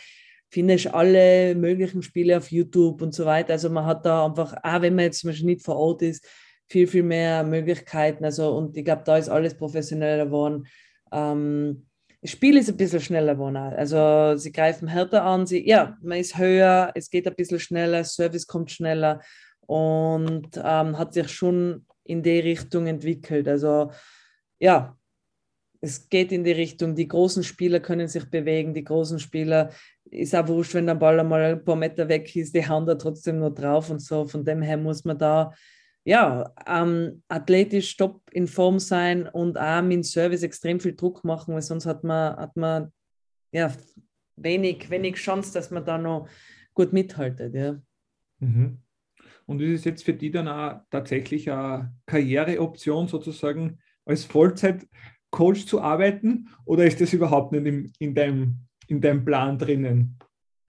findest 0.49 0.85
du 0.85 0.93
alle 0.93 1.55
möglichen 1.55 2.01
Spiele 2.01 2.37
auf 2.37 2.51
YouTube 2.51 3.01
und 3.01 3.13
so 3.13 3.25
weiter. 3.25 3.53
Also 3.53 3.69
man 3.69 3.85
hat 3.85 4.05
da 4.05 4.25
einfach, 4.25 4.55
auch 4.63 4.81
wenn 4.81 4.95
man 4.95 5.05
jetzt 5.05 5.19
zum 5.19 5.29
Beispiel 5.29 5.47
nicht 5.47 5.63
vor 5.63 5.77
Ort 5.77 6.01
ist, 6.01 6.27
viel, 6.69 6.87
viel 6.87 7.03
mehr 7.03 7.43
Möglichkeiten. 7.43 8.25
Also, 8.25 8.55
und 8.55 8.75
ich 8.75 8.83
glaube, 8.83 9.03
da 9.05 9.17
ist 9.17 9.29
alles 9.29 9.55
professioneller 9.55 10.25
geworden. 10.25 10.67
Ähm, 11.11 11.87
das 12.21 12.31
Spiel 12.31 12.57
ist 12.57 12.69
ein 12.69 12.77
bisschen 12.77 12.99
schneller 12.99 13.35
geworden. 13.35 13.57
Also 13.57 14.35
sie 14.37 14.51
greifen 14.51 14.87
härter 14.87 15.23
an, 15.23 15.45
sie, 15.45 15.67
ja, 15.67 15.97
man 16.01 16.17
ist 16.17 16.37
höher, 16.37 16.91
es 16.95 17.09
geht 17.09 17.27
ein 17.27 17.35
bisschen 17.35 17.59
schneller, 17.59 18.03
Service 18.03 18.47
kommt 18.47 18.71
schneller 18.71 19.21
und 19.61 20.49
ähm, 20.57 20.97
hat 20.97 21.13
sich 21.13 21.29
schon 21.29 21.85
in 22.03 22.23
die 22.23 22.39
Richtung 22.39 22.87
entwickelt. 22.87 23.47
Also 23.47 23.91
ja, 24.59 24.96
es 25.81 26.09
geht 26.09 26.31
in 26.31 26.43
die 26.43 26.51
Richtung, 26.51 26.95
die 26.95 27.07
großen 27.07 27.43
Spieler 27.43 27.79
können 27.79 28.07
sich 28.07 28.25
bewegen, 28.29 28.73
die 28.73 28.83
großen 28.83 29.19
Spieler, 29.19 29.71
ist 30.05 30.35
auch 30.35 30.47
wurscht, 30.47 30.73
wenn 30.73 30.87
der 30.87 30.95
Ball 30.95 31.19
einmal 31.19 31.41
ein 31.41 31.63
paar 31.63 31.75
Meter 31.75 32.07
weg 32.07 32.35
ist, 32.35 32.55
die 32.55 32.67
hauen 32.67 32.85
da 32.85 32.95
trotzdem 32.95 33.39
nur 33.39 33.53
drauf 33.53 33.89
und 33.89 34.01
so. 34.01 34.25
Von 34.25 34.45
dem 34.45 34.61
her 34.61 34.77
muss 34.77 35.03
man 35.03 35.17
da 35.17 35.53
ja, 36.07 36.53
ähm, 36.65 37.21
athletisch 37.27 37.97
top 37.97 38.21
in 38.31 38.47
Form 38.47 38.79
sein 38.79 39.27
und 39.27 39.57
auch 39.57 39.81
mit 39.81 40.05
Service 40.05 40.41
extrem 40.41 40.79
viel 40.79 40.95
Druck 40.95 41.25
machen, 41.25 41.53
weil 41.53 41.61
sonst 41.61 41.85
hat 41.85 42.05
man, 42.05 42.33
hat 42.37 42.55
man 42.55 42.93
ja, 43.51 43.73
wenig, 44.37 44.89
wenig 44.89 45.15
Chance, 45.15 45.53
dass 45.53 45.69
man 45.69 45.83
da 45.83 45.97
noch 45.97 46.29
gut 46.73 46.93
mithaltet. 46.93 47.53
Ja. 47.53 47.81
Mhm. 48.39 48.77
Und 49.47 49.61
ist 49.61 49.79
es 49.79 49.83
jetzt 49.83 50.05
für 50.05 50.13
die 50.13 50.31
dann 50.31 50.47
auch 50.47 50.79
tatsächlich 50.89 51.51
eine 51.51 51.93
Karriereoption 52.05 53.09
sozusagen 53.09 53.79
als 54.05 54.23
Vollzeit-Coach 55.31 55.65
zu 55.65 55.81
arbeiten 55.81 56.49
oder 56.65 56.85
ist 56.85 57.01
das 57.01 57.13
überhaupt 57.13 57.51
nicht 57.51 57.65
in, 57.65 57.91
in, 57.99 58.15
deinem, 58.15 58.55
in 58.87 59.01
deinem 59.01 59.25
Plan 59.25 59.57
drinnen? 59.57 60.17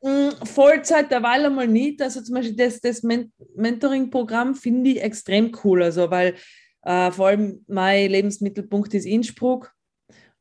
Mm, 0.02 0.30
Vollzeit 0.44 1.11
derweil 1.11 1.46
einmal 1.46 1.68
nicht. 1.68 2.00
Also 2.02 2.22
zum 2.22 2.36
Beispiel 2.36 2.56
das, 2.56 2.80
das 2.80 3.02
Mentoring-Programm 3.02 4.54
finde 4.54 4.90
ich 4.90 5.02
extrem 5.02 5.56
cool. 5.64 5.82
Also 5.82 6.11
weil 6.11 6.34
äh, 6.82 7.11
vor 7.11 7.28
allem 7.28 7.64
mein 7.66 8.11
Lebensmittelpunkt 8.11 8.94
ist 8.94 9.06
Innsbruck. 9.06 9.72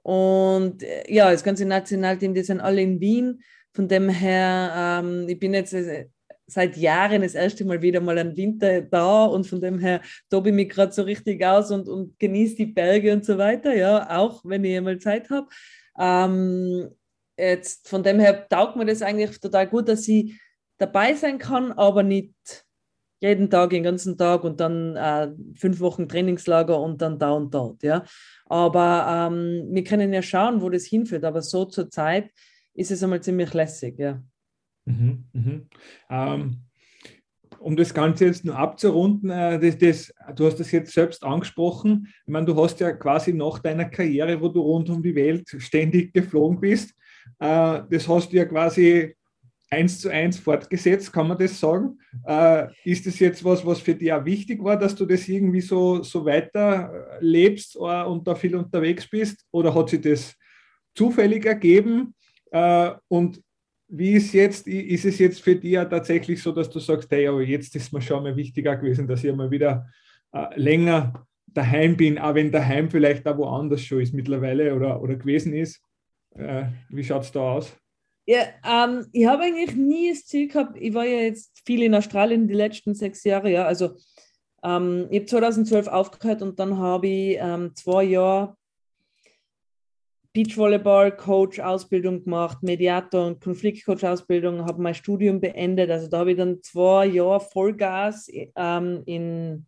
Und 0.03 0.83
äh, 0.83 1.11
ja, 1.11 1.31
das 1.31 1.43
ganze 1.43 1.65
Nationalteam, 1.65 2.33
die 2.33 2.43
sind 2.43 2.61
alle 2.61 2.81
in 2.81 2.99
Wien. 2.99 3.41
Von 3.73 3.87
dem 3.87 4.09
her, 4.09 5.01
ähm, 5.03 5.27
ich 5.27 5.39
bin 5.39 5.53
jetzt 5.53 5.73
äh, 5.73 6.07
seit 6.47 6.77
Jahren 6.77 7.21
das 7.21 7.35
erste 7.35 7.65
Mal 7.65 7.81
wieder 7.81 7.99
mal 7.99 8.17
ein 8.17 8.35
Winter 8.37 8.81
da 8.81 9.25
und 9.25 9.45
von 9.45 9.59
dem 9.59 9.79
her 9.79 10.01
tobe 10.29 10.49
ich 10.49 10.55
mich 10.55 10.69
gerade 10.69 10.93
so 10.93 11.03
richtig 11.03 11.43
aus 11.45 11.71
und, 11.71 11.89
und 11.89 12.17
genieße 12.19 12.55
die 12.55 12.65
Berge 12.67 13.13
und 13.13 13.25
so 13.25 13.37
weiter, 13.37 13.75
ja, 13.75 14.17
auch 14.17 14.41
wenn 14.45 14.63
ich 14.63 14.77
einmal 14.77 14.97
Zeit 14.97 15.29
habe. 15.29 15.47
Ähm, 15.99 16.89
jetzt 17.37 17.89
von 17.89 18.01
dem 18.01 18.19
her 18.19 18.47
taugt 18.47 18.77
mir 18.77 18.85
das 18.85 19.01
eigentlich 19.01 19.39
total 19.39 19.67
gut, 19.67 19.89
dass 19.89 20.07
ich 20.07 20.39
dabei 20.77 21.13
sein 21.13 21.37
kann, 21.37 21.71
aber 21.73 22.03
nicht 22.03 22.33
jeden 23.19 23.49
Tag, 23.49 23.71
den 23.71 23.83
ganzen 23.83 24.17
Tag 24.17 24.43
und 24.43 24.59
dann 24.59 24.95
äh, 24.95 25.31
fünf 25.55 25.79
Wochen 25.79 26.07
Trainingslager 26.07 26.79
und 26.79 27.01
dann 27.01 27.17
da 27.17 27.31
und 27.31 27.53
dort. 27.53 27.81
Ja? 27.83 28.03
Aber 28.45 29.29
ähm, 29.31 29.67
wir 29.71 29.83
können 29.83 30.13
ja 30.13 30.21
schauen, 30.21 30.61
wo 30.61 30.69
das 30.69 30.85
hinführt. 30.85 31.23
Aber 31.23 31.41
so 31.41 31.65
zur 31.65 31.89
Zeit 31.89 32.29
ist 32.73 32.91
es 32.91 33.01
einmal 33.03 33.21
ziemlich 33.21 33.53
lässig. 33.53 33.97
Ja. 33.97 34.21
Mhm, 34.87 35.25
mhm. 35.33 35.67
Ähm, 36.09 36.57
um 37.59 37.75
das 37.75 37.93
Ganze 37.93 38.25
jetzt 38.25 38.45
nur 38.45 38.55
abzurunden, 38.55 39.29
äh, 39.29 39.59
das, 39.59 39.77
das, 39.77 40.13
du 40.35 40.45
hast 40.45 40.59
das 40.59 40.71
jetzt 40.71 40.93
selbst 40.93 41.23
angesprochen. 41.23 42.07
Ich 42.25 42.31
meine, 42.31 42.45
du 42.45 42.55
hast 42.61 42.79
ja 42.79 42.93
quasi 42.93 43.33
nach 43.33 43.59
deiner 43.59 43.85
Karriere, 43.85 44.39
wo 44.39 44.47
du 44.47 44.61
rund 44.61 44.89
um 44.89 45.03
die 45.03 45.15
Welt 45.15 45.49
ständig 45.57 46.13
geflogen 46.13 46.59
bist, 46.59 46.91
äh, 47.39 47.81
das 47.89 48.07
hast 48.07 48.31
du 48.31 48.37
ja 48.37 48.45
quasi 48.45 49.15
eins 49.69 49.99
zu 49.99 50.09
eins 50.09 50.39
fortgesetzt, 50.39 51.11
kann 51.11 51.27
man 51.27 51.37
das 51.37 51.59
sagen? 51.59 51.99
Äh, 52.25 52.67
ist 52.85 53.05
das 53.05 53.19
jetzt 53.19 53.43
was, 53.43 53.65
was 53.65 53.81
für 53.81 53.95
dich 53.95 54.13
auch 54.13 54.23
wichtig 54.23 54.63
war, 54.63 54.77
dass 54.77 54.95
du 54.95 55.05
das 55.05 55.27
irgendwie 55.27 55.59
so, 55.59 56.03
so 56.03 56.23
weiter 56.25 57.17
lebst 57.19 57.75
äh, 57.75 58.03
und 58.03 58.25
da 58.25 58.35
viel 58.35 58.55
unterwegs 58.55 59.09
bist? 59.09 59.45
Oder 59.51 59.75
hat 59.75 59.89
sich 59.89 59.99
das 59.99 60.35
zufällig 60.95 61.45
ergeben? 61.45 62.15
Äh, 62.51 62.91
und 63.09 63.41
wie 63.87 64.13
ist 64.13 64.33
jetzt, 64.33 64.67
ist 64.67 65.05
es 65.05 65.19
jetzt 65.19 65.41
für 65.41 65.55
dich 65.55 65.75
tatsächlich 65.75 66.41
so, 66.41 66.51
dass 66.51 66.69
du 66.69 66.79
sagst, 66.79 67.09
hey, 67.11 67.27
aber 67.27 67.41
jetzt 67.41 67.75
ist 67.75 67.93
mir 67.93 68.01
schon 68.01 68.23
mal 68.23 68.35
wichtiger 68.35 68.75
gewesen, 68.75 69.07
dass 69.07 69.23
ich 69.23 69.33
mal 69.33 69.49
wieder 69.49 69.87
äh, 70.33 70.59
länger 70.59 71.25
daheim 71.47 71.95
bin, 71.95 72.19
auch 72.19 72.35
wenn 72.35 72.51
daheim 72.51 72.89
vielleicht 72.89 73.25
da 73.25 73.37
woanders 73.37 73.81
schon 73.81 74.01
ist 74.01 74.13
mittlerweile 74.13 74.75
oder, 74.75 75.01
oder 75.01 75.15
gewesen 75.15 75.53
ist? 75.53 75.81
Äh, 76.35 76.65
wie 76.89 77.03
schaut 77.03 77.23
es 77.23 77.31
da 77.31 77.39
aus? 77.39 77.75
Ja, 78.25 78.41
ähm, 78.65 79.05
ich 79.13 79.25
habe 79.25 79.43
eigentlich 79.43 79.73
nie 79.75 80.09
das 80.09 80.25
Ziel 80.25 80.49
gehabt, 80.49 80.77
ich 80.77 80.93
war 80.93 81.05
ja 81.05 81.21
jetzt 81.21 81.61
viel 81.65 81.81
in 81.81 81.95
Australien 81.95 82.47
die 82.47 82.53
letzten 82.53 82.93
sechs 82.93 83.23
Jahre, 83.23 83.49
ja, 83.49 83.65
also 83.65 83.95
ähm, 84.63 85.07
ich 85.09 85.19
habe 85.19 85.27
2012 85.27 85.87
aufgehört 85.87 86.41
und 86.41 86.59
dann 86.59 86.77
habe 86.77 87.07
ich 87.07 87.37
ähm, 87.39 87.71
zwei 87.73 88.03
Jahre 88.03 88.57
Beachvolleyball-Coach-Ausbildung 90.37 92.23
gemacht, 92.25 92.61
Mediator- 92.61 93.25
und 93.25 93.41
Konfliktcoach-Ausbildung, 93.41 94.65
habe 94.65 94.79
mein 94.83 94.93
Studium 94.93 95.41
beendet. 95.41 95.89
Also 95.89 96.07
da 96.07 96.19
habe 96.19 96.31
ich 96.31 96.37
dann 96.37 96.61
zwei 96.61 97.07
Jahre 97.07 97.39
Vollgas 97.39 98.29
ähm, 98.55 99.01
in, 99.07 99.65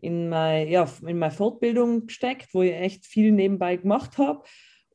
in, 0.00 0.28
mein, 0.28 0.66
ja, 0.66 0.88
in 1.06 1.16
meine 1.16 1.30
Fortbildung 1.30 2.08
gesteckt, 2.08 2.48
wo 2.52 2.62
ich 2.62 2.72
echt 2.72 3.06
viel 3.06 3.30
nebenbei 3.30 3.76
gemacht 3.76 4.18
habe. 4.18 4.42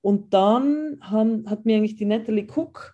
Und 0.02 0.34
dann 0.34 0.98
haben, 1.00 1.50
hat 1.50 1.64
mir 1.64 1.78
eigentlich 1.78 1.96
die 1.96 2.04
Natalie 2.04 2.46
Cook 2.54 2.94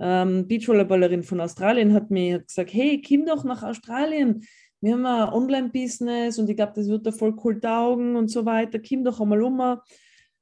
ähm, 0.00 0.48
Beachvolleyballerin 0.48 1.22
von 1.22 1.40
Australien, 1.40 1.94
hat 1.94 2.10
mir 2.10 2.40
gesagt, 2.40 2.74
hey, 2.74 3.00
komm 3.00 3.26
doch 3.26 3.44
nach 3.44 3.62
Australien. 3.62 4.42
Wir 4.80 4.94
haben 4.94 5.06
ein 5.06 5.28
Online-Business 5.28 6.40
und 6.40 6.50
ich 6.50 6.56
glaube, 6.56 6.72
das 6.74 6.88
wird 6.88 7.06
da 7.06 7.12
voll 7.12 7.36
cool 7.44 7.60
taugen 7.60 8.16
und 8.16 8.28
so 8.28 8.44
weiter. 8.44 8.80
Komm 8.80 9.04
doch 9.04 9.20
einmal 9.20 9.40
um. 9.42 9.78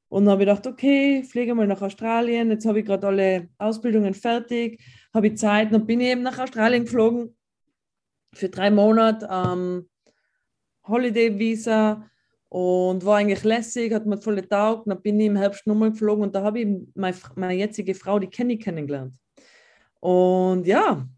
Und 0.08 0.24
dann 0.24 0.32
habe 0.32 0.42
ich 0.42 0.48
gedacht, 0.48 0.66
okay, 0.66 1.22
fliege 1.24 1.54
mal 1.54 1.66
nach 1.66 1.82
Australien. 1.82 2.50
Jetzt 2.50 2.66
habe 2.66 2.80
ich 2.80 2.86
gerade 2.86 3.06
alle 3.06 3.48
Ausbildungen 3.58 4.14
fertig, 4.14 4.80
habe 5.12 5.28
ich 5.28 5.36
Zeit. 5.36 5.72
Dann 5.72 5.86
bin 5.86 6.00
ich 6.00 6.08
eben 6.08 6.22
nach 6.22 6.38
Australien 6.38 6.84
geflogen 6.84 7.36
für 8.32 8.48
drei 8.48 8.70
Monate. 8.70 9.28
Ähm, 9.30 9.88
Holiday-Visa 10.86 12.08
und 12.48 13.04
war 13.04 13.16
eigentlich 13.16 13.42
lässig, 13.44 13.92
hat 13.92 14.06
mir 14.06 14.18
voll 14.18 14.36
getaugt. 14.36 14.86
Dann 14.86 15.02
bin 15.02 15.18
ich 15.20 15.26
im 15.26 15.36
Herbst 15.36 15.66
nochmal 15.66 15.90
geflogen 15.90 16.24
und 16.24 16.34
da 16.34 16.42
habe 16.42 16.60
ich 16.60 16.68
meine, 16.94 17.16
meine 17.34 17.54
jetzige 17.54 17.94
Frau, 17.94 18.18
die 18.18 18.28
Kenny, 18.28 18.58
kennengelernt. 18.58 19.14
Und 20.00 20.66
ja, 20.66 21.08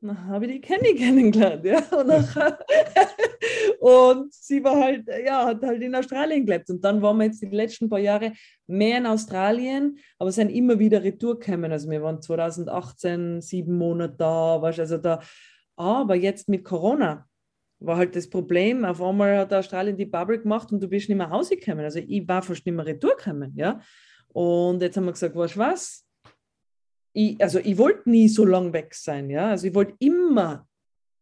dann 0.00 0.26
habe 0.26 0.46
ich 0.46 0.52
die 0.52 0.60
Kenny 0.60 0.94
kennengelernt, 0.96 1.64
ja. 1.64 1.78
Und, 1.90 2.06
nachher, 2.06 2.58
und 3.80 4.32
sie 4.32 4.62
war 4.64 4.76
halt, 4.80 5.08
ja, 5.24 5.46
hat 5.46 5.62
halt 5.62 5.82
in 5.82 5.94
Australien 5.94 6.46
gelebt. 6.46 6.70
Und 6.70 6.84
dann 6.84 7.02
waren 7.02 7.18
wir 7.18 7.24
jetzt 7.26 7.42
die 7.42 7.46
letzten 7.46 7.88
paar 7.88 7.98
Jahre 7.98 8.32
mehr 8.66 8.98
in 8.98 9.06
Australien, 9.06 9.98
aber 10.18 10.32
sind 10.32 10.50
immer 10.50 10.78
wieder 10.78 11.02
retour 11.02 11.38
gekommen. 11.38 11.72
Also 11.72 11.90
wir 11.90 12.02
waren 12.02 12.22
2018 12.22 13.40
sieben 13.40 13.76
Monate 13.76 14.14
da, 14.16 14.60
weißt 14.62 14.80
also 14.80 14.98
da. 14.98 15.20
Aber 15.76 16.14
jetzt 16.14 16.48
mit 16.48 16.64
Corona 16.64 17.26
war 17.78 17.96
halt 17.96 18.14
das 18.14 18.28
Problem, 18.28 18.84
auf 18.84 19.00
einmal 19.00 19.38
hat 19.38 19.54
Australien 19.54 19.96
die 19.96 20.04
Bubble 20.04 20.38
gemacht 20.38 20.70
und 20.70 20.82
du 20.82 20.88
bist 20.88 21.08
nicht 21.08 21.16
mehr 21.16 21.28
rausgekommen. 21.28 21.84
Also 21.84 21.98
ich 21.98 22.28
war 22.28 22.42
fast 22.42 22.66
nicht 22.66 22.74
mehr 22.74 22.86
retour 22.86 23.16
gekommen, 23.16 23.52
ja. 23.56 23.80
Und 24.28 24.80
jetzt 24.82 24.96
haben 24.96 25.06
wir 25.06 25.12
gesagt, 25.12 25.34
weißt 25.34 25.56
du 25.56 25.58
was, 25.58 26.06
ich, 27.12 27.40
also 27.42 27.58
ich 27.58 27.76
wollte 27.78 28.08
nie 28.10 28.28
so 28.28 28.44
lang 28.44 28.72
weg 28.72 28.94
sein, 28.94 29.30
ja. 29.30 29.48
Also 29.50 29.66
ich 29.66 29.74
wollte 29.74 29.94
immer, 29.98 30.66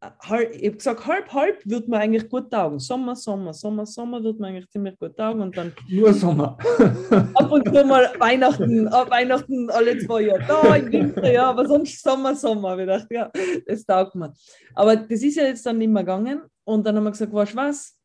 halb, 0.00 0.54
ich 0.54 0.66
habe 0.66 0.76
gesagt, 0.76 1.06
halb, 1.06 1.32
halb 1.32 1.60
wird 1.64 1.88
mir 1.88 1.98
eigentlich 1.98 2.28
gut 2.28 2.50
taugen. 2.50 2.78
Sommer, 2.78 3.16
Sommer, 3.16 3.52
Sommer, 3.52 3.86
Sommer 3.86 4.22
wird 4.22 4.38
mir 4.38 4.48
eigentlich 4.48 4.68
ziemlich 4.70 4.98
gut 4.98 5.16
taugen 5.16 5.40
und 5.40 5.56
dann. 5.56 5.72
Nur 5.88 6.12
Sommer. 6.12 6.56
ab 7.34 7.50
und 7.50 7.66
zu 7.66 7.84
mal 7.84 8.12
Weihnachten, 8.18 8.88
ab 8.88 9.10
Weihnachten 9.10 9.70
alle 9.70 9.98
zwei 9.98 10.22
Jahre 10.22 10.44
da, 10.46 10.76
im 10.76 10.92
Winter, 10.92 11.32
ja, 11.32 11.50
aber 11.50 11.66
sonst 11.66 12.02
Sommer, 12.02 12.34
Sommer. 12.34 12.78
Ich 12.78 12.86
dachte, 12.86 13.14
ja, 13.14 13.30
das 13.66 13.84
taugt 13.84 14.14
mir. 14.14 14.32
Aber 14.74 14.96
das 14.96 15.22
ist 15.22 15.36
ja 15.36 15.44
jetzt 15.44 15.64
dann 15.66 15.78
nicht 15.78 15.90
mehr 15.90 16.02
gegangen 16.04 16.42
und 16.64 16.86
dann 16.86 16.96
haben 16.96 17.04
wir 17.04 17.10
gesagt, 17.10 17.32
weißt 17.32 17.52
du 17.52 17.56
was? 17.56 17.98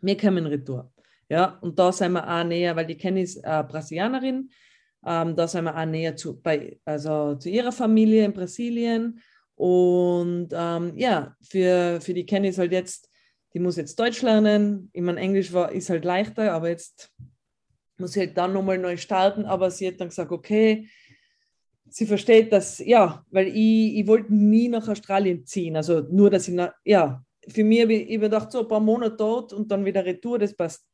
Wir 0.00 0.16
kommen 0.16 0.46
retour. 0.46 0.90
Ja, 1.28 1.58
und 1.60 1.78
da 1.78 1.92
sind 1.92 2.12
wir 2.12 2.28
auch 2.28 2.44
näher, 2.44 2.74
weil 2.74 2.86
die 2.86 2.96
Kenny 2.96 3.22
ist 3.22 3.36
äh, 3.36 3.62
Brasilianerin 3.62 4.50
ähm, 5.04 5.34
da 5.36 5.48
sind 5.48 5.64
wir 5.64 5.76
auch 5.76 5.86
näher 5.86 6.16
zu, 6.16 6.40
bei, 6.40 6.78
also 6.84 7.34
zu 7.34 7.48
ihrer 7.48 7.72
Familie 7.72 8.24
in 8.24 8.32
Brasilien. 8.32 9.20
Und 9.54 10.48
ähm, 10.52 10.92
ja, 10.96 11.36
für, 11.42 12.00
für 12.00 12.14
die 12.14 12.26
Kenny 12.26 12.48
ist 12.48 12.58
halt 12.58 12.72
jetzt, 12.72 13.08
die 13.54 13.60
muss 13.60 13.76
jetzt 13.76 13.98
Deutsch 13.98 14.22
lernen. 14.22 14.90
Ich 14.92 15.02
meine, 15.02 15.20
Englisch 15.20 15.52
war, 15.52 15.72
ist 15.72 15.90
halt 15.90 16.04
leichter, 16.04 16.52
aber 16.52 16.68
jetzt 16.68 17.12
muss 17.98 18.12
sie 18.12 18.20
halt 18.20 18.36
dann 18.36 18.52
nochmal 18.52 18.78
neu 18.78 18.96
starten. 18.96 19.44
Aber 19.44 19.70
sie 19.70 19.86
hat 19.88 20.00
dann 20.00 20.08
gesagt, 20.08 20.32
okay, 20.32 20.88
sie 21.88 22.06
versteht 22.06 22.52
das, 22.52 22.78
ja, 22.78 23.24
weil 23.30 23.48
ich, 23.48 23.98
ich 23.98 24.06
wollte 24.06 24.34
nie 24.34 24.68
nach 24.68 24.88
Australien 24.88 25.44
ziehen. 25.44 25.76
Also 25.76 26.00
nur, 26.00 26.30
dass 26.30 26.48
ich, 26.48 26.54
nach, 26.54 26.72
ja, 26.84 27.22
für 27.48 27.64
mich 27.64 27.82
habe 27.82 27.94
ich, 27.94 28.10
ich 28.10 28.20
gedacht, 28.20 28.52
so 28.52 28.60
ein 28.60 28.68
paar 28.68 28.80
Monate 28.80 29.16
dort 29.16 29.52
und 29.52 29.70
dann 29.70 29.84
wieder 29.84 30.04
Retour, 30.04 30.38
das 30.38 30.54
passt, 30.54 30.86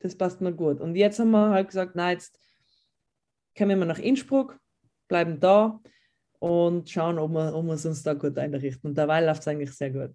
das 0.00 0.16
passt 0.16 0.40
mir 0.40 0.52
gut. 0.52 0.80
Und 0.80 0.94
jetzt 0.94 1.18
haben 1.18 1.30
wir 1.30 1.50
halt 1.50 1.68
gesagt, 1.68 1.94
nein, 1.96 2.16
jetzt 2.16 2.38
kommen 3.58 3.78
wir 3.78 3.86
nach 3.86 3.98
Innsbruck, 3.98 4.58
bleiben 5.08 5.40
da 5.40 5.80
und 6.38 6.88
schauen, 6.88 7.18
ob 7.18 7.32
wir, 7.32 7.54
ob 7.54 7.66
wir 7.66 7.74
es 7.74 7.84
uns 7.84 8.02
da 8.02 8.14
gut 8.14 8.38
einrichten. 8.38 8.90
Und 8.90 8.96
dabei 8.96 9.24
läuft 9.24 9.40
es 9.40 9.48
eigentlich 9.48 9.72
sehr 9.72 9.90
gut. 9.90 10.14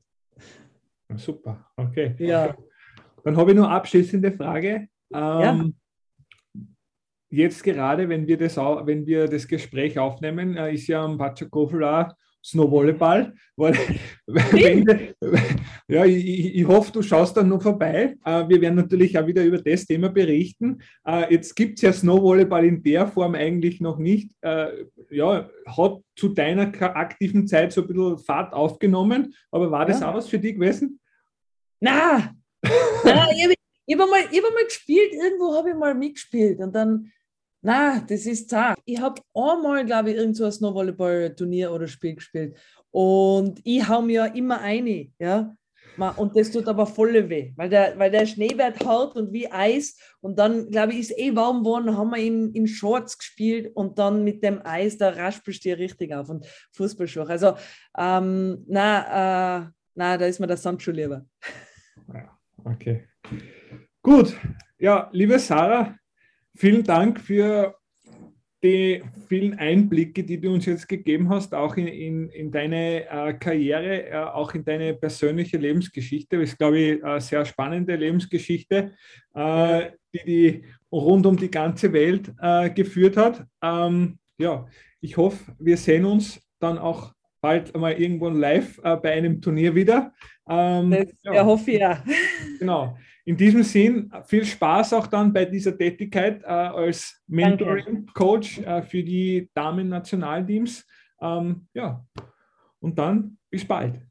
Super, 1.16 1.68
okay. 1.76 2.16
Ja. 2.18 2.56
Dann 3.24 3.38
habe 3.38 3.52
ich 3.52 3.58
noch 3.58 3.70
abschließende 3.70 4.32
Frage. 4.32 4.88
Ähm, 5.14 5.20
ja. 5.42 5.66
Jetzt 7.30 7.64
gerade, 7.64 8.08
wenn 8.10 8.28
wir 8.28 8.38
das, 8.38 8.58
wenn 8.58 9.06
wir 9.06 9.28
das 9.28 9.48
Gespräch 9.48 9.98
aufnehmen, 10.00 10.56
äh, 10.56 10.74
ist 10.74 10.88
ja 10.88 11.04
am 11.04 11.18
Pachakofelar 11.18 12.16
Snowvolleyball. 12.44 13.34
Ja, 15.88 16.06
ich, 16.06 16.56
ich, 16.56 16.68
hoffe, 16.68 16.92
du 16.92 17.02
schaust 17.02 17.38
dann 17.38 17.50
noch 17.50 17.62
vorbei. 17.62 18.18
Äh, 18.26 18.50
wir 18.50 18.62
werden 18.62 18.76
natürlich 18.76 19.18
auch 19.18 19.26
wieder 19.26 19.44
über 19.44 19.60
das 19.60 19.86
Thema 19.86 20.10
berichten. 20.10 20.82
Äh, 21.08 21.34
jetzt 21.34 21.56
gibt 21.56 21.78
es 21.78 21.84
ja 21.84 21.94
Snowvolleyball 21.94 22.66
in 22.66 22.84
der 22.84 23.08
Form 23.08 23.36
eigentlich 23.36 23.80
noch 23.80 23.98
nicht. 23.98 24.32
Äh, 24.42 24.86
ja, 25.10 25.50
hat 25.66 26.02
zu 26.16 26.30
deiner 26.30 26.72
aktiven 26.96 27.48
Zeit 27.48 27.72
so 27.72 27.82
ein 27.82 27.88
bisschen 27.88 28.18
Fahrt 28.18 28.54
aufgenommen, 28.54 29.34
aber 29.52 29.72
war 29.72 29.86
das 29.86 30.02
ja. 30.02 30.10
auch 30.10 30.16
was 30.16 30.28
für 30.28 30.40
dich 30.40 30.56
gewesen? 30.56 31.00
Na, 31.80 32.34
Na 33.04 33.30
ich 33.32 33.44
habe 33.44 33.54
hab 34.02 34.10
mal, 34.10 34.22
hab 34.22 34.54
mal 34.54 34.66
gespielt, 34.66 35.14
irgendwo 35.14 35.56
habe 35.56 35.70
ich 35.70 35.76
mal 35.76 35.96
mitgespielt 35.96 36.60
und 36.60 36.74
dann 36.74 37.12
na, 37.64 38.02
das 38.02 38.26
ist 38.26 38.50
zart. 38.50 38.78
Ich 38.84 39.00
habe 39.00 39.22
einmal, 39.34 39.86
glaube 39.86 40.12
ich, 40.12 40.18
irgend 40.18 40.36
so 40.36 40.46
ein 40.46 40.52
Snowvolleyball-Turnier 40.52 41.72
oder 41.72 41.88
Spiel 41.88 42.16
gespielt. 42.16 42.58
Und 42.92 43.62
ich 43.64 43.88
hau 43.88 44.02
mir 44.02 44.36
immer 44.36 44.60
eine, 44.60 45.12
ja. 45.18 45.56
Und 46.18 46.36
das 46.36 46.52
tut 46.52 46.68
aber 46.68 46.88
voll 46.88 47.30
weh, 47.30 47.54
weil 47.56 47.70
der, 47.70 47.98
weil 48.00 48.10
der 48.10 48.26
Schnee 48.26 48.58
wird 48.58 48.84
hart 48.84 49.16
und 49.16 49.32
wie 49.32 49.50
Eis. 49.52 49.98
Und 50.22 50.40
dann, 50.40 50.70
glaube 50.72 50.94
ich, 50.94 51.00
ist 51.00 51.18
eh 51.18 51.36
warm 51.36 51.60
geworden, 51.60 51.96
haben 51.96 52.10
wir 52.10 52.18
in, 52.18 52.52
in 52.54 52.68
Shorts 52.68 53.18
gespielt 53.18 53.72
und 53.76 54.00
dann 54.00 54.24
mit 54.24 54.44
dem 54.44 54.60
Eis, 54.66 54.98
da 54.98 55.10
raspelst 55.10 55.64
du 55.66 55.78
richtig 55.78 56.14
auf 56.14 56.30
und 56.30 56.46
Fußballschuhe. 56.74 57.28
Also, 57.28 57.54
ähm, 57.98 58.66
na, 58.68 59.62
äh, 59.62 59.70
na, 59.96 60.18
da 60.18 60.26
ist 60.26 60.40
mir 60.40 60.48
der 60.48 60.58
Sandschuh 60.58 60.92
lieber. 60.92 61.26
Ja, 62.12 62.38
okay. 62.66 63.08
Gut. 64.02 64.36
Ja, 64.80 65.10
liebe 65.14 65.38
Sarah, 65.38 65.96
Vielen 66.56 66.84
Dank 66.84 67.20
für 67.20 67.76
die 68.64 69.04
vielen 69.28 69.60
Einblicke, 69.60 70.24
die 70.24 70.40
du 70.40 70.54
uns 70.54 70.66
jetzt 70.66 70.88
gegeben 70.88 71.30
hast, 71.30 71.54
auch 71.54 71.76
in, 71.76 71.88
in, 71.88 72.30
in 72.30 72.52
deine 72.52 73.10
äh, 73.10 73.34
Karriere, 73.34 74.10
äh, 74.10 74.16
auch 74.16 74.54
in 74.54 74.64
deine 74.64 74.94
persönliche 74.94 75.58
Lebensgeschichte. 75.58 76.40
Das 76.40 76.52
ist, 76.52 76.58
glaube 76.58 76.80
ich, 76.80 77.04
eine 77.04 77.20
sehr 77.20 77.44
spannende 77.44 77.96
Lebensgeschichte, 77.96 78.94
äh, 79.36 79.92
die 80.14 80.24
die 80.26 80.64
rund 80.92 81.26
um 81.26 81.36
die 81.36 81.52
ganze 81.52 81.92
Welt 81.92 82.32
äh, 82.40 82.70
geführt 82.70 83.18
hat. 83.18 83.46
Ähm, 83.62 84.18
ja, 84.38 84.66
ich 85.02 85.18
hoffe, 85.18 85.54
wir 85.60 85.76
sehen 85.76 86.06
uns 86.06 86.40
dann 86.60 86.78
auch 86.78 87.14
bald 87.42 87.76
mal 87.76 87.92
irgendwo 87.92 88.30
live 88.30 88.80
äh, 88.84 88.96
bei 88.96 89.12
einem 89.12 89.42
Turnier 89.42 89.76
wieder. 89.76 90.14
Ähm, 90.48 90.92
das 90.92 91.08
ja. 91.24 91.44
hoffe 91.44 91.72
ich 91.72 91.80
ja. 91.80 92.02
Genau. 92.60 92.98
In 93.26 93.38
diesem 93.38 93.64
Sinn, 93.64 94.12
viel 94.26 94.44
Spaß 94.44 94.94
auch 94.94 95.08
dann 95.08 95.32
bei 95.32 95.46
dieser 95.46 95.78
Tätigkeit 95.78 96.44
äh, 96.44 96.48
als 96.48 97.24
Mentoring-Coach 97.28 98.60
äh, 98.60 98.82
für 98.82 99.04
die 99.04 99.50
Damen-Nationalteams. 99.54 100.86
Ähm, 101.22 101.68
ja, 101.74 102.06
und 102.80 103.00
dann 103.00 103.38
bis 103.50 103.66
bald. 103.66 104.02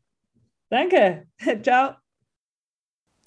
Danke. 0.71 1.27
Ciao. 1.63 1.97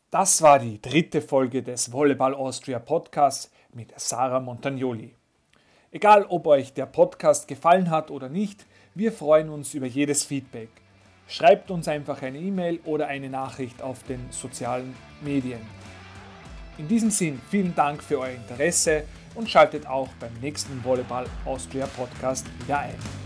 Das 0.09 0.41
war 0.41 0.57
die 0.59 0.81
dritte 0.81 1.21
Folge 1.21 1.61
des 1.61 1.91
Volleyball 1.91 2.33
Austria 2.33 2.79
Podcasts 2.79 3.51
mit 3.73 3.93
Sarah 3.99 4.39
Montagnoli. 4.39 5.13
Egal, 5.91 6.25
ob 6.29 6.47
euch 6.47 6.73
der 6.73 6.87
Podcast 6.87 7.47
gefallen 7.47 7.89
hat 7.89 8.09
oder 8.09 8.29
nicht, 8.29 8.65
wir 8.95 9.11
freuen 9.11 9.49
uns 9.49 9.73
über 9.73 9.85
jedes 9.85 10.23
Feedback. 10.23 10.69
Schreibt 11.27 11.71
uns 11.71 11.87
einfach 11.87 12.21
eine 12.21 12.37
E-Mail 12.37 12.79
oder 12.83 13.07
eine 13.07 13.29
Nachricht 13.29 13.81
auf 13.81 14.03
den 14.03 14.19
sozialen 14.29 14.95
Medien. 15.21 15.61
In 16.77 16.87
diesem 16.87 17.09
Sinn, 17.09 17.41
vielen 17.49 17.73
Dank 17.73 18.03
für 18.03 18.19
euer 18.19 18.35
Interesse 18.35 19.03
und 19.33 19.49
schaltet 19.49 19.87
auch 19.87 20.09
beim 20.19 20.33
nächsten 20.41 20.83
Volleyball 20.83 21.25
Austria 21.45 21.87
Podcast 21.87 22.45
wieder 22.61 22.79
ein. 22.79 23.24